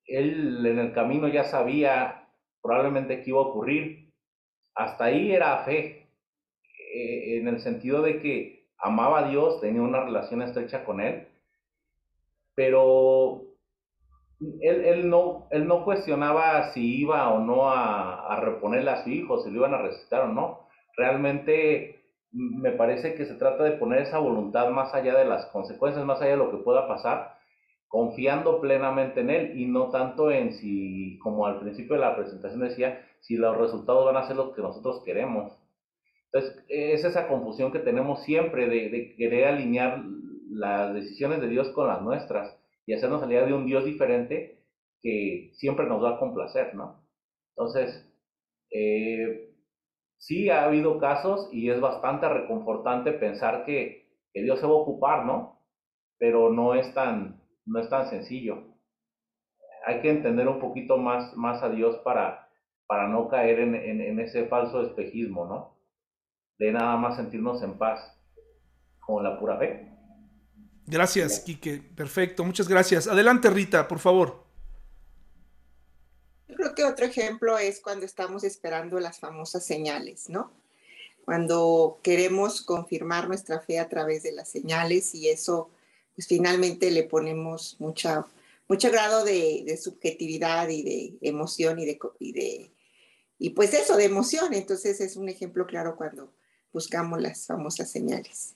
él 0.06 0.66
en 0.66 0.80
el 0.80 0.94
camino 0.94 1.28
ya 1.28 1.46
sabía 1.46 2.30
probablemente 2.62 3.22
qué 3.22 3.30
iba 3.32 3.40
a 3.40 3.44
ocurrir. 3.44 4.14
Hasta 4.76 5.06
ahí 5.06 5.32
era 5.32 5.64
fe, 5.66 6.08
eh, 6.94 7.38
en 7.38 7.48
el 7.48 7.60
sentido 7.60 8.02
de 8.02 8.20
que 8.20 8.68
amaba 8.78 9.20
a 9.20 9.30
Dios, 9.30 9.62
tenía 9.62 9.82
una 9.82 10.04
relación 10.04 10.42
estrecha 10.42 10.84
con 10.84 11.02
él, 11.02 11.28
pero 12.56 13.45
él, 14.40 15.10
no, 15.10 15.48
él 15.52 15.68
no 15.68 15.84
cuestionaba 15.86 16.72
si 16.74 17.02
iba 17.02 17.32
o 17.32 17.40
no 17.40 17.70
a, 17.70 18.28
a, 18.28 18.40
reponerle 18.42 18.92
a 18.92 19.04
su 19.04 19.10
hijo, 19.10 19.42
si 19.42 19.50
lo 19.50 19.58
iban 19.58 19.74
a 19.74 19.82
resucitar 19.82 20.22
o 20.24 20.28
no. 20.28 20.68
Realmente 20.98 22.04
me 22.32 22.72
parece 22.72 23.16
que 23.16 23.26
se 23.26 23.36
trata 23.36 23.64
de 23.64 23.74
poner 23.74 24.02
esa 24.02 24.20
voluntad 24.20 24.70
más 24.70 24.94
allá 24.94 25.18
de 25.18 25.26
las 25.26 25.46
consecuencias, 25.48 26.06
más 26.06 26.22
allá 26.22 26.32
de 26.32 26.38
lo 26.38 26.52
que 26.52 26.58
pueda 26.58 26.88
pasar, 26.88 27.38
confiando 27.88 28.60
plenamente 28.60 29.22
en 29.22 29.30
él 29.30 29.60
y 29.60 29.68
no 29.68 29.90
tanto 29.90 30.32
en 30.32 30.54
si, 30.54 31.18
como 31.20 31.46
al 31.46 31.60
principio 31.60 31.96
de 31.96 32.02
la 32.02 32.16
presentación 32.16 32.62
decía, 32.62 33.02
si 33.22 33.38
los 33.38 33.58
resultados 33.58 34.06
van 34.06 34.18
a 34.18 34.28
ser 34.28 34.36
lo 34.36 34.54
que 34.54 34.62
nosotros 34.62 35.02
queremos. 35.06 35.54
Entonces, 36.32 36.66
es 36.68 37.06
esa 37.06 37.30
confusión 37.30 37.72
que 37.72 37.80
tenemos 37.80 38.24
siempre 38.24 38.68
de 38.68 39.16
querer 39.16 39.48
alinear 39.48 40.04
las 40.50 40.94
decisiones 40.94 41.40
de 41.40 41.48
Dios 41.48 41.70
con 41.70 41.88
las 41.88 42.02
nuestras 42.02 42.58
y 42.86 42.94
hacernos 42.94 43.22
salida 43.22 43.46
de 43.46 43.54
un 43.54 43.66
Dios 43.66 43.86
diferente 43.86 44.64
que 45.02 45.52
siempre 45.54 45.86
nos 45.86 46.04
va 46.04 46.16
a 46.16 46.20
complacer, 46.20 46.76
¿no? 46.76 47.04
Entonces, 47.56 48.12
eh, 48.72 49.54
sí 50.18 50.50
ha 50.50 50.66
habido 50.66 51.00
casos 51.00 51.50
y 51.52 51.70
es 51.70 51.80
bastante 51.80 52.28
reconfortante 52.28 53.12
pensar 53.14 53.66
que, 53.66 54.04
Dios 54.34 54.60
se 54.60 54.66
va 54.66 54.74
a 54.74 54.76
ocupar, 54.76 55.26
¿no? 55.26 55.62
Pero 56.18 56.52
no 56.52 56.74
es 56.74 56.94
tan, 56.94 57.42
no 57.66 57.80
es 57.80 57.90
tan 57.90 58.10
sencillo. 58.10 58.64
Hay 59.86 60.02
que 60.02 60.10
entender 60.10 60.50
un 60.50 60.60
poquito 60.60 60.98
más, 60.98 61.38
más 61.38 61.64
a 61.64 61.70
Dios 61.70 61.96
para, 62.00 62.50
para 62.86 63.08
no 63.08 63.30
caer 63.30 63.62
en, 63.62 63.76
en 63.76 64.20
ese 64.20 64.48
falso 64.48 64.82
espejismo, 64.82 65.46
¿no? 65.46 65.78
De 66.60 66.74
nada 66.74 66.98
más 66.98 67.16
sentirnos 67.16 67.64
en 67.64 67.78
paz 67.78 68.02
con 69.00 69.24
la 69.24 69.40
pura 69.40 69.58
fe. 69.58 69.95
Gracias, 70.88 71.40
Quique. 71.40 71.82
Perfecto, 71.96 72.44
muchas 72.44 72.68
gracias. 72.68 73.08
Adelante, 73.08 73.50
Rita, 73.50 73.88
por 73.88 74.00
favor. 74.00 74.44
Yo 76.48 76.56
creo 76.56 76.76
que 76.76 76.84
otro 76.84 77.06
ejemplo 77.06 77.58
es 77.58 77.80
cuando 77.80 78.06
estamos 78.06 78.44
esperando 78.44 79.00
las 79.00 79.20
famosas 79.20 79.66
señales, 79.66 80.30
¿no? 80.30 80.52
Cuando 81.26 82.00
queremos 82.04 82.62
confirmar 82.62 83.28
nuestra 83.28 83.60
fe 83.60 83.80
a 83.80 83.90
través 83.90 84.22
de 84.22 84.32
las 84.32 84.48
señales 84.48 85.16
y 85.16 85.30
eso, 85.30 85.72
pues 86.14 86.28
finalmente 86.28 86.92
le 86.92 87.04
ponemos 87.04 87.78
mucha, 87.80 88.26
mucho 88.68 88.92
grado 88.92 89.26
de, 89.26 89.80
subjetividad 89.82 90.70
y 90.70 90.84
de 90.84 91.18
emoción 91.22 91.80
y 91.80 91.86
de, 91.86 92.72
y 93.40 93.50
pues 93.50 93.74
eso, 93.74 93.98
de 93.98 94.06
emoción. 94.06 94.54
Entonces 94.54 95.02
es 95.02 95.16
un 95.16 95.30
ejemplo 95.30 95.66
claro 95.66 95.96
cuando 95.96 96.32
buscamos 96.72 97.20
las 97.20 97.48
famosas 97.48 97.90
señales. 97.90 98.55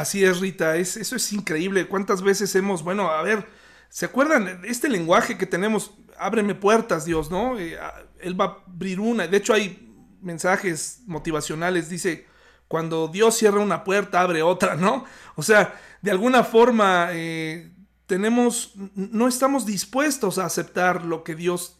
Así 0.00 0.24
es, 0.24 0.40
Rita, 0.40 0.76
es, 0.76 0.96
eso 0.96 1.14
es 1.14 1.30
increíble. 1.32 1.86
¿Cuántas 1.86 2.22
veces 2.22 2.54
hemos, 2.54 2.82
bueno, 2.82 3.10
a 3.10 3.20
ver, 3.22 3.46
¿se 3.90 4.06
acuerdan? 4.06 4.62
Este 4.64 4.88
lenguaje 4.88 5.36
que 5.36 5.44
tenemos, 5.44 5.92
ábreme 6.18 6.54
puertas, 6.54 7.04
Dios, 7.04 7.30
¿no? 7.30 7.58
Eh, 7.58 7.78
él 8.20 8.40
va 8.40 8.44
a 8.46 8.56
abrir 8.66 8.98
una. 8.98 9.26
De 9.26 9.36
hecho, 9.36 9.52
hay 9.52 9.94
mensajes 10.22 11.02
motivacionales, 11.06 11.90
dice, 11.90 12.26
cuando 12.66 13.08
Dios 13.08 13.36
cierra 13.36 13.60
una 13.60 13.84
puerta, 13.84 14.22
abre 14.22 14.42
otra, 14.42 14.74
¿no? 14.74 15.04
O 15.36 15.42
sea, 15.42 15.78
de 16.00 16.10
alguna 16.10 16.44
forma 16.44 17.08
eh, 17.12 17.70
tenemos, 18.06 18.72
no 18.94 19.28
estamos 19.28 19.66
dispuestos 19.66 20.38
a 20.38 20.46
aceptar 20.46 21.04
lo 21.04 21.24
que 21.24 21.34
Dios 21.34 21.78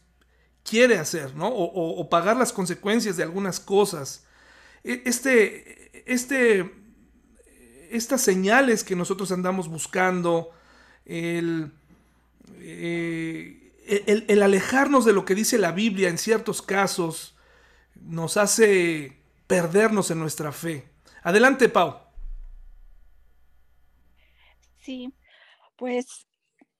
quiere 0.62 0.98
hacer, 0.98 1.34
¿no? 1.34 1.48
O, 1.48 2.10
pagar 2.10 2.36
las 2.36 2.52
consecuencias 2.52 3.16
de 3.16 3.22
algunas 3.22 3.60
cosas. 3.60 4.26
E, 4.84 5.04
este, 5.06 6.12
este, 6.12 6.79
estas 7.90 8.22
señales 8.22 8.84
que 8.84 8.96
nosotros 8.96 9.32
andamos 9.32 9.68
buscando, 9.68 10.52
el, 11.04 11.72
eh, 12.58 13.72
el, 14.06 14.24
el, 14.28 14.42
alejarnos 14.42 15.04
de 15.04 15.12
lo 15.12 15.24
que 15.24 15.34
dice 15.34 15.58
la 15.58 15.72
Biblia 15.72 16.08
en 16.08 16.18
ciertos 16.18 16.62
casos, 16.62 17.36
nos 17.96 18.36
hace 18.36 19.18
perdernos 19.46 20.10
en 20.10 20.20
nuestra 20.20 20.52
fe. 20.52 20.88
Adelante, 21.22 21.68
Pau. 21.68 21.98
Sí, 24.78 25.12
pues 25.76 26.26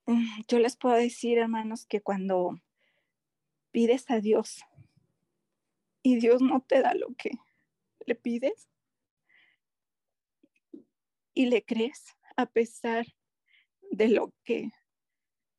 mm, 0.06 0.42
yo 0.48 0.58
les 0.58 0.76
puedo 0.76 0.94
decir, 0.94 1.38
hermanos, 1.38 1.84
que 1.86 2.00
cuando 2.00 2.58
pides 3.72 4.10
a 4.10 4.20
Dios 4.20 4.62
y 6.02 6.16
Dios 6.16 6.40
no 6.40 6.60
te 6.60 6.80
da 6.80 6.94
lo 6.94 7.08
que 7.18 7.32
le 8.06 8.14
pides 8.14 8.69
y 11.40 11.46
le 11.46 11.64
crees 11.64 12.04
a 12.36 12.44
pesar 12.44 13.06
de 13.90 14.08
lo 14.08 14.34
que 14.44 14.70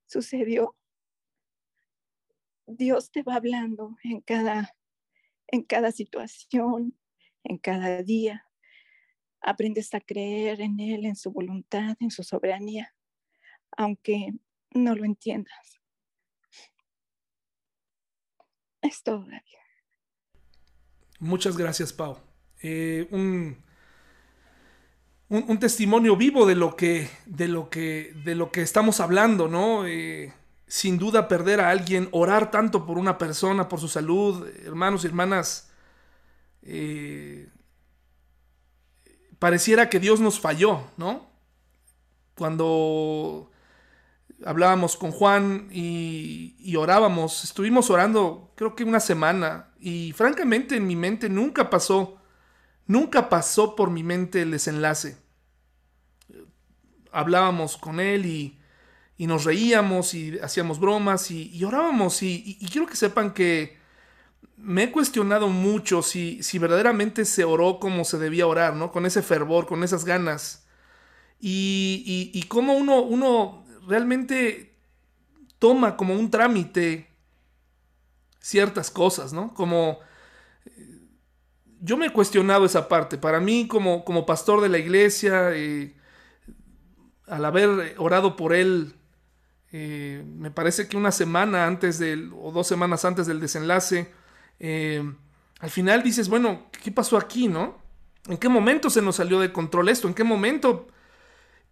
sucedió, 0.06 0.78
Dios 2.68 3.10
te 3.10 3.24
va 3.24 3.36
hablando 3.36 3.98
en 4.04 4.22
cada 4.22 4.76
en 5.48 5.64
cada 5.64 5.92
situación, 5.92 6.96
en 7.44 7.58
cada 7.58 8.04
día. 8.04 8.46
Aprendes 9.42 9.92
a 9.96 10.00
creer 10.00 10.62
en 10.62 10.80
Él, 10.80 11.06
en 11.08 11.16
su 11.16 11.32
voluntad, 11.32 11.98
en 12.00 12.12
su 12.12 12.24
soberanía, 12.24 12.96
aunque 13.76 14.34
no 14.76 14.96
lo 14.96 15.04
entiendas. 15.04 15.82
Es 18.84 19.02
todo, 19.02 19.26
David. 19.26 19.42
Muchas 21.20 21.58
gracias, 21.58 21.92
Pau. 21.92 22.18
Eh, 22.62 23.08
un, 23.12 23.64
un, 25.32 25.60
testimonio 25.60 26.18
vivo 26.18 26.46
de 26.46 26.56
lo 26.56 26.76
que, 26.76 27.10
de 27.26 27.48
lo 27.48 27.70
que, 27.70 28.14
de 28.26 28.36
lo 28.36 28.52
que 28.52 28.62
estamos 28.62 29.00
hablando, 29.00 29.48
¿no? 29.48 29.88
Eh, 29.88 30.34
sin 30.68 30.98
duda 30.98 31.30
perder 31.30 31.62
a 31.62 31.70
alguien, 31.70 32.10
orar 32.12 32.52
tanto 32.52 32.86
por 32.86 32.98
una 32.98 33.18
persona, 33.18 33.70
por 33.70 33.80
su 33.80 33.88
salud, 33.88 34.46
hermanos 34.66 35.04
y 35.04 35.08
hermanas, 35.08 35.72
eh, 36.64 37.48
pareciera 39.40 39.90
que 39.90 40.02
Dios 40.02 40.20
nos 40.20 40.38
falló, 40.38 40.82
¿no? 40.98 41.30
Cuando 42.36 43.52
hablábamos 44.46 44.98
con 44.98 45.12
Juan 45.12 45.70
y, 45.72 46.58
y, 46.60 46.76
orábamos, 46.76 47.46
estuvimos 47.46 47.90
orando 47.90 48.52
creo 48.56 48.76
que 48.76 48.84
una 48.84 49.00
semana 49.00 49.70
y 49.80 50.12
francamente 50.14 50.76
en 50.76 50.88
mi 50.88 50.98
mente 50.98 51.30
nunca 51.30 51.70
pasó, 51.70 52.18
nunca 52.86 53.30
pasó 53.30 53.78
por 53.78 53.92
mi 53.92 54.04
mente 54.04 54.42
el 54.42 54.52
desenlace. 54.52 55.20
Hablábamos 57.12 57.78
con 57.78 57.99
él 57.99 58.26
y 58.26 58.62
y 59.22 59.28
nos 59.28 59.43
reíamos 59.43 60.16
y 60.16 60.39
hacíamos 60.39 60.80
bromas 60.80 61.30
y, 61.30 61.64
orábamos. 61.64 62.24
Y, 62.24 62.57
quiero 62.72 62.88
que 62.88 62.95
sepan 62.95 63.36
que 63.36 63.78
me 64.57 64.86
he 64.86 64.91
cuestionado 64.91 65.47
mucho 65.47 66.01
si, 66.01 66.41
si 66.41 66.57
verdaderamente 66.57 67.26
se 67.26 67.43
oró 67.43 67.80
como 67.80 68.03
se 68.03 68.18
debía 68.18 68.47
orar, 68.47 68.76
¿no? 68.76 68.91
Con 68.91 69.05
ese 69.05 69.22
fervor, 69.22 69.68
con 69.68 69.84
esas 69.84 70.05
ganas. 70.05 70.66
Y, 71.39 72.32
y 72.34 72.43
cómo 72.47 72.74
uno, 72.74 73.03
uno 73.03 73.64
realmente 73.88 74.76
toma 75.59 75.97
como 75.97 76.16
un 76.16 76.32
trámite 76.32 77.07
ciertas 78.39 78.89
cosas, 78.89 79.34
¿no? 79.34 79.53
Como 79.53 79.99
yo 81.80 81.95
me 81.95 82.07
he 82.07 82.12
cuestionado 82.12 82.66
esa 82.66 82.88
parte. 82.88 83.20
Para 83.20 83.39
mí, 83.39 83.68
como, 83.68 84.03
como 84.03 84.26
pastor 84.26 84.62
de 84.62 84.70
la 84.70 84.80
iglesia, 84.80 85.51
eh, 85.53 85.95
al 87.32 87.46
haber 87.46 87.96
orado 87.98 88.36
por 88.36 88.54
él 88.54 88.94
eh, 89.72 90.24
me 90.38 90.52
parece 90.52 90.90
que 90.90 90.98
una 90.98 91.14
semana 91.14 91.66
antes 91.66 91.98
del, 91.98 92.32
o 92.38 92.52
dos 92.52 92.68
semanas 92.68 93.06
antes 93.06 93.26
del 93.26 93.40
desenlace, 93.40 94.12
eh, 94.60 95.02
al 95.60 95.70
final 95.70 96.04
dices, 96.04 96.28
bueno, 96.28 96.68
¿qué 96.84 96.92
pasó 96.92 97.18
aquí, 97.18 97.48
no? 97.48 97.80
¿En 98.28 98.38
qué 98.38 98.50
momento 98.50 98.90
se 98.90 99.02
nos 99.02 99.16
salió 99.16 99.40
de 99.40 99.54
control 99.54 99.88
esto? 99.88 100.10
¿En 100.10 100.14
qué 100.14 100.26
momento? 100.26 100.88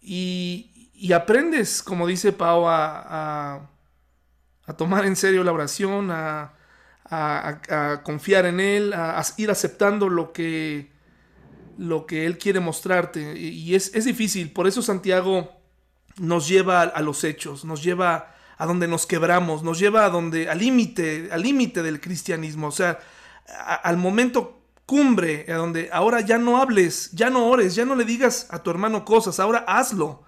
Y, 0.01 1.11
aprendes, 1.13 1.83
como 1.83 2.07
dice 2.07 2.31
Pau, 2.31 2.65
a, 2.67 3.69
tomar 4.77 5.05
en 5.05 5.17
serio 5.17 5.43
la 5.43 5.51
oración, 5.51 6.09
a 6.11 6.53
confiar 8.03 8.45
en 8.45 8.61
Él, 8.61 8.93
a, 8.93 9.21
ir 9.35 9.51
aceptando 9.51 10.07
lo 10.07 10.31
que, 10.31 10.89
lo 11.79 12.05
que 12.05 12.25
Él 12.25 12.37
quiere 12.37 12.59
mostrarte. 12.59 13.39
Y 13.39 13.73
es, 13.73 13.95
es 13.95 14.05
difícil, 14.05 14.51
por 14.51 14.67
eso 14.67 14.81
Santiago 14.81 15.49
nos 16.17 16.47
lleva 16.47 16.81
a, 16.81 17.01
los 17.01 17.23
hechos, 17.23 17.63
nos 17.63 17.81
lleva 17.81 18.35
a 18.57 18.65
donde 18.65 18.87
nos 18.87 19.05
quebramos, 19.05 19.63
nos 19.63 19.79
lleva 19.79 20.05
a 20.05 20.09
donde, 20.09 20.49
al 20.49 20.59
límite, 20.59 21.29
al 21.31 21.41
límite 21.41 21.81
del 21.81 22.01
cristianismo, 22.01 22.67
o 22.67 22.71
sea, 22.71 22.99
al 23.81 23.95
momento 23.95 24.61
cumbre, 24.85 25.45
a 25.47 25.53
donde 25.53 25.89
ahora 25.93 26.19
ya 26.19 26.37
no 26.37 26.61
hables, 26.61 27.11
ya 27.11 27.29
no 27.29 27.47
ores, 27.47 27.75
ya 27.75 27.85
no 27.85 27.95
le 27.95 28.03
digas 28.03 28.47
a 28.49 28.61
tu 28.61 28.69
hermano 28.69 29.05
cosas, 29.05 29.39
ahora 29.39 29.59
hazlo, 29.59 30.23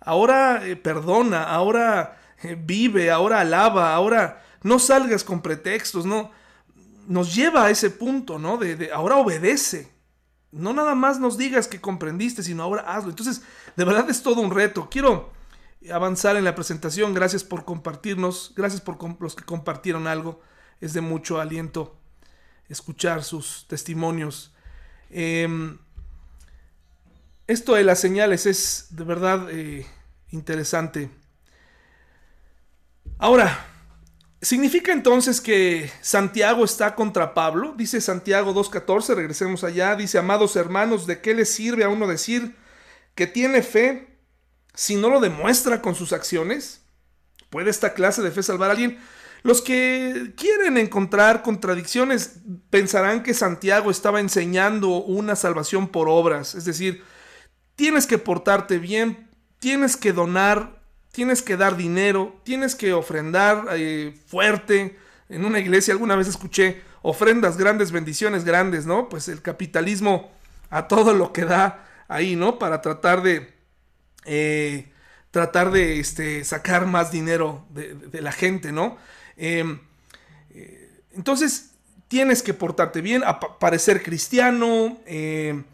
ahora 0.00 0.64
eh, 0.64 0.76
perdona, 0.76 1.42
ahora 1.42 2.20
eh, 2.42 2.56
vive, 2.56 3.10
ahora 3.10 3.40
alaba, 3.40 3.94
ahora 3.94 4.44
no 4.62 4.78
salgas 4.78 5.24
con 5.24 5.42
pretextos, 5.42 6.06
no, 6.06 6.30
nos 7.08 7.34
lleva 7.34 7.64
a 7.64 7.70
ese 7.70 7.90
punto, 7.90 8.38
¿no? 8.38 8.56
De, 8.56 8.76
de 8.76 8.92
ahora 8.92 9.16
obedece, 9.16 9.93
no 10.54 10.72
nada 10.72 10.94
más 10.94 11.18
nos 11.18 11.36
digas 11.36 11.68
que 11.68 11.80
comprendiste, 11.80 12.42
sino 12.42 12.62
ahora 12.62 12.82
hazlo. 12.82 13.10
Entonces, 13.10 13.42
de 13.76 13.84
verdad 13.84 14.08
es 14.08 14.22
todo 14.22 14.40
un 14.40 14.50
reto. 14.50 14.88
Quiero 14.90 15.32
avanzar 15.92 16.36
en 16.36 16.44
la 16.44 16.54
presentación. 16.54 17.12
Gracias 17.12 17.44
por 17.44 17.64
compartirnos. 17.64 18.52
Gracias 18.56 18.80
por 18.80 18.98
los 19.20 19.34
que 19.34 19.44
compartieron 19.44 20.06
algo. 20.06 20.40
Es 20.80 20.92
de 20.92 21.00
mucho 21.00 21.40
aliento 21.40 21.96
escuchar 22.68 23.24
sus 23.24 23.66
testimonios. 23.68 24.54
Em, 25.10 25.78
esto 27.46 27.74
de 27.74 27.84
las 27.84 27.98
señales 27.98 28.46
es 28.46 28.86
de 28.90 29.04
verdad 29.04 29.48
eh, 29.50 29.86
interesante. 30.30 31.10
Ahora, 33.18 33.73
¿Significa 34.44 34.92
entonces 34.92 35.40
que 35.40 35.90
Santiago 36.02 36.66
está 36.66 36.94
contra 36.94 37.32
Pablo? 37.32 37.72
Dice 37.78 38.02
Santiago 38.02 38.54
2.14, 38.54 39.14
regresemos 39.14 39.64
allá, 39.64 39.96
dice, 39.96 40.18
amados 40.18 40.54
hermanos, 40.56 41.06
¿de 41.06 41.22
qué 41.22 41.32
le 41.32 41.46
sirve 41.46 41.82
a 41.82 41.88
uno 41.88 42.06
decir 42.06 42.54
que 43.14 43.26
tiene 43.26 43.62
fe 43.62 44.18
si 44.74 44.96
no 44.96 45.08
lo 45.08 45.20
demuestra 45.20 45.80
con 45.80 45.94
sus 45.94 46.12
acciones? 46.12 46.82
¿Puede 47.48 47.70
esta 47.70 47.94
clase 47.94 48.20
de 48.20 48.30
fe 48.30 48.42
salvar 48.42 48.68
a 48.68 48.72
alguien? 48.72 48.98
Los 49.44 49.62
que 49.62 50.34
quieren 50.36 50.76
encontrar 50.76 51.42
contradicciones 51.42 52.40
pensarán 52.68 53.22
que 53.22 53.32
Santiago 53.32 53.90
estaba 53.90 54.20
enseñando 54.20 54.90
una 54.98 55.36
salvación 55.36 55.88
por 55.88 56.10
obras, 56.10 56.54
es 56.54 56.66
decir, 56.66 57.02
tienes 57.76 58.06
que 58.06 58.18
portarte 58.18 58.78
bien, 58.78 59.30
tienes 59.58 59.96
que 59.96 60.12
donar 60.12 60.73
tienes 61.14 61.42
que 61.42 61.56
dar 61.56 61.76
dinero, 61.76 62.40
tienes 62.42 62.74
que 62.74 62.92
ofrendar 62.92 63.68
eh, 63.76 64.12
fuerte. 64.26 64.98
En 65.28 65.44
una 65.44 65.60
iglesia 65.60 65.94
alguna 65.94 66.16
vez 66.16 66.26
escuché 66.26 66.82
ofrendas 67.02 67.56
grandes, 67.56 67.92
bendiciones 67.92 68.44
grandes, 68.44 68.84
¿no? 68.84 69.08
Pues 69.08 69.28
el 69.28 69.40
capitalismo 69.40 70.32
a 70.70 70.88
todo 70.88 71.14
lo 71.14 71.32
que 71.32 71.44
da 71.44 71.86
ahí, 72.08 72.34
¿no? 72.34 72.58
Para 72.58 72.82
tratar 72.82 73.22
de... 73.22 73.54
Eh, 74.26 74.90
tratar 75.30 75.70
de 75.70 75.98
este, 75.98 76.44
sacar 76.44 76.86
más 76.86 77.10
dinero 77.10 77.64
de, 77.70 78.20
la 78.20 78.30
gente, 78.30 78.70
¿no? 78.70 78.96
Em, 79.36 79.80
eh, 80.50 81.02
entonces, 81.12 81.72
tienes 82.06 82.40
que 82.42 82.54
portarte 82.54 83.00
bien, 83.00 83.22
parecer 83.58 84.02
cristiano, 84.02 85.00
em, 85.06 85.64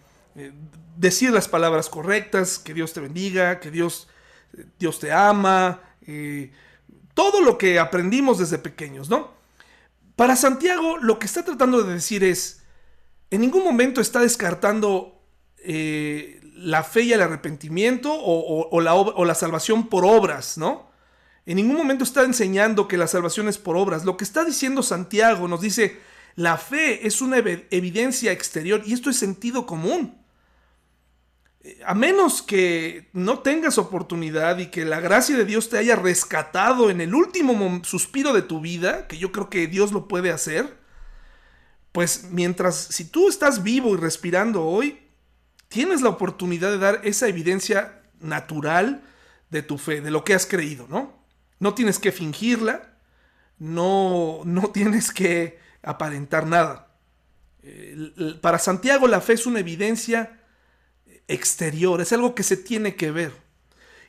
decir 0.97 1.31
las 1.31 1.47
palabras 1.47 1.91
correctas, 1.91 2.59
que 2.59 2.73
Dios 2.73 2.95
te 2.95 3.01
bendiga, 3.01 3.61
que 3.61 3.71
Dios 3.71 4.09
Dios 4.79 4.99
te 4.99 5.13
ama, 5.13 5.81
todo 7.15 7.41
lo 7.43 7.59
que 7.59 7.79
aprendimos 7.79 8.39
desde 8.39 8.59
pequeños, 8.59 9.11
¿no? 9.11 9.33
Para 10.17 10.37
Santiago 10.37 10.99
lo 10.99 11.19
que 11.19 11.27
está 11.27 11.45
tratando 11.45 11.83
de 11.83 11.95
decir 11.95 12.25
es, 12.25 12.63
en 13.31 13.41
ningún 13.41 13.65
momento 13.65 14.01
está 14.01 14.21
descartando 14.21 15.23
eh, 15.59 16.41
la 16.57 16.83
fe 16.83 17.03
y 17.03 17.13
el 17.13 17.23
arrepentimiento 17.23 18.13
o, 18.13 18.81
la, 18.81 18.95
o 18.95 19.25
la 19.25 19.35
salvación 19.35 19.89
por 19.89 20.05
obras, 20.05 20.59
¿no? 20.59 20.91
En 21.47 21.57
ningún 21.57 21.77
momento 21.77 22.05
está 22.05 22.23
enseñando 22.23 22.87
que 22.87 22.99
la 22.99 23.07
salvación 23.07 23.49
es 23.49 23.59
por 23.59 23.77
obras. 23.77 24.05
Lo 24.05 24.17
que 24.17 24.25
está 24.25 24.45
diciendo 24.45 24.83
Santiago 24.83 25.49
nos 25.49 25.61
dice, 25.61 25.99
la 26.37 26.59
fe 26.59 27.07
es 27.07 27.21
una 27.21 27.39
evidencia 27.39 28.31
exterior 28.31 28.83
y 28.85 28.93
esto 28.93 29.11
es 29.11 29.17
sentido 29.17 29.67
común. 29.67 30.20
A 31.85 31.95
menos 31.95 32.41
que 32.41 33.11
no 33.13 33.41
tengas 33.41 33.77
oportunidad 33.77 34.59
y 34.59 34.67
que 34.67 34.87
la 34.87 35.01
gracia 35.01 35.37
de 35.37 35.45
Dios 35.45 35.69
te 35.69 35.77
haya 35.77 35.95
rescatado 35.95 36.89
en 36.89 37.03
el 37.03 37.15
último 37.15 37.83
suspiro 37.85 38.33
de 38.33 38.41
tu 38.41 38.61
vida, 38.61 39.07
que 39.07 39.19
yo 39.19 39.31
creo 39.31 39.51
que 39.51 39.67
Dios 39.67 39.93
lo 39.93 40.09
puede 40.09 40.31
hacer, 40.31 40.79
pues 41.93 42.29
mientras, 42.31 42.77
si 42.77 43.05
tú 43.05 43.29
estás 43.29 43.63
vivo 43.63 43.95
y 43.95 43.99
respirando 43.99 44.65
hoy, 44.65 45.01
tienes 45.69 46.01
la 46.01 46.09
oportunidad 46.09 46.71
de 46.71 46.79
dar 46.79 47.01
esa 47.05 47.29
evidencia 47.29 48.03
natural 48.21 49.03
de 49.51 49.63
tu 49.63 49.77
fe, 49.77 50.01
de 50.01 50.11
lo 50.11 50.25
que 50.25 50.35
has 50.35 50.47
creído, 50.47 50.87
¿no? 50.89 51.25
No 51.59 51.75
tienes 51.75 51.99
que 51.99 52.13
fingirla, 52.13 52.97
no, 53.59 54.41
no 54.45 54.71
tienes 54.73 55.13
que 55.13 55.59
aparentar 55.83 56.47
nada. 56.47 56.89
Para 58.41 58.59
Santiago 58.59 59.07
la 59.07 59.21
fe 59.21 59.35
es 59.35 59.45
una 59.45 59.61
evidencia 59.61 60.40
exterior, 61.31 62.01
es 62.01 62.13
algo 62.13 62.35
que 62.35 62.43
se 62.43 62.57
tiene 62.57 62.97
que 62.97 63.11
ver. 63.11 63.33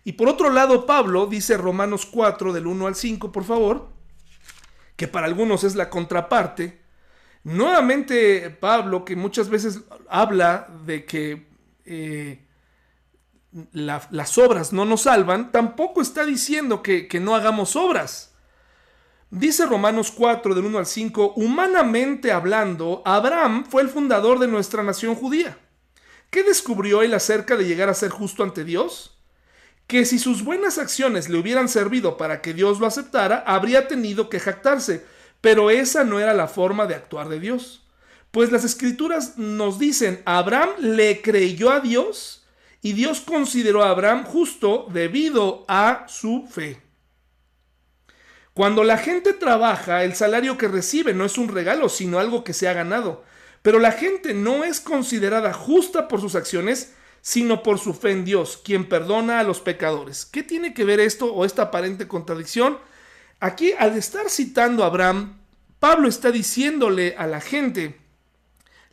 Y 0.04 0.14
por 0.14 0.28
otro 0.28 0.50
lado, 0.50 0.86
Pablo 0.86 1.28
dice 1.28 1.58
Romanos 1.58 2.06
4 2.06 2.54
del 2.54 2.68
1 2.68 2.88
al 2.88 2.96
5, 2.96 3.32
por 3.32 3.44
favor, 3.44 3.90
que 4.96 5.08
para 5.08 5.28
algunos 5.28 5.64
es 5.64 5.76
la 5.76 5.90
contraparte. 5.90 6.82
Nuevamente 7.44 8.50
Pablo, 8.50 9.06
que 9.06 9.16
muchas 9.16 9.50
veces 9.50 9.82
habla 10.10 10.68
de 10.86 11.06
que 11.06 11.48
eh, 11.86 12.46
las 13.74 14.38
obras 14.38 14.74
no 14.74 14.86
nos 14.86 15.02
salvan, 15.02 15.52
tampoco 15.52 16.02
está 16.02 16.26
diciendo 16.26 16.82
que, 16.82 17.08
que 17.08 17.20
no 17.20 17.36
hagamos 17.36 17.76
obras. 17.76 18.34
Dice 19.30 19.66
Romanos 19.66 20.12
4 20.12 20.56
del 20.56 20.66
1 20.66 20.78
al 20.80 20.86
5, 20.86 21.34
humanamente 21.36 22.32
hablando, 22.32 23.02
Abraham 23.06 23.66
fue 23.70 23.82
el 23.82 23.90
fundador 23.90 24.40
de 24.40 24.48
nuestra 24.48 24.84
nación 24.84 25.16
judía. 25.16 25.58
¿Qué 26.32 26.44
descubrió 26.44 27.02
él 27.04 27.14
acerca 27.14 27.58
de 27.58 27.66
llegar 27.66 27.90
a 27.90 27.94
ser 27.94 28.10
justo 28.10 28.42
ante 28.42 28.64
Dios? 28.64 29.18
Que 29.86 30.06
si 30.06 30.18
sus 30.18 30.44
buenas 30.44 30.78
acciones 30.78 31.28
le 31.28 31.38
hubieran 31.38 31.68
servido 31.68 32.16
para 32.16 32.42
que 32.42 32.54
Dios 32.54 32.80
lo 32.80 32.88
aceptara, 32.88 33.44
habría 33.46 33.90
tenido 33.90 34.30
que 34.30 34.40
jactarse, 34.40 35.06
pero 35.42 35.70
esa 35.70 36.06
no 36.06 36.22
era 36.22 36.34
la 36.34 36.48
forma 36.48 36.88
de 36.88 36.96
actuar 36.96 37.28
de 37.28 37.42
Dios. 37.42 37.86
Pues 38.32 38.50
las 38.50 38.64
escrituras 38.64 39.38
nos 39.38 39.78
dicen, 39.78 40.22
Abraham 40.24 40.70
le 40.80 41.22
creyó 41.22 41.70
a 41.70 41.82
Dios 41.82 42.46
y 42.82 42.94
Dios 42.94 43.20
consideró 43.20 43.84
a 43.84 43.90
Abraham 43.90 44.24
justo 44.24 44.88
debido 44.90 45.66
a 45.68 46.06
su 46.08 46.48
fe. 46.50 46.82
Cuando 48.54 48.86
la 48.86 48.98
gente 48.98 49.34
trabaja, 49.34 50.06
el 50.06 50.16
salario 50.16 50.58
que 50.58 50.70
recibe 50.70 51.14
no 51.14 51.26
es 51.26 51.38
un 51.38 51.50
regalo, 51.50 51.90
sino 51.90 52.20
algo 52.20 52.46
que 52.46 52.54
se 52.54 52.70
ha 52.70 52.74
ganado. 52.74 53.26
Pero 53.62 53.80
la 53.80 53.92
gente 53.92 54.34
no 54.34 54.64
es 54.64 54.80
considerada 54.80 55.54
justa 55.54 56.08
por 56.08 56.22
sus 56.22 56.36
acciones, 56.36 56.94
sino 57.22 57.62
por 57.62 57.78
su 57.80 57.94
fe 57.94 58.12
en 58.12 58.26
Dios, 58.26 58.60
quien 58.64 58.90
perdona 58.90 59.40
a 59.40 59.44
los 59.44 59.62
pecadores. 59.62 60.26
¿Qué 60.26 60.42
tiene 60.42 60.74
que 60.74 60.84
ver 60.84 61.00
esto 61.00 61.34
o 61.34 61.46
esta 61.46 61.64
aparente 61.64 62.08
contradicción? 62.08 62.80
Aquí, 63.40 63.74
al 63.78 63.98
estar 63.98 64.30
citando 64.30 64.84
a 64.84 64.88
Abraham, 64.88 65.40
Pablo 65.80 66.08
está 66.08 66.32
diciéndole 66.32 67.16
a 67.18 67.28
la 67.28 67.42
gente, 67.42 68.00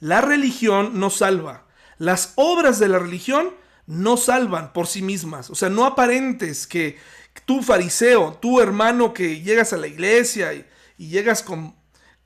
la 0.01 0.21
religión 0.21 1.01
no 1.01 1.11
salva. 1.11 1.67
Las 1.97 2.33
obras 2.37 2.79
de 2.79 2.89
la 2.89 2.99
religión 2.99 3.55
no 3.87 4.17
salvan 4.17 4.73
por 4.73 4.87
sí 4.87 5.03
mismas. 5.03 5.51
O 5.51 5.55
sea, 5.55 5.71
no 5.71 5.87
aparentes 5.87 6.67
que 6.67 6.99
tú 7.47 7.63
fariseo, 7.63 8.35
tú 8.41 8.61
hermano 8.61 9.15
que 9.15 9.41
llegas 9.41 9.73
a 9.73 9.79
la 9.79 9.87
iglesia 9.87 10.53
y, 10.53 10.67
y 10.99 11.09
llegas 11.09 11.43
con 11.43 11.75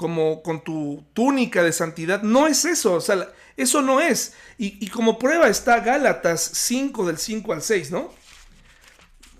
como 0.02 0.42
con 0.42 0.64
tu 0.64 1.04
túnica 1.14 1.62
de 1.62 1.72
santidad. 1.72 2.22
No 2.22 2.48
es 2.48 2.64
eso, 2.64 2.94
o 2.94 3.00
sea, 3.00 3.28
eso 3.56 3.82
no 3.82 4.00
es. 4.00 4.34
Y, 4.58 4.88
como 4.88 5.16
prueba 5.16 5.46
está 5.46 5.78
Gálatas 5.78 6.40
5 6.54 7.06
del 7.06 7.18
5 7.18 7.52
al 7.52 7.62
6, 7.62 7.92
¿no? 7.92 8.12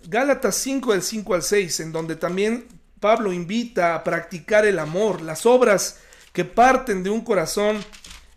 Gálatas 0.06 0.54
5 0.54 0.92
del 0.92 1.02
5 1.02 1.34
al 1.34 1.42
6, 1.42 1.80
en 1.80 1.90
donde 1.90 2.14
también 2.14 2.68
Pablo 3.00 3.32
invita 3.32 3.96
a 3.96 4.04
practicar 4.04 4.64
el 4.64 4.78
amor, 4.78 5.20
las 5.20 5.46
obras 5.46 5.98
que 6.32 6.44
parten 6.44 7.02
de 7.02 7.10
un 7.10 7.22
corazón 7.22 7.84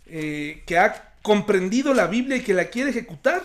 eh, 0.07 0.63
que 0.65 0.79
ha 0.79 1.13
comprendido 1.21 1.93
la 1.93 2.07
Biblia 2.07 2.37
y 2.37 2.41
que 2.41 2.55
la 2.55 2.69
quiere 2.71 2.89
ejecutar. 2.89 3.43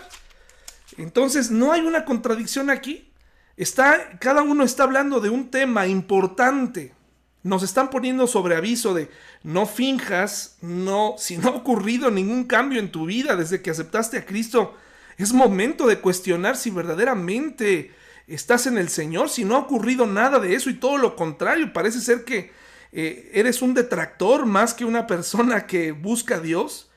Entonces 0.97 1.51
no 1.51 1.71
hay 1.71 1.81
una 1.81 2.03
contradicción 2.03 2.71
aquí. 2.71 3.11
Está, 3.57 4.17
cada 4.19 4.41
uno 4.41 4.63
está 4.63 4.85
hablando 4.85 5.19
de 5.19 5.29
un 5.29 5.51
tema 5.51 5.85
importante. 5.85 6.95
Nos 7.43 7.63
están 7.63 7.89
poniendo 7.89 8.27
sobre 8.27 8.55
aviso 8.55 8.93
de 8.93 9.09
no 9.43 9.65
finjas, 9.65 10.57
no, 10.61 11.15
si 11.17 11.37
no 11.37 11.49
ha 11.49 11.55
ocurrido 11.55 12.11
ningún 12.11 12.43
cambio 12.43 12.79
en 12.79 12.91
tu 12.91 13.05
vida 13.05 13.35
desde 13.35 13.61
que 13.61 13.71
aceptaste 13.71 14.17
a 14.17 14.25
Cristo, 14.25 14.75
es 15.17 15.33
momento 15.33 15.87
de 15.87 15.99
cuestionar 15.99 16.55
si 16.55 16.69
verdaderamente 16.69 17.91
estás 18.27 18.67
en 18.67 18.77
el 18.77 18.89
Señor, 18.89 19.29
si 19.29 19.43
no 19.43 19.55
ha 19.55 19.59
ocurrido 19.59 20.05
nada 20.05 20.39
de 20.39 20.55
eso 20.55 20.69
y 20.69 20.75
todo 20.75 20.97
lo 20.97 21.15
contrario, 21.15 21.73
parece 21.73 21.99
ser 21.99 22.23
que 22.23 22.51
eh, 22.91 23.31
eres 23.33 23.61
un 23.61 23.73
detractor 23.73 24.45
más 24.45 24.73
que 24.73 24.85
una 24.85 25.07
persona 25.07 25.65
que 25.65 25.91
busca 25.91 26.35
a 26.35 26.39
Dios. 26.39 26.89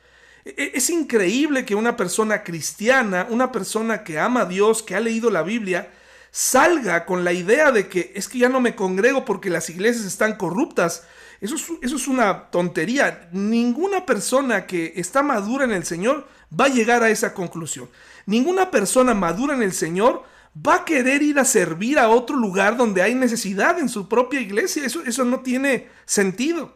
E, 0.45 0.51
e, 0.51 0.73
es 0.75 0.91
increíble 0.91 1.65
que 1.65 1.75
una 1.75 1.97
persona 1.97 2.43
cristiana, 2.43 3.27
una 3.31 3.53
persona 3.53 4.05
que 4.05 4.19
ama 4.19 4.43
a 4.43 4.47
Dios, 4.47 4.83
que 4.83 4.95
ha 4.95 5.01
leído 5.01 5.31
la 5.31 5.43
Biblia, 5.43 5.91
salga 6.37 7.07
con 7.07 7.23
la 7.23 7.33
idea 7.33 7.71
de 7.71 7.87
que 7.87 8.11
es 8.17 8.29
que 8.29 8.39
ya 8.39 8.49
no 8.49 8.61
me 8.61 8.75
congrego 8.75 9.25
porque 9.25 9.51
las 9.51 9.71
iglesias 9.71 10.05
están 10.05 10.35
corruptas. 10.35 11.05
Eso 11.41 11.55
es, 11.55 11.65
eso 11.81 11.95
es 11.95 12.09
una 12.09 12.51
tontería. 12.51 13.29
Ninguna 13.31 14.05
persona 14.05 14.67
que 14.67 14.95
está 14.97 15.23
madura 15.23 15.65
en 15.65 15.71
el 15.71 15.85
Señor 15.85 16.27
va 16.51 16.65
a 16.65 16.71
llegar 16.71 17.05
a 17.05 17.11
esa 17.11 17.35
conclusión. 17.35 17.89
Ninguna 18.27 18.73
persona 18.73 19.15
madura 19.15 19.55
en 19.55 19.63
el 19.63 19.73
Señor 19.73 20.25
va 20.55 20.75
a 20.75 20.85
querer 20.85 21.23
ir 21.23 21.39
a 21.39 21.45
servir 21.45 22.01
a 22.01 22.09
otro 22.09 22.37
lugar 22.37 22.77
donde 22.77 23.03
hay 23.03 23.15
necesidad 23.15 23.79
en 23.79 23.89
su 23.89 24.09
propia 24.09 24.41
iglesia. 24.41 24.85
Eso, 24.85 25.05
eso 25.05 25.25
no 25.25 25.39
tiene 25.39 25.89
sentido. 26.05 26.75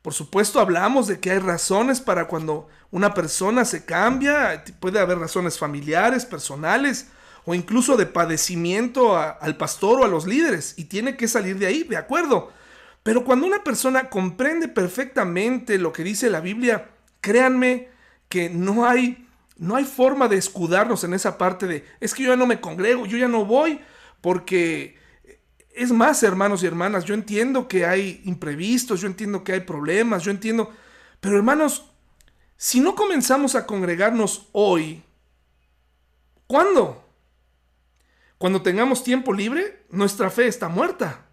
Por 0.00 0.14
supuesto, 0.14 0.60
hablamos 0.60 1.08
de 1.08 1.20
que 1.20 1.30
hay 1.30 1.40
razones 1.40 2.00
para 2.00 2.26
cuando 2.26 2.68
una 2.90 3.12
persona 3.12 3.66
se 3.66 3.84
cambia. 3.84 4.64
Puede 4.80 4.98
haber 4.98 5.18
razones 5.18 5.58
familiares, 5.58 6.24
personales, 6.24 7.08
o 7.44 7.54
incluso 7.54 7.96
de 7.96 8.06
padecimiento 8.06 9.16
al 9.16 9.56
pastor 9.56 10.00
o 10.00 10.04
a 10.04 10.08
los 10.08 10.26
líderes 10.26 10.74
y 10.76 10.84
tiene 10.84 11.16
que 11.16 11.28
salir 11.28 11.58
de 11.58 11.66
ahí, 11.66 11.82
de 11.82 11.96
acuerdo. 11.96 12.52
Pero 13.02 13.24
cuando 13.24 13.46
una 13.46 13.64
persona 13.64 14.08
comprende 14.08 14.68
perfectamente 14.68 15.78
lo 15.78 15.92
que 15.92 16.04
dice 16.04 16.30
la 16.30 16.40
Biblia, 16.40 16.90
créanme 17.20 17.88
que 18.28 18.48
no 18.48 18.86
hay, 18.86 19.28
no 19.56 19.74
hay 19.76 19.84
forma 19.84 20.28
de 20.28 20.36
escudarnos 20.36 21.02
en 21.04 21.14
esa 21.14 21.36
parte 21.36 21.66
de, 21.66 21.84
es 22.00 22.14
que 22.14 22.22
yo 22.22 22.30
ya 22.30 22.36
no 22.36 22.46
me 22.46 22.60
congrego, 22.60 23.06
yo 23.06 23.18
ya 23.18 23.28
no 23.28 23.44
voy, 23.44 23.80
porque 24.20 24.96
es 25.74 25.90
más, 25.90 26.22
hermanos 26.22 26.62
y 26.62 26.66
hermanas, 26.66 27.04
yo 27.04 27.14
entiendo 27.14 27.66
que 27.66 27.86
hay 27.86 28.20
imprevistos, 28.24 29.00
yo 29.00 29.08
entiendo 29.08 29.42
que 29.42 29.52
hay 29.52 29.60
problemas, 29.60 30.22
yo 30.22 30.30
entiendo, 30.30 30.70
pero 31.20 31.36
hermanos, 31.36 31.86
si 32.56 32.78
no 32.78 32.94
comenzamos 32.94 33.56
a 33.56 33.66
congregarnos 33.66 34.48
hoy, 34.52 35.02
¿cuándo? 36.46 37.01
Cuando 38.42 38.60
tengamos 38.60 39.04
tiempo 39.04 39.32
libre, 39.32 39.84
nuestra 39.88 40.28
fe 40.28 40.48
está 40.48 40.68
muerta. 40.68 41.26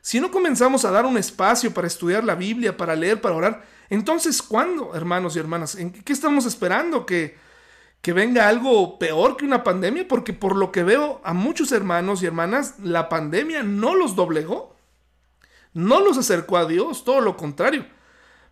Si 0.00 0.20
no 0.20 0.30
comenzamos 0.30 0.84
a 0.84 0.92
dar 0.92 1.04
un 1.04 1.18
espacio 1.18 1.74
para 1.74 1.88
estudiar 1.88 2.22
la 2.22 2.36
Biblia, 2.36 2.76
para 2.76 2.94
leer, 2.94 3.20
para 3.20 3.34
orar, 3.34 3.64
entonces 3.88 4.40
¿cuándo, 4.40 4.94
hermanos 4.94 5.34
y 5.34 5.40
hermanas? 5.40 5.74
¿En 5.74 5.90
qué 5.90 6.12
estamos 6.12 6.46
esperando? 6.46 7.04
¿Que, 7.04 7.36
que 8.00 8.12
venga 8.12 8.46
algo 8.46 8.96
peor 8.96 9.36
que 9.36 9.44
una 9.44 9.64
pandemia? 9.64 10.06
Porque 10.06 10.32
por 10.32 10.54
lo 10.54 10.70
que 10.70 10.84
veo 10.84 11.20
a 11.24 11.34
muchos 11.34 11.72
hermanos 11.72 12.22
y 12.22 12.26
hermanas, 12.26 12.76
la 12.78 13.08
pandemia 13.08 13.64
no 13.64 13.96
los 13.96 14.14
doblegó. 14.14 14.76
No 15.72 15.98
los 15.98 16.16
acercó 16.16 16.58
a 16.58 16.64
Dios, 16.64 17.02
todo 17.02 17.20
lo 17.20 17.36
contrario. 17.36 17.86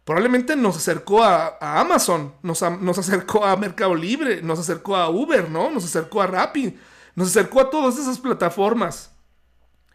Probablemente 0.05 0.57
nos 0.57 0.77
acercó 0.79 1.23
a, 1.23 1.59
Amazon, 1.61 2.35
nos, 2.43 2.61
nos, 2.61 2.99
acercó 2.99 3.45
a 3.45 3.57
Mercado 3.57 3.95
Libre, 3.95 4.43
nos 4.43 4.59
acercó 4.59 4.97
a 4.97 5.11
Uber, 5.11 5.49
¿no? 5.49 5.71
Nos 5.71 5.85
acercó 5.85 6.21
a 6.21 6.27
Rappi, 6.27 6.77
nos 7.19 7.31
acercó 7.31 7.61
a 7.61 7.69
todas 7.69 7.99
esas 7.99 8.21
plataformas, 8.21 9.11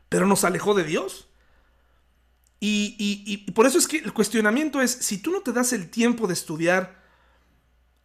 pero 0.10 0.28
nos 0.28 0.44
alejó 0.44 0.74
de 0.74 0.84
Dios. 0.84 1.30
Y, 2.60 3.50
por 3.54 3.66
eso 3.66 3.78
es 3.78 3.88
que 3.88 4.00
el 4.00 4.12
cuestionamiento 4.12 4.82
es, 4.82 4.92
si 4.92 5.20
tú 5.20 5.32
no 5.32 5.40
te 5.40 5.54
das 5.54 5.72
el 5.72 5.90
tiempo 5.90 6.28
de 6.28 6.34
estudiar, 6.34 7.02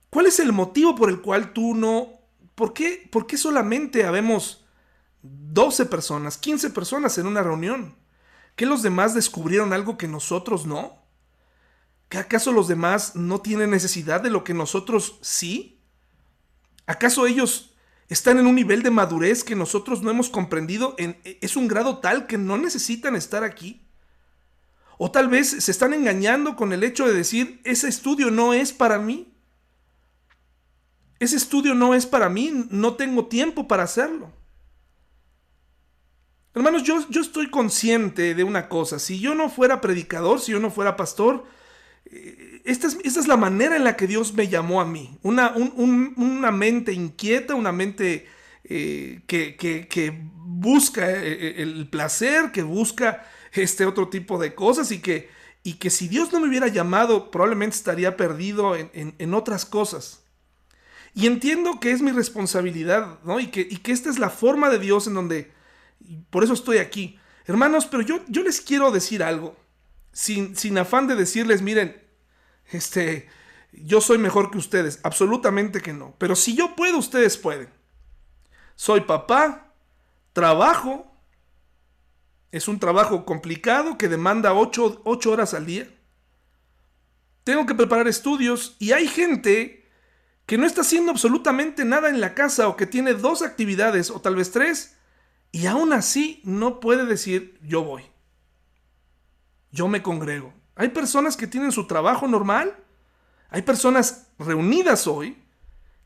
¿cuál 0.08 0.26
es 0.26 0.38
el 0.38 0.52
motivo 0.52 0.94
por 0.94 1.10
el 1.10 1.20
cual 1.20 1.52
tú 1.52 1.74
no... 1.74 2.12
¿Por 2.54 2.72
qué, 2.72 3.08
por 3.10 3.26
qué 3.26 3.36
solamente 3.36 4.04
habemos 4.04 4.64
12 5.22 5.86
personas, 5.86 6.38
15 6.38 6.70
personas 6.70 7.18
en 7.18 7.26
una 7.26 7.42
reunión? 7.42 7.96
¿Que 8.54 8.66
los 8.66 8.82
demás 8.82 9.14
descubrieron 9.14 9.72
algo 9.72 9.98
que 9.98 10.06
nosotros 10.06 10.64
no? 10.64 11.02
¿Que 12.08 12.18
acaso 12.18 12.52
los 12.52 12.68
demás 12.68 13.16
no 13.16 13.40
tienen 13.40 13.70
necesidad 13.70 14.20
de 14.20 14.30
lo 14.30 14.44
que 14.44 14.54
nosotros 14.54 15.18
sí? 15.22 15.80
¿Acaso 16.86 17.26
ellos 17.26 17.74
están 18.08 18.38
en 18.38 18.46
un 18.46 18.54
nivel 18.54 18.82
de 18.82 18.90
madurez 18.90 19.44
que 19.44 19.54
nosotros 19.54 20.02
no 20.02 20.10
hemos 20.10 20.30
comprendido? 20.30 20.96
¿Es 20.98 21.56
un 21.56 21.68
grado 21.68 21.98
tal 21.98 22.26
que 22.26 22.38
no 22.38 22.56
necesitan 22.56 23.16
estar 23.16 23.44
aquí? 23.44 23.82
O 24.96 25.10
tal 25.10 25.28
vez 25.28 25.50
se 25.50 25.70
están 25.70 25.92
engañando 25.92 26.56
con 26.56 26.72
el 26.72 26.82
hecho 26.82 27.06
de 27.06 27.14
decir, 27.14 27.60
ese 27.64 27.88
estudio 27.88 28.30
no 28.30 28.54
es 28.54 28.72
para 28.72 28.98
mí. 28.98 29.32
Ese 31.20 31.36
estudio 31.36 31.74
no 31.74 31.94
es 31.94 32.06
para 32.06 32.28
mí, 32.28 32.66
no 32.70 32.94
tengo 32.94 33.26
tiempo 33.26 33.68
para 33.68 33.84
hacerlo. 33.84 34.32
Hermanos, 36.54 36.82
yo, 36.82 37.08
yo 37.08 37.20
estoy 37.20 37.50
consciente 37.50 38.34
de 38.34 38.42
una 38.42 38.68
cosa, 38.68 38.98
si 38.98 39.20
yo 39.20 39.34
no 39.34 39.48
fuera 39.48 39.80
predicador, 39.80 40.40
si 40.40 40.52
yo 40.52 40.58
no 40.58 40.70
fuera 40.70 40.96
pastor, 40.96 41.44
eh, 42.06 42.47
esta 42.68 42.86
es, 42.86 43.26
la 43.26 43.38
manera 43.38 43.76
en 43.76 43.84
la 43.84 43.96
que 43.96 44.06
Dios 44.06 44.34
me 44.34 44.46
llamó 44.46 44.82
a 44.82 44.84
mí, 44.84 45.16
una, 45.22 45.54
una 45.56 46.52
mente 46.52 46.92
inquieta, 46.92 47.54
una 47.54 47.72
mente 47.72 48.28
eh, 48.64 49.22
que, 49.26 50.28
busca 50.44 51.10
eh, 51.10 51.62
el 51.62 51.88
placer, 51.88 52.52
que 52.52 52.62
busca 52.62 53.26
este 53.52 53.86
otro 53.86 54.08
tipo 54.08 54.38
de 54.38 54.54
cosas 54.54 54.92
y 54.92 54.98
que, 54.98 55.30
y 55.62 55.74
que 55.74 55.88
si 55.88 56.08
Dios 56.08 56.30
no 56.30 56.40
me 56.40 56.48
hubiera 56.48 56.68
llamado, 56.68 57.30
probablemente 57.30 57.76
estaría 57.76 58.18
perdido 58.18 58.76
en, 58.76 59.34
otras 59.34 59.64
cosas. 59.64 60.24
Y 61.14 61.26
entiendo 61.26 61.80
que 61.80 61.92
es 61.92 62.02
mi 62.02 62.12
responsabilidad, 62.12 63.18
¿no? 63.24 63.40
Y 63.40 63.46
que, 63.46 63.62
y 63.62 63.78
que 63.78 63.92
esta 63.92 64.10
es 64.10 64.18
la 64.18 64.28
forma 64.28 64.68
de 64.68 64.78
Dios 64.78 65.06
en 65.06 65.14
donde, 65.14 65.50
por 66.28 66.44
eso 66.44 66.52
estoy 66.52 66.78
aquí. 66.78 67.18
Hermanos, 67.46 67.86
pero 67.86 68.02
yo, 68.02 68.20
yo 68.28 68.42
les 68.42 68.60
quiero 68.60 68.90
decir 68.90 69.22
algo, 69.22 69.56
sin, 70.12 70.54
sin 70.54 70.76
afán 70.76 71.06
de 71.06 71.14
decirles, 71.14 71.62
miren, 71.62 72.07
este, 72.70 73.28
yo 73.72 74.00
soy 74.00 74.18
mejor 74.18 74.50
que 74.50 74.58
ustedes, 74.58 75.00
absolutamente 75.02 75.80
que 75.80 75.92
no. 75.92 76.14
Pero 76.18 76.36
si 76.36 76.54
yo 76.54 76.74
puedo, 76.76 76.98
ustedes 76.98 77.36
pueden. 77.36 77.68
Soy 78.76 79.02
papá, 79.02 79.74
trabajo, 80.32 81.12
es 82.52 82.68
un 82.68 82.78
trabajo 82.78 83.24
complicado 83.24 83.98
que 83.98 84.08
demanda 84.08 84.54
8, 84.54 85.02
horas 85.26 85.54
al 85.54 85.66
día. 85.66 85.88
Tengo 87.44 87.66
que 87.66 87.74
preparar 87.74 88.08
estudios 88.08 88.76
y 88.78 88.92
hay 88.92 89.08
gente 89.08 89.86
que 90.46 90.58
no 90.58 90.66
está 90.66 90.82
haciendo 90.82 91.10
absolutamente 91.10 91.84
nada 91.84 92.08
en 92.08 92.20
la 92.20 92.34
casa 92.34 92.68
o 92.68 92.76
que 92.76 92.86
tiene 92.86 93.14
dos 93.14 93.42
actividades 93.42 94.10
o 94.10 94.20
tal 94.20 94.36
vez 94.36 94.50
tres 94.50 94.96
y 95.50 95.66
aún 95.66 95.92
así 95.92 96.40
no 96.44 96.80
puede 96.80 97.04
decir 97.04 97.58
yo 97.62 97.82
voy. 97.84 98.04
Yo 99.70 99.88
me 99.88 100.02
congrego. 100.02 100.57
Hay 100.78 100.90
personas 100.90 101.36
que 101.36 101.48
tienen 101.48 101.72
su 101.72 101.88
trabajo 101.88 102.28
normal. 102.28 102.74
Hay 103.50 103.62
personas 103.62 104.28
reunidas 104.38 105.08
hoy 105.08 105.36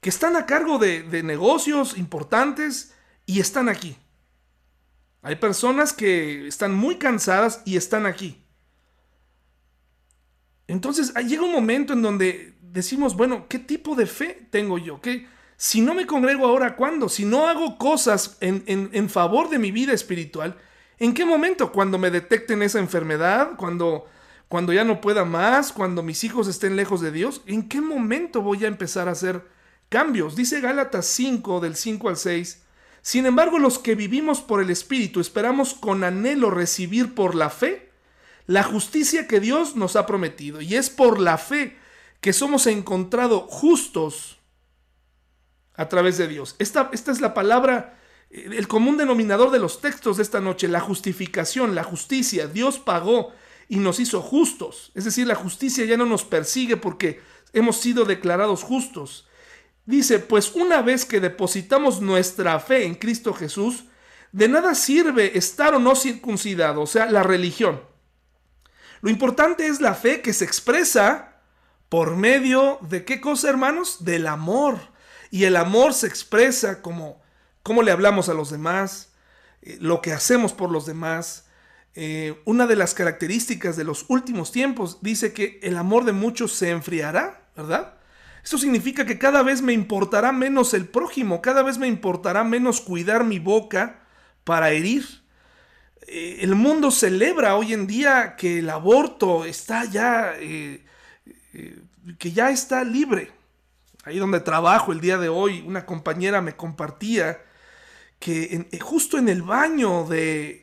que 0.00 0.08
están 0.08 0.34
a 0.34 0.46
cargo 0.46 0.78
de, 0.78 1.22
negocios 1.22 1.98
importantes 1.98 2.94
y 3.26 3.38
están 3.38 3.68
aquí. 3.68 3.98
Hay 5.20 5.36
personas 5.36 5.92
que 5.92 6.48
están 6.48 6.74
muy 6.74 6.96
cansadas 6.96 7.60
y 7.66 7.76
están 7.76 8.06
aquí. 8.06 8.42
Entonces 10.66 11.12
llega 11.16 11.42
un 11.42 11.52
momento 11.52 11.92
en 11.92 12.00
donde 12.00 12.54
decimos, 12.62 13.14
bueno, 13.14 13.46
¿qué 13.48 13.58
tipo 13.58 13.94
de 13.94 14.06
fe 14.06 14.48
tengo 14.50 14.78
yo? 14.78 15.02
¿Qué, 15.02 15.28
si 15.54 15.82
no 15.82 15.92
me 15.92 16.06
congrego 16.06 16.46
ahora, 16.46 16.76
¿cuándo? 16.76 17.10
Si 17.10 17.26
no 17.26 17.46
hago 17.46 17.76
cosas 17.76 18.38
en, 18.40 18.64
en, 18.66 19.10
favor 19.10 19.50
de 19.50 19.58
mi 19.58 19.70
vida 19.70 19.92
espiritual, 19.92 20.56
¿en 20.98 21.12
qué 21.12 21.26
momento? 21.26 21.72
Cuando 21.72 21.98
me 21.98 22.10
detecten 22.10 22.62
esa 22.62 22.78
enfermedad, 22.78 23.50
cuando, 23.58 24.08
cuando 24.52 24.74
ya 24.74 24.84
no 24.84 25.00
pueda 25.00 25.24
más, 25.24 25.72
cuando 25.72 26.02
mis 26.02 26.24
hijos 26.24 26.46
estén 26.46 26.76
lejos 26.76 27.00
de 27.00 27.10
Dios, 27.10 27.40
¿en 27.46 27.70
qué 27.70 27.80
momento 27.80 28.42
voy 28.42 28.66
a 28.66 28.68
empezar 28.68 29.08
a 29.08 29.12
hacer 29.12 29.48
cambios? 29.88 30.36
Dice 30.36 30.60
Gálatas 30.60 31.06
5, 31.06 31.58
del 31.60 31.74
5 31.74 32.10
al 32.10 32.18
6, 32.18 32.62
sin 33.00 33.24
embargo, 33.24 33.58
los 33.58 33.78
que 33.78 33.94
vivimos 33.94 34.42
por 34.42 34.60
el 34.60 34.68
Espíritu 34.68 35.20
esperamos 35.20 35.72
con 35.72 36.04
anhelo 36.04 36.50
recibir 36.50 37.14
por 37.14 37.34
la 37.34 37.48
fe 37.48 37.92
la 38.46 38.62
justicia 38.62 39.26
que 39.26 39.40
Dios 39.40 39.74
nos 39.74 39.96
ha 39.96 40.04
prometido. 40.04 40.60
Y 40.60 40.74
es 40.74 40.90
por 40.90 41.18
la 41.18 41.38
fe 41.38 41.78
que 42.20 42.34
somos 42.34 42.66
encontrados 42.66 43.44
justos 43.48 44.38
a 45.76 45.88
través 45.88 46.18
de 46.18 46.28
Dios. 46.28 46.56
Esta, 46.58 46.90
esta 46.92 47.10
es 47.10 47.22
la 47.22 47.32
palabra, 47.32 47.98
eh, 48.28 48.50
el 48.52 48.68
común 48.68 48.98
denominador 48.98 49.50
de 49.50 49.60
los 49.60 49.80
textos 49.80 50.18
de 50.18 50.24
esta 50.24 50.40
noche, 50.40 50.68
la 50.68 50.80
justificación, 50.80 51.74
la 51.74 51.84
justicia. 51.84 52.48
Dios 52.48 52.78
pagó 52.78 53.32
y 53.72 53.76
nos 53.76 54.00
hizo 54.00 54.20
justos. 54.20 54.92
Es 54.94 55.06
decir, 55.06 55.26
la 55.26 55.34
justicia 55.34 55.86
ya 55.86 55.96
no 55.96 56.04
nos 56.04 56.24
persigue 56.24 56.76
porque 56.76 57.22
hemos 57.54 57.78
sido 57.78 58.04
declarados 58.04 58.62
justos. 58.62 59.26
Dice, 59.86 60.18
pues 60.18 60.52
una 60.54 60.82
vez 60.82 61.06
que 61.06 61.20
depositamos 61.20 62.02
nuestra 62.02 62.60
fe 62.60 62.84
en 62.84 62.94
Cristo 62.94 63.32
Jesús, 63.32 63.84
de 64.30 64.46
nada 64.46 64.74
sirve 64.74 65.38
estar 65.38 65.74
o 65.74 65.78
no 65.78 65.96
circuncidado, 65.96 66.82
o 66.82 66.86
sea, 66.86 67.06
la 67.06 67.22
religión. 67.22 67.80
Lo 69.00 69.08
importante 69.08 69.66
es 69.66 69.80
la 69.80 69.94
fe 69.94 70.20
que 70.20 70.34
se 70.34 70.44
expresa 70.44 71.40
por 71.88 72.14
medio 72.14 72.76
de 72.82 73.06
qué 73.06 73.22
cosa, 73.22 73.48
hermanos? 73.48 74.04
Del 74.04 74.26
amor. 74.26 74.80
Y 75.30 75.44
el 75.44 75.56
amor 75.56 75.94
se 75.94 76.08
expresa 76.08 76.82
como 76.82 77.22
cómo 77.62 77.82
le 77.82 77.90
hablamos 77.90 78.28
a 78.28 78.34
los 78.34 78.50
demás, 78.50 79.14
eh, 79.62 79.78
lo 79.80 80.02
que 80.02 80.12
hacemos 80.12 80.52
por 80.52 80.70
los 80.70 80.84
demás. 80.84 81.46
Eh, 81.94 82.40
una 82.46 82.66
de 82.66 82.76
las 82.76 82.94
características 82.94 83.76
de 83.76 83.84
los 83.84 84.06
últimos 84.08 84.50
tiempos 84.50 84.98
dice 85.02 85.34
que 85.34 85.60
el 85.62 85.76
amor 85.76 86.04
de 86.04 86.12
muchos 86.12 86.52
se 86.52 86.70
enfriará, 86.70 87.42
¿verdad? 87.54 87.94
Esto 88.42 88.56
significa 88.56 89.04
que 89.04 89.18
cada 89.18 89.42
vez 89.42 89.60
me 89.60 89.74
importará 89.74 90.32
menos 90.32 90.72
el 90.72 90.86
prójimo, 90.86 91.42
cada 91.42 91.62
vez 91.62 91.76
me 91.76 91.86
importará 91.86 92.44
menos 92.44 92.80
cuidar 92.80 93.24
mi 93.24 93.38
boca 93.38 94.00
para 94.44 94.70
herir. 94.70 95.04
Eh, 96.06 96.38
el 96.40 96.54
mundo 96.54 96.90
celebra 96.90 97.56
hoy 97.56 97.74
en 97.74 97.86
día 97.86 98.36
que 98.36 98.60
el 98.60 98.70
aborto 98.70 99.44
está 99.44 99.84
ya, 99.84 100.32
eh, 100.38 100.82
que 102.18 102.32
ya 102.32 102.50
está 102.50 102.84
libre. 102.84 103.30
Ahí 104.04 104.18
donde 104.18 104.40
trabajo 104.40 104.92
el 104.92 105.00
día 105.00 105.18
de 105.18 105.28
hoy, 105.28 105.62
una 105.66 105.84
compañera 105.84 106.40
me 106.40 106.56
compartía 106.56 107.40
que 108.18 108.66
justo 108.80 109.18
en 109.18 109.28
el 109.28 109.42
baño 109.42 110.04
de, 110.04 110.61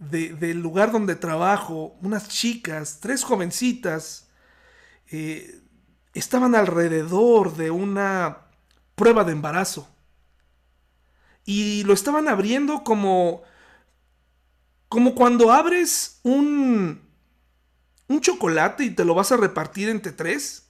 del 0.00 0.60
lugar 0.60 0.90
donde 0.90 1.14
trabajo, 1.14 1.96
unas 2.02 2.28
chicas, 2.28 2.98
tres 3.00 3.22
jovencitas, 3.22 4.28
estaban 6.14 6.54
alrededor 6.54 7.54
de 7.56 7.70
una 7.70 8.38
prueba 8.94 9.24
de 9.24 9.32
embarazo. 9.32 9.88
Y 11.44 11.84
lo 11.84 11.94
estaban 11.94 12.28
abriendo 12.28 12.84
como 12.84 13.42
como 14.88 15.14
cuando 15.14 15.52
abres 15.52 16.18
un 16.22 17.00
un 18.08 18.20
chocolate 18.20 18.84
y 18.84 18.90
te 18.90 19.04
lo 19.04 19.14
vas 19.14 19.30
a 19.32 19.36
repartir 19.36 19.88
entre 19.88 20.12
tres. 20.12 20.68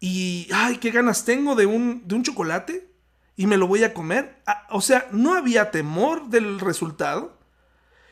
Y 0.00 0.48
ay, 0.52 0.76
qué 0.78 0.90
ganas 0.90 1.24
tengo 1.24 1.56
de 1.56 1.66
un 1.66 2.06
de 2.06 2.14
un 2.14 2.22
chocolate 2.22 2.90
y 3.36 3.46
me 3.46 3.56
lo 3.56 3.66
voy 3.66 3.84
a 3.84 3.94
comer. 3.94 4.42
Ah, 4.46 4.66
o 4.70 4.80
sea, 4.80 5.08
no 5.12 5.34
había 5.34 5.70
temor 5.70 6.28
del 6.28 6.60
resultado. 6.60 7.37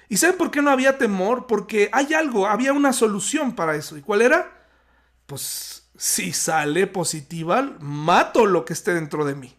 ¿Y 0.09 0.17
saben 0.17 0.37
por 0.37 0.51
qué 0.51 0.63
no 0.63 0.71
había 0.71 0.99
temor? 0.99 1.47
Porque 1.47 1.91
hay 1.93 2.15
algo, 2.15 2.47
había 2.47 2.73
una 2.73 2.93
solución 2.93 3.55
para 3.55 3.75
eso. 3.75 3.97
¿Y 3.97 4.03
cuál 4.03 4.23
era? 4.23 4.53
Pues 5.27 5.89
si 5.97 6.33
sale 6.33 6.87
positiva, 6.87 7.77
mato 7.81 8.47
lo 8.47 8.65
que 8.65 8.73
esté 8.73 8.95
dentro 8.95 9.25
de 9.25 9.35
mí. 9.35 9.57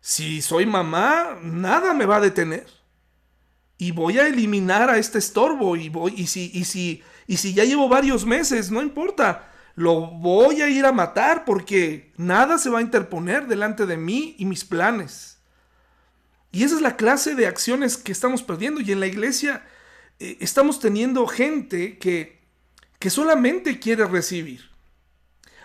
Si 0.00 0.42
soy 0.42 0.66
mamá, 0.66 1.38
nada 1.42 1.94
me 1.94 2.04
va 2.04 2.16
a 2.16 2.20
detener. 2.20 2.66
Y 3.78 3.92
voy 3.92 4.18
a 4.18 4.26
eliminar 4.26 4.90
a 4.90 4.98
este 4.98 5.18
estorbo. 5.18 5.76
Y, 5.76 5.88
voy, 5.88 6.12
y, 6.14 6.26
si, 6.26 6.50
y, 6.52 6.64
si, 6.64 7.02
si 7.26 7.54
ya 7.54 7.64
llevo 7.64 7.88
varios 7.88 8.26
meses, 8.26 8.70
no 8.70 8.82
importa. 8.82 9.50
Lo 9.76 10.02
voy 10.02 10.60
a 10.60 10.68
ir 10.68 10.84
a 10.84 10.92
matar 10.92 11.44
porque 11.44 12.12
nada 12.16 12.58
se 12.58 12.70
va 12.70 12.80
a 12.80 12.82
interponer 12.82 13.46
delante 13.46 13.86
de 13.86 13.96
mí 13.96 14.36
y 14.38 14.44
mis 14.44 14.64
planes. 14.64 15.38
Y 16.54 16.64
esa 16.64 16.76
es 16.76 16.80
la 16.80 16.96
clase 16.96 17.34
de 17.34 17.46
acciones 17.46 17.96
que 17.96 18.12
estamos 18.12 18.42
perdiendo. 18.42 18.80
Y 18.80 18.92
en 18.92 19.00
la 19.00 19.06
iglesia 19.06 19.66
eh, 20.18 20.38
estamos 20.40 20.80
teniendo 20.80 21.26
gente 21.26 21.98
que 21.98 22.44
que 23.04 23.10
solamente 23.10 23.78
quiere 23.78 24.06
recibir. 24.06 24.70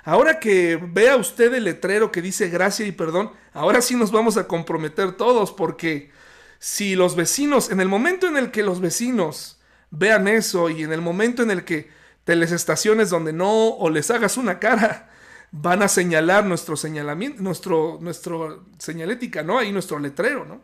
Ahora 0.03 0.41
que 0.41 0.75
vea 0.75 1.15
usted 1.15 1.53
el 1.53 1.63
letrero 1.63 2.11
que 2.11 2.21
dice 2.21 2.49
gracia 2.49 2.85
y 2.85 2.91
perdón, 2.91 3.31
ahora 3.53 3.81
sí 3.81 3.95
nos 3.95 4.11
vamos 4.11 4.35
a 4.35 4.45
comprometer 4.45 5.13
todos 5.13 5.53
porque 5.53 6.11
si 6.59 6.95
los 6.95 7.15
vecinos, 7.15 7.71
en 7.71 7.79
el 7.79 7.87
momento 7.87 8.27
en 8.27 8.35
el 8.35 8.51
que 8.51 8.61
los 8.61 8.81
vecinos 8.81 9.61
vean 9.89 10.27
eso 10.27 10.69
y 10.69 10.83
en 10.83 10.91
el 10.91 10.99
momento 10.99 11.41
en 11.41 11.51
el 11.51 11.63
que 11.63 11.89
te 12.25 12.35
les 12.35 12.51
estaciones 12.51 13.09
donde 13.09 13.31
no 13.31 13.69
o 13.69 13.89
les 13.89 14.11
hagas 14.11 14.35
una 14.35 14.59
cara, 14.59 15.09
van 15.51 15.81
a 15.81 15.87
señalar 15.87 16.45
nuestro 16.45 16.75
señalamiento, 16.75 17.41
nuestro, 17.41 17.99
nuestro 18.01 18.65
señalética, 18.79 19.43
¿no? 19.43 19.57
Ahí 19.57 19.71
nuestro 19.71 19.97
letrero, 19.97 20.43
¿no? 20.43 20.61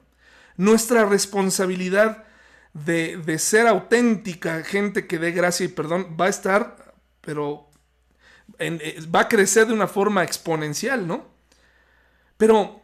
Nuestra 0.57 1.05
responsabilidad 1.05 2.23
de, 2.73 3.39
ser 3.39 3.67
auténtica, 3.67 4.63
gente 4.63 5.07
que 5.07 5.19
dé 5.19 5.31
gracia 5.31 5.65
y 5.65 5.69
perdón, 5.69 6.17
va 6.19 6.25
a 6.25 6.29
estar, 6.29 6.93
pero 7.21 7.69
eh, 8.59 8.99
va 9.13 9.21
a 9.21 9.27
crecer 9.29 9.67
de 9.67 9.73
una 9.73 9.87
forma 9.87 10.23
exponencial, 10.23 11.07
¿no? 11.07 11.25
Pero 12.37 12.81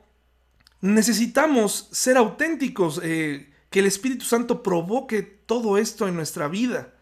necesitamos 0.79 1.89
ser 1.91 2.17
auténticos, 2.17 2.99
eh, 3.03 3.51
que 3.69 3.79
el 3.79 3.85
Espíritu 3.85 4.25
Santo 4.25 4.63
provoque 4.63 5.21
todo 5.21 5.77
esto 5.77 6.07
en 6.07 6.15
nuestra 6.15 6.47
vida. 6.47 6.93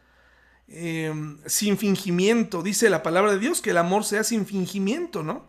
Em, 0.67 1.39
sin 1.47 1.77
fingimiento, 1.77 2.61
dice 2.61 2.91
la 2.91 3.01
palabra 3.01 3.31
de 3.31 3.39
Dios, 3.39 3.59
que 3.59 3.71
el 3.71 3.77
amor 3.77 4.03
sea 4.03 4.23
sin 4.23 4.45
fingimiento, 4.45 5.23
¿no? 5.23 5.47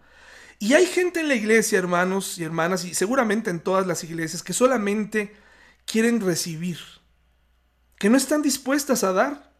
Y 0.62 0.74
hay 0.74 0.84
gente 0.84 1.20
en 1.20 1.28
la 1.28 1.34
iglesia, 1.34 1.78
hermanos 1.78 2.36
y 2.36 2.44
hermanas, 2.44 2.84
y 2.84 2.92
seguramente 2.92 3.48
en 3.48 3.60
todas 3.60 3.86
las 3.86 4.04
iglesias, 4.04 4.42
que 4.42 4.52
solamente 4.52 5.34
quieren 5.86 6.20
recibir, 6.20 6.78
que 7.98 8.10
no 8.10 8.18
están 8.18 8.42
dispuestas 8.42 9.02
a 9.02 9.14
dar. 9.14 9.54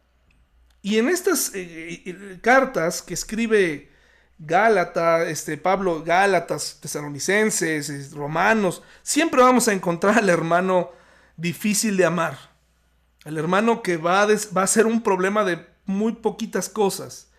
Y 0.83 0.99
en 0.99 1.09
estas 1.09 1.55
eh, 1.55 2.03
eh, 2.05 2.39
cartas 2.43 3.01
que 3.01 3.15
escribe 3.15 3.89
Gálatas, 4.37 5.27
este, 5.27 5.57
Pablo, 5.57 6.03
Gálatas, 6.03 6.77
tesalonicenses, 6.79 8.11
romanos, 8.11 8.83
siempre 9.01 9.41
vamos 9.41 9.67
a 9.67 9.73
encontrar 9.73 10.19
al 10.19 10.29
hermano 10.29 10.91
difícil 11.35 11.97
de 11.97 12.05
amar. 12.05 12.37
El 13.25 13.39
hermano 13.39 13.81
que 13.81 13.97
va 13.97 14.21
a, 14.21 14.27
va 14.55 14.61
a 14.61 14.67
ser 14.67 14.85
un 14.85 15.01
problema 15.01 15.43
de 15.43 15.65
muy 15.85 16.13
poquitas 16.13 16.69
cosas. 16.69 17.31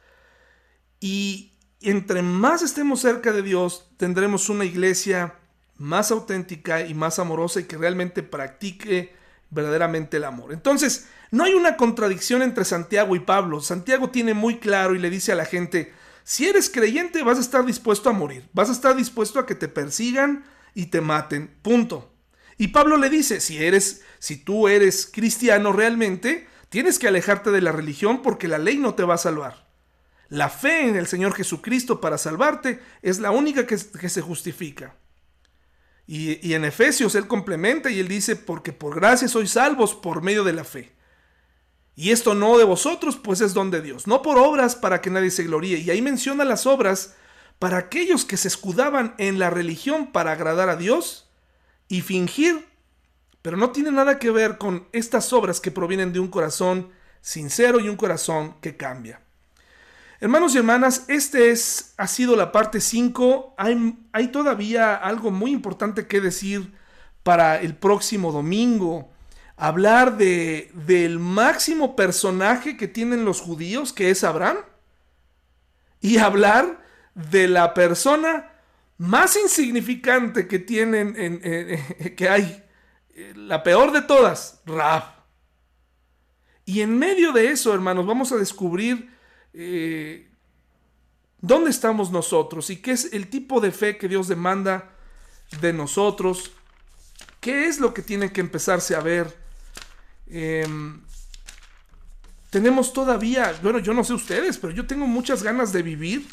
Y 0.98 1.51
entre 1.90 2.22
más 2.22 2.62
estemos 2.62 3.00
cerca 3.00 3.32
de 3.32 3.42
Dios, 3.42 3.90
tendremos 3.96 4.48
una 4.48 4.64
iglesia 4.64 5.34
más 5.78 6.10
auténtica 6.10 6.86
y 6.86 6.94
más 6.94 7.18
amorosa 7.18 7.60
y 7.60 7.64
que 7.64 7.76
realmente 7.76 8.22
practique 8.22 9.14
verdaderamente 9.50 10.16
el 10.16 10.24
amor. 10.24 10.52
Entonces, 10.52 11.08
no 11.30 11.44
hay 11.44 11.54
una 11.54 11.76
contradicción 11.76 12.42
entre 12.42 12.64
Santiago 12.64 13.16
y 13.16 13.20
Pablo. 13.20 13.60
Santiago 13.60 14.10
tiene 14.10 14.34
muy 14.34 14.58
claro 14.58 14.94
y 14.94 14.98
le 14.98 15.10
dice 15.10 15.32
a 15.32 15.36
la 15.36 15.44
gente, 15.44 15.92
si 16.24 16.46
eres 16.46 16.70
creyente 16.70 17.22
vas 17.22 17.38
a 17.38 17.42
estar 17.42 17.64
dispuesto 17.64 18.08
a 18.08 18.12
morir, 18.12 18.48
vas 18.52 18.68
a 18.68 18.72
estar 18.72 18.94
dispuesto 18.94 19.38
a 19.38 19.46
que 19.46 19.54
te 19.54 19.68
persigan 19.68 20.44
y 20.74 20.86
te 20.86 21.00
maten, 21.00 21.54
punto. 21.62 22.12
Y 22.58 22.68
Pablo 22.68 22.96
le 22.96 23.10
dice, 23.10 23.40
si 23.40 23.62
eres, 23.62 24.02
si 24.18 24.36
tú 24.36 24.68
eres 24.68 25.10
cristiano 25.12 25.72
realmente, 25.72 26.46
tienes 26.68 26.98
que 26.98 27.08
alejarte 27.08 27.50
de 27.50 27.60
la 27.60 27.72
religión 27.72 28.22
porque 28.22 28.48
la 28.48 28.58
ley 28.58 28.78
no 28.78 28.94
te 28.94 29.04
va 29.04 29.14
a 29.14 29.18
salvar. 29.18 29.61
La 30.32 30.48
fe 30.48 30.88
en 30.88 30.96
el 30.96 31.06
Señor 31.06 31.34
Jesucristo 31.34 32.00
para 32.00 32.16
salvarte 32.16 32.80
es 33.02 33.18
la 33.18 33.30
única 33.30 33.66
que, 33.66 33.76
se 33.76 34.22
justifica. 34.22 34.94
Y, 36.06 36.54
en 36.54 36.64
Efesios 36.64 37.14
él 37.16 37.26
complementa 37.26 37.90
y 37.90 38.00
él 38.00 38.08
dice, 38.08 38.34
porque 38.36 38.72
por 38.72 38.94
gracia 38.94 39.28
sois 39.28 39.50
salvos 39.50 39.94
por 39.94 40.22
medio 40.22 40.42
de 40.42 40.54
la 40.54 40.64
fe. 40.64 40.94
Y 41.94 42.12
esto 42.12 42.32
no 42.32 42.56
de 42.56 42.64
vosotros, 42.64 43.18
pues 43.18 43.42
es 43.42 43.52
don 43.52 43.70
de 43.70 43.82
Dios, 43.82 44.06
no 44.06 44.22
por 44.22 44.38
obras 44.38 44.74
para 44.74 45.02
que 45.02 45.10
nadie 45.10 45.30
se 45.30 45.44
gloríe. 45.44 45.76
Y 45.80 45.90
ahí 45.90 46.00
menciona 46.00 46.46
las 46.46 46.64
obras 46.64 47.14
para 47.58 47.76
aquellos 47.76 48.24
que 48.24 48.38
se 48.38 48.48
escudaban 48.48 49.14
en 49.18 49.38
la 49.38 49.50
religión 49.50 50.12
para 50.12 50.32
agradar 50.32 50.70
a 50.70 50.76
Dios 50.76 51.28
y 51.88 52.00
fingir, 52.00 52.66
pero 53.42 53.58
no 53.58 53.70
tiene 53.70 53.92
nada 53.92 54.18
que 54.18 54.30
ver 54.30 54.56
con 54.56 54.88
estas 54.92 55.34
obras 55.34 55.60
que 55.60 55.70
provienen 55.70 56.14
de 56.14 56.20
un 56.20 56.28
corazón 56.28 56.90
sincero 57.20 57.80
y 57.80 57.90
un 57.90 57.96
corazón 57.96 58.56
que 58.62 58.78
cambia. 58.78 59.21
Hermanos 60.22 60.54
y 60.54 60.58
hermanas, 60.58 61.06
este 61.08 61.50
es, 61.50 61.94
ha 61.96 62.06
sido 62.06 62.36
la 62.36 62.52
parte 62.52 62.80
5. 62.80 63.56
Hay, 63.58 64.28
todavía 64.28 64.94
algo 64.94 65.32
muy 65.32 65.50
importante 65.50 66.06
que 66.06 66.20
decir 66.20 66.72
para 67.24 67.60
el 67.60 67.74
próximo 67.74 68.30
domingo. 68.30 69.10
Hablar 69.56 70.16
de, 70.16 70.70
del 70.86 71.18
máximo 71.18 71.96
personaje 71.96 72.76
que 72.76 72.86
tienen 72.86 73.24
los 73.24 73.40
judíos, 73.40 73.92
que 73.92 74.10
es 74.10 74.22
Abraham. 74.22 74.58
Y 76.00 76.18
hablar 76.18 76.80
de 77.16 77.48
la 77.48 77.74
persona 77.74 78.52
más 78.98 79.36
insignificante 79.36 80.46
que 80.46 80.60
tienen, 80.60 81.16
en, 81.18 82.14
que 82.16 82.28
hay, 82.28 82.62
la 83.34 83.64
peor 83.64 83.90
de 83.90 84.02
todas, 84.02 84.62
Rab. 84.66 85.02
Y 86.64 86.80
en 86.80 86.96
medio 86.96 87.32
de 87.32 87.50
eso, 87.50 87.74
hermanos, 87.74 88.06
vamos 88.06 88.30
a 88.30 88.36
descubrir 88.36 89.11
eh, 89.54 90.30
dónde 91.40 91.70
estamos 91.70 92.10
nosotros 92.10 92.70
y 92.70 92.76
qué 92.76 92.92
es 92.92 93.12
el 93.12 93.28
tipo 93.28 93.60
de 93.60 93.72
fe 93.72 93.98
que 93.98 94.08
Dios 94.08 94.28
demanda 94.28 94.90
de 95.60 95.72
nosotros, 95.72 96.52
qué 97.40 97.66
es 97.66 97.80
lo 97.80 97.92
que 97.92 98.02
tiene 98.02 98.32
que 98.32 98.40
empezarse 98.40 98.94
a 98.94 99.00
ver. 99.00 99.36
Em, 100.28 101.02
tenemos 102.50 102.92
todavía, 102.92 103.58
bueno, 103.62 103.78
yo 103.78 103.92
no 103.92 104.04
sé 104.04 104.14
ustedes, 104.14 104.58
pero 104.58 104.72
yo 104.72 104.86
tengo 104.86 105.06
muchas 105.06 105.42
ganas 105.42 105.72
de 105.72 105.82
vivir 105.82 106.26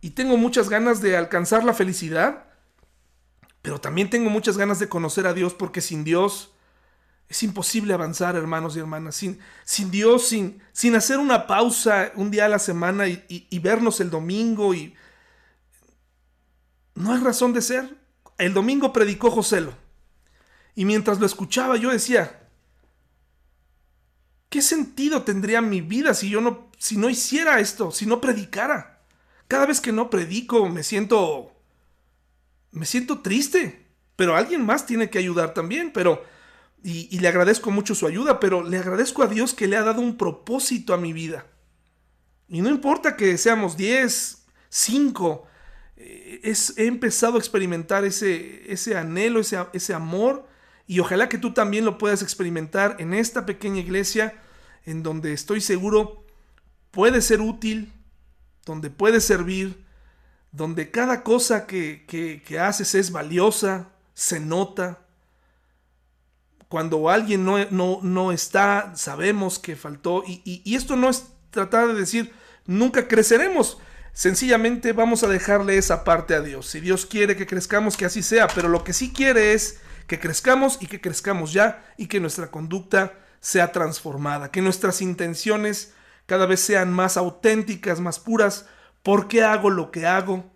y 0.00 0.10
tengo 0.10 0.36
muchas 0.36 0.68
ganas 0.68 1.00
de 1.00 1.16
alcanzar 1.16 1.64
la 1.64 1.72
felicidad, 1.72 2.46
pero 3.62 3.80
también 3.80 4.10
tengo 4.10 4.28
muchas 4.30 4.58
ganas 4.58 4.78
de 4.78 4.88
conocer 4.88 5.26
a 5.26 5.32
Dios 5.32 5.54
porque 5.54 5.80
sin 5.80 6.04
Dios 6.04 6.53
es 7.28 7.42
imposible 7.42 7.94
avanzar, 7.94 8.36
hermanos 8.36 8.76
y 8.76 8.80
hermanas, 8.80 9.16
sin, 9.16 9.90
Dios, 9.90 10.28
sin, 10.28 10.62
sin 10.72 10.94
hacer 10.94 11.18
una 11.18 11.46
pausa 11.46 12.12
un 12.14 12.30
día 12.30 12.44
a 12.44 12.48
la 12.48 12.58
semana 12.58 13.08
y, 13.08 13.58
vernos 13.58 14.00
el 14.00 14.10
domingo. 14.10 14.74
Y... 14.74 14.94
No 16.94 17.12
hay 17.12 17.20
razón 17.20 17.52
de 17.52 17.62
ser. 17.62 17.96
El 18.38 18.52
domingo 18.52 18.92
predicó 18.92 19.30
Joselo. 19.30 19.74
Y 20.74 20.84
mientras 20.84 21.18
lo 21.18 21.26
escuchaba 21.26 21.76
yo 21.76 21.90
decía, 21.90 22.48
¿qué 24.48 24.60
sentido 24.60 25.22
tendría 25.22 25.60
mi 25.60 25.80
vida 25.80 26.14
si 26.14 26.28
yo 26.28 26.40
no, 26.40 26.70
si 26.78 26.96
no 26.96 27.08
hiciera 27.08 27.60
esto, 27.60 27.90
si 27.90 28.06
no 28.06 28.20
predicara? 28.20 29.02
Cada 29.48 29.66
vez 29.66 29.80
que 29.80 29.92
no 29.92 30.10
predico 30.10 30.68
me 30.68 30.82
siento, 30.82 31.52
me 32.72 32.86
siento 32.86 33.20
triste, 33.20 33.86
pero 34.16 34.36
alguien 34.36 34.64
más 34.64 34.86
tiene 34.86 35.10
que 35.10 35.18
ayudar 35.18 35.54
también, 35.54 35.92
pero 35.92 36.24
y, 36.86 37.18
le 37.18 37.28
agradezco 37.28 37.70
mucho 37.70 37.94
su 37.94 38.06
ayuda, 38.06 38.38
pero 38.38 38.62
le 38.62 38.76
agradezco 38.76 39.22
a 39.22 39.26
Dios 39.26 39.54
que 39.54 39.66
le 39.66 39.78
ha 39.78 39.82
dado 39.82 40.02
un 40.02 40.18
propósito 40.18 40.92
a 40.92 40.98
mi 40.98 41.14
vida. 41.14 41.46
Y 42.46 42.60
no 42.60 42.68
importa 42.68 43.16
que 43.16 43.38
seamos 43.38 43.78
10, 43.78 44.44
5, 44.68 45.46
eh, 45.96 46.54
he 46.76 46.86
empezado 46.86 47.36
a 47.36 47.38
experimentar 47.38 48.04
ese, 48.04 48.70
ese 48.70 48.98
anhelo, 48.98 49.40
ese, 49.40 49.56
ese 49.72 49.94
amor, 49.94 50.46
y 50.86 51.00
ojalá 51.00 51.30
que 51.30 51.38
tú 51.38 51.54
también 51.54 51.86
lo 51.86 51.96
puedas 51.96 52.20
experimentar 52.20 52.96
en 52.98 53.14
esta 53.14 53.46
pequeña 53.46 53.80
iglesia, 53.80 54.42
en 54.84 55.02
donde 55.02 55.32
estoy 55.32 55.62
seguro 55.62 56.26
puede 56.90 57.22
ser 57.22 57.40
útil, 57.40 57.94
donde 58.66 58.90
puede 58.90 59.22
servir, 59.22 59.82
donde 60.52 60.90
cada 60.90 61.22
cosa 61.22 61.66
que, 61.66 62.04
que 62.06 62.60
haces 62.60 62.94
es 62.94 63.10
valiosa, 63.10 63.88
se 64.12 64.38
nota, 64.38 65.03
cuando 66.74 67.08
alguien 67.08 67.44
no, 67.44 67.64
no, 67.70 68.00
no 68.02 68.32
está, 68.32 68.96
sabemos 68.96 69.60
que 69.60 69.76
faltó. 69.76 70.24
Y, 70.26 70.74
esto 70.74 70.96
no 70.96 71.08
es 71.08 71.28
tratar 71.50 71.86
de 71.86 71.94
decir, 71.94 72.32
nunca 72.66 73.06
creceremos. 73.06 73.78
Sencillamente 74.12 74.92
vamos 74.92 75.22
a 75.22 75.28
dejarle 75.28 75.78
esa 75.78 76.02
parte 76.02 76.34
a 76.34 76.40
Dios. 76.40 76.66
Si 76.66 76.80
Dios 76.80 77.06
quiere 77.06 77.36
que 77.36 77.46
crezcamos, 77.46 77.96
que 77.96 78.06
así 78.06 78.24
sea. 78.24 78.48
Pero 78.48 78.68
lo 78.68 78.82
que 78.82 78.92
sí 78.92 79.12
quiere 79.12 79.52
es 79.52 79.78
que 80.08 80.18
crezcamos 80.18 80.78
y 80.80 80.88
que 80.88 81.00
crezcamos 81.00 81.52
ya 81.52 81.94
y 81.96 82.08
que 82.08 82.18
nuestra 82.18 82.50
conducta 82.50 83.12
sea 83.38 83.70
transformada. 83.70 84.50
Que 84.50 84.60
nuestras 84.60 85.00
intenciones 85.00 85.94
cada 86.26 86.44
vez 86.44 86.58
sean 86.58 86.92
más 86.92 87.16
auténticas, 87.16 88.00
más 88.00 88.18
puras. 88.18 88.66
¿Por 89.04 89.28
qué 89.28 89.44
hago 89.44 89.70
lo 89.70 89.92
que 89.92 90.08
hago? 90.08 90.50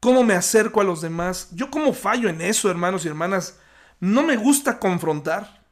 ¿Cómo 0.00 0.22
me 0.22 0.34
acerco 0.34 0.82
a 0.82 0.84
los 0.84 1.00
demás? 1.00 1.48
Yo 1.52 1.70
cómo 1.70 1.94
fallo 1.94 2.28
en 2.28 2.42
eso, 2.42 2.70
hermanos 2.70 3.06
y 3.06 3.08
hermanas. 3.08 3.58
No 4.00 4.22
me 4.22 4.36
gusta 4.36 4.78
confrontar. 4.78 5.62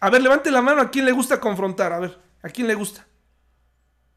A 0.00 0.10
ver, 0.10 0.20
levante 0.20 0.50
la 0.50 0.60
mano 0.60 0.82
a 0.82 0.90
quién 0.90 1.04
le 1.04 1.12
gusta 1.12 1.40
confrontar. 1.40 1.92
A 1.92 2.00
ver, 2.00 2.20
¿a 2.42 2.48
quién 2.48 2.66
le 2.66 2.74
gusta? 2.74 3.06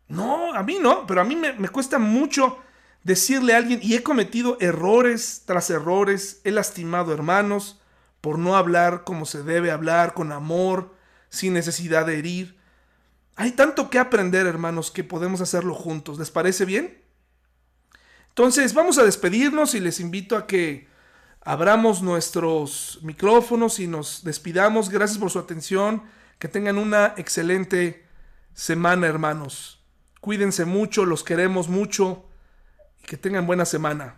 No, 0.08 0.54
a 0.56 0.64
mí 0.64 0.78
no, 0.82 1.06
pero 1.06 1.22
a 1.22 1.24
mí 1.24 1.36
me, 1.36 1.70
cuesta 1.70 2.00
mucho 2.00 2.58
decirle 3.04 3.54
a 3.54 3.58
alguien, 3.58 3.80
y 3.82 3.94
he 3.94 4.04
cometido 4.04 4.58
errores 4.60 5.44
tras 5.46 5.70
errores, 5.70 6.42
he 6.44 6.52
lastimado 6.52 7.14
hermanos 7.14 7.80
por 8.20 8.38
no 8.38 8.58
hablar 8.58 9.04
como 9.06 9.26
se 9.26 9.44
debe 9.44 9.72
hablar, 9.72 10.14
con 10.14 10.32
amor, 10.32 10.96
sin 11.30 11.54
necesidad 11.54 12.08
de 12.08 12.18
herir. 12.18 12.58
Hay 13.36 13.52
tanto 13.52 13.90
que 13.90 14.00
aprender, 14.00 14.48
hermanos, 14.48 14.92
que 14.92 15.06
podemos 15.06 15.40
hacerlo 15.40 15.74
juntos. 15.76 16.20
¿Les 16.20 16.32
parece 16.32 16.66
bien? 16.66 17.02
Entonces, 18.30 18.74
vamos 18.74 18.98
a 18.98 19.04
despedirnos 19.04 19.76
y 19.76 19.80
les 19.80 20.02
invito 20.02 20.36
a 20.36 20.46
que 20.46 20.89
abramos 21.42 22.02
nuestros 22.02 23.00
micrófonos 23.02 23.80
y 23.80 23.88
nos 23.88 24.24
despidamos. 24.24 24.90
Gracias 24.90 25.18
por 25.18 25.32
su 25.32 25.40
atención. 25.40 26.04
Que 26.38 26.48
tengan 26.48 26.78
una 26.78 27.14
excelente 27.18 28.08
semana, 28.54 29.08
hermanos. 29.08 29.84
Cuídense 30.22 30.66
mucho, 30.66 31.06
los 31.06 31.24
queremos 31.24 31.68
mucho 31.68 32.26
y 33.04 33.06
que 33.06 33.18
tengan 33.18 33.46
buena 33.46 33.66
semana. 33.66 34.16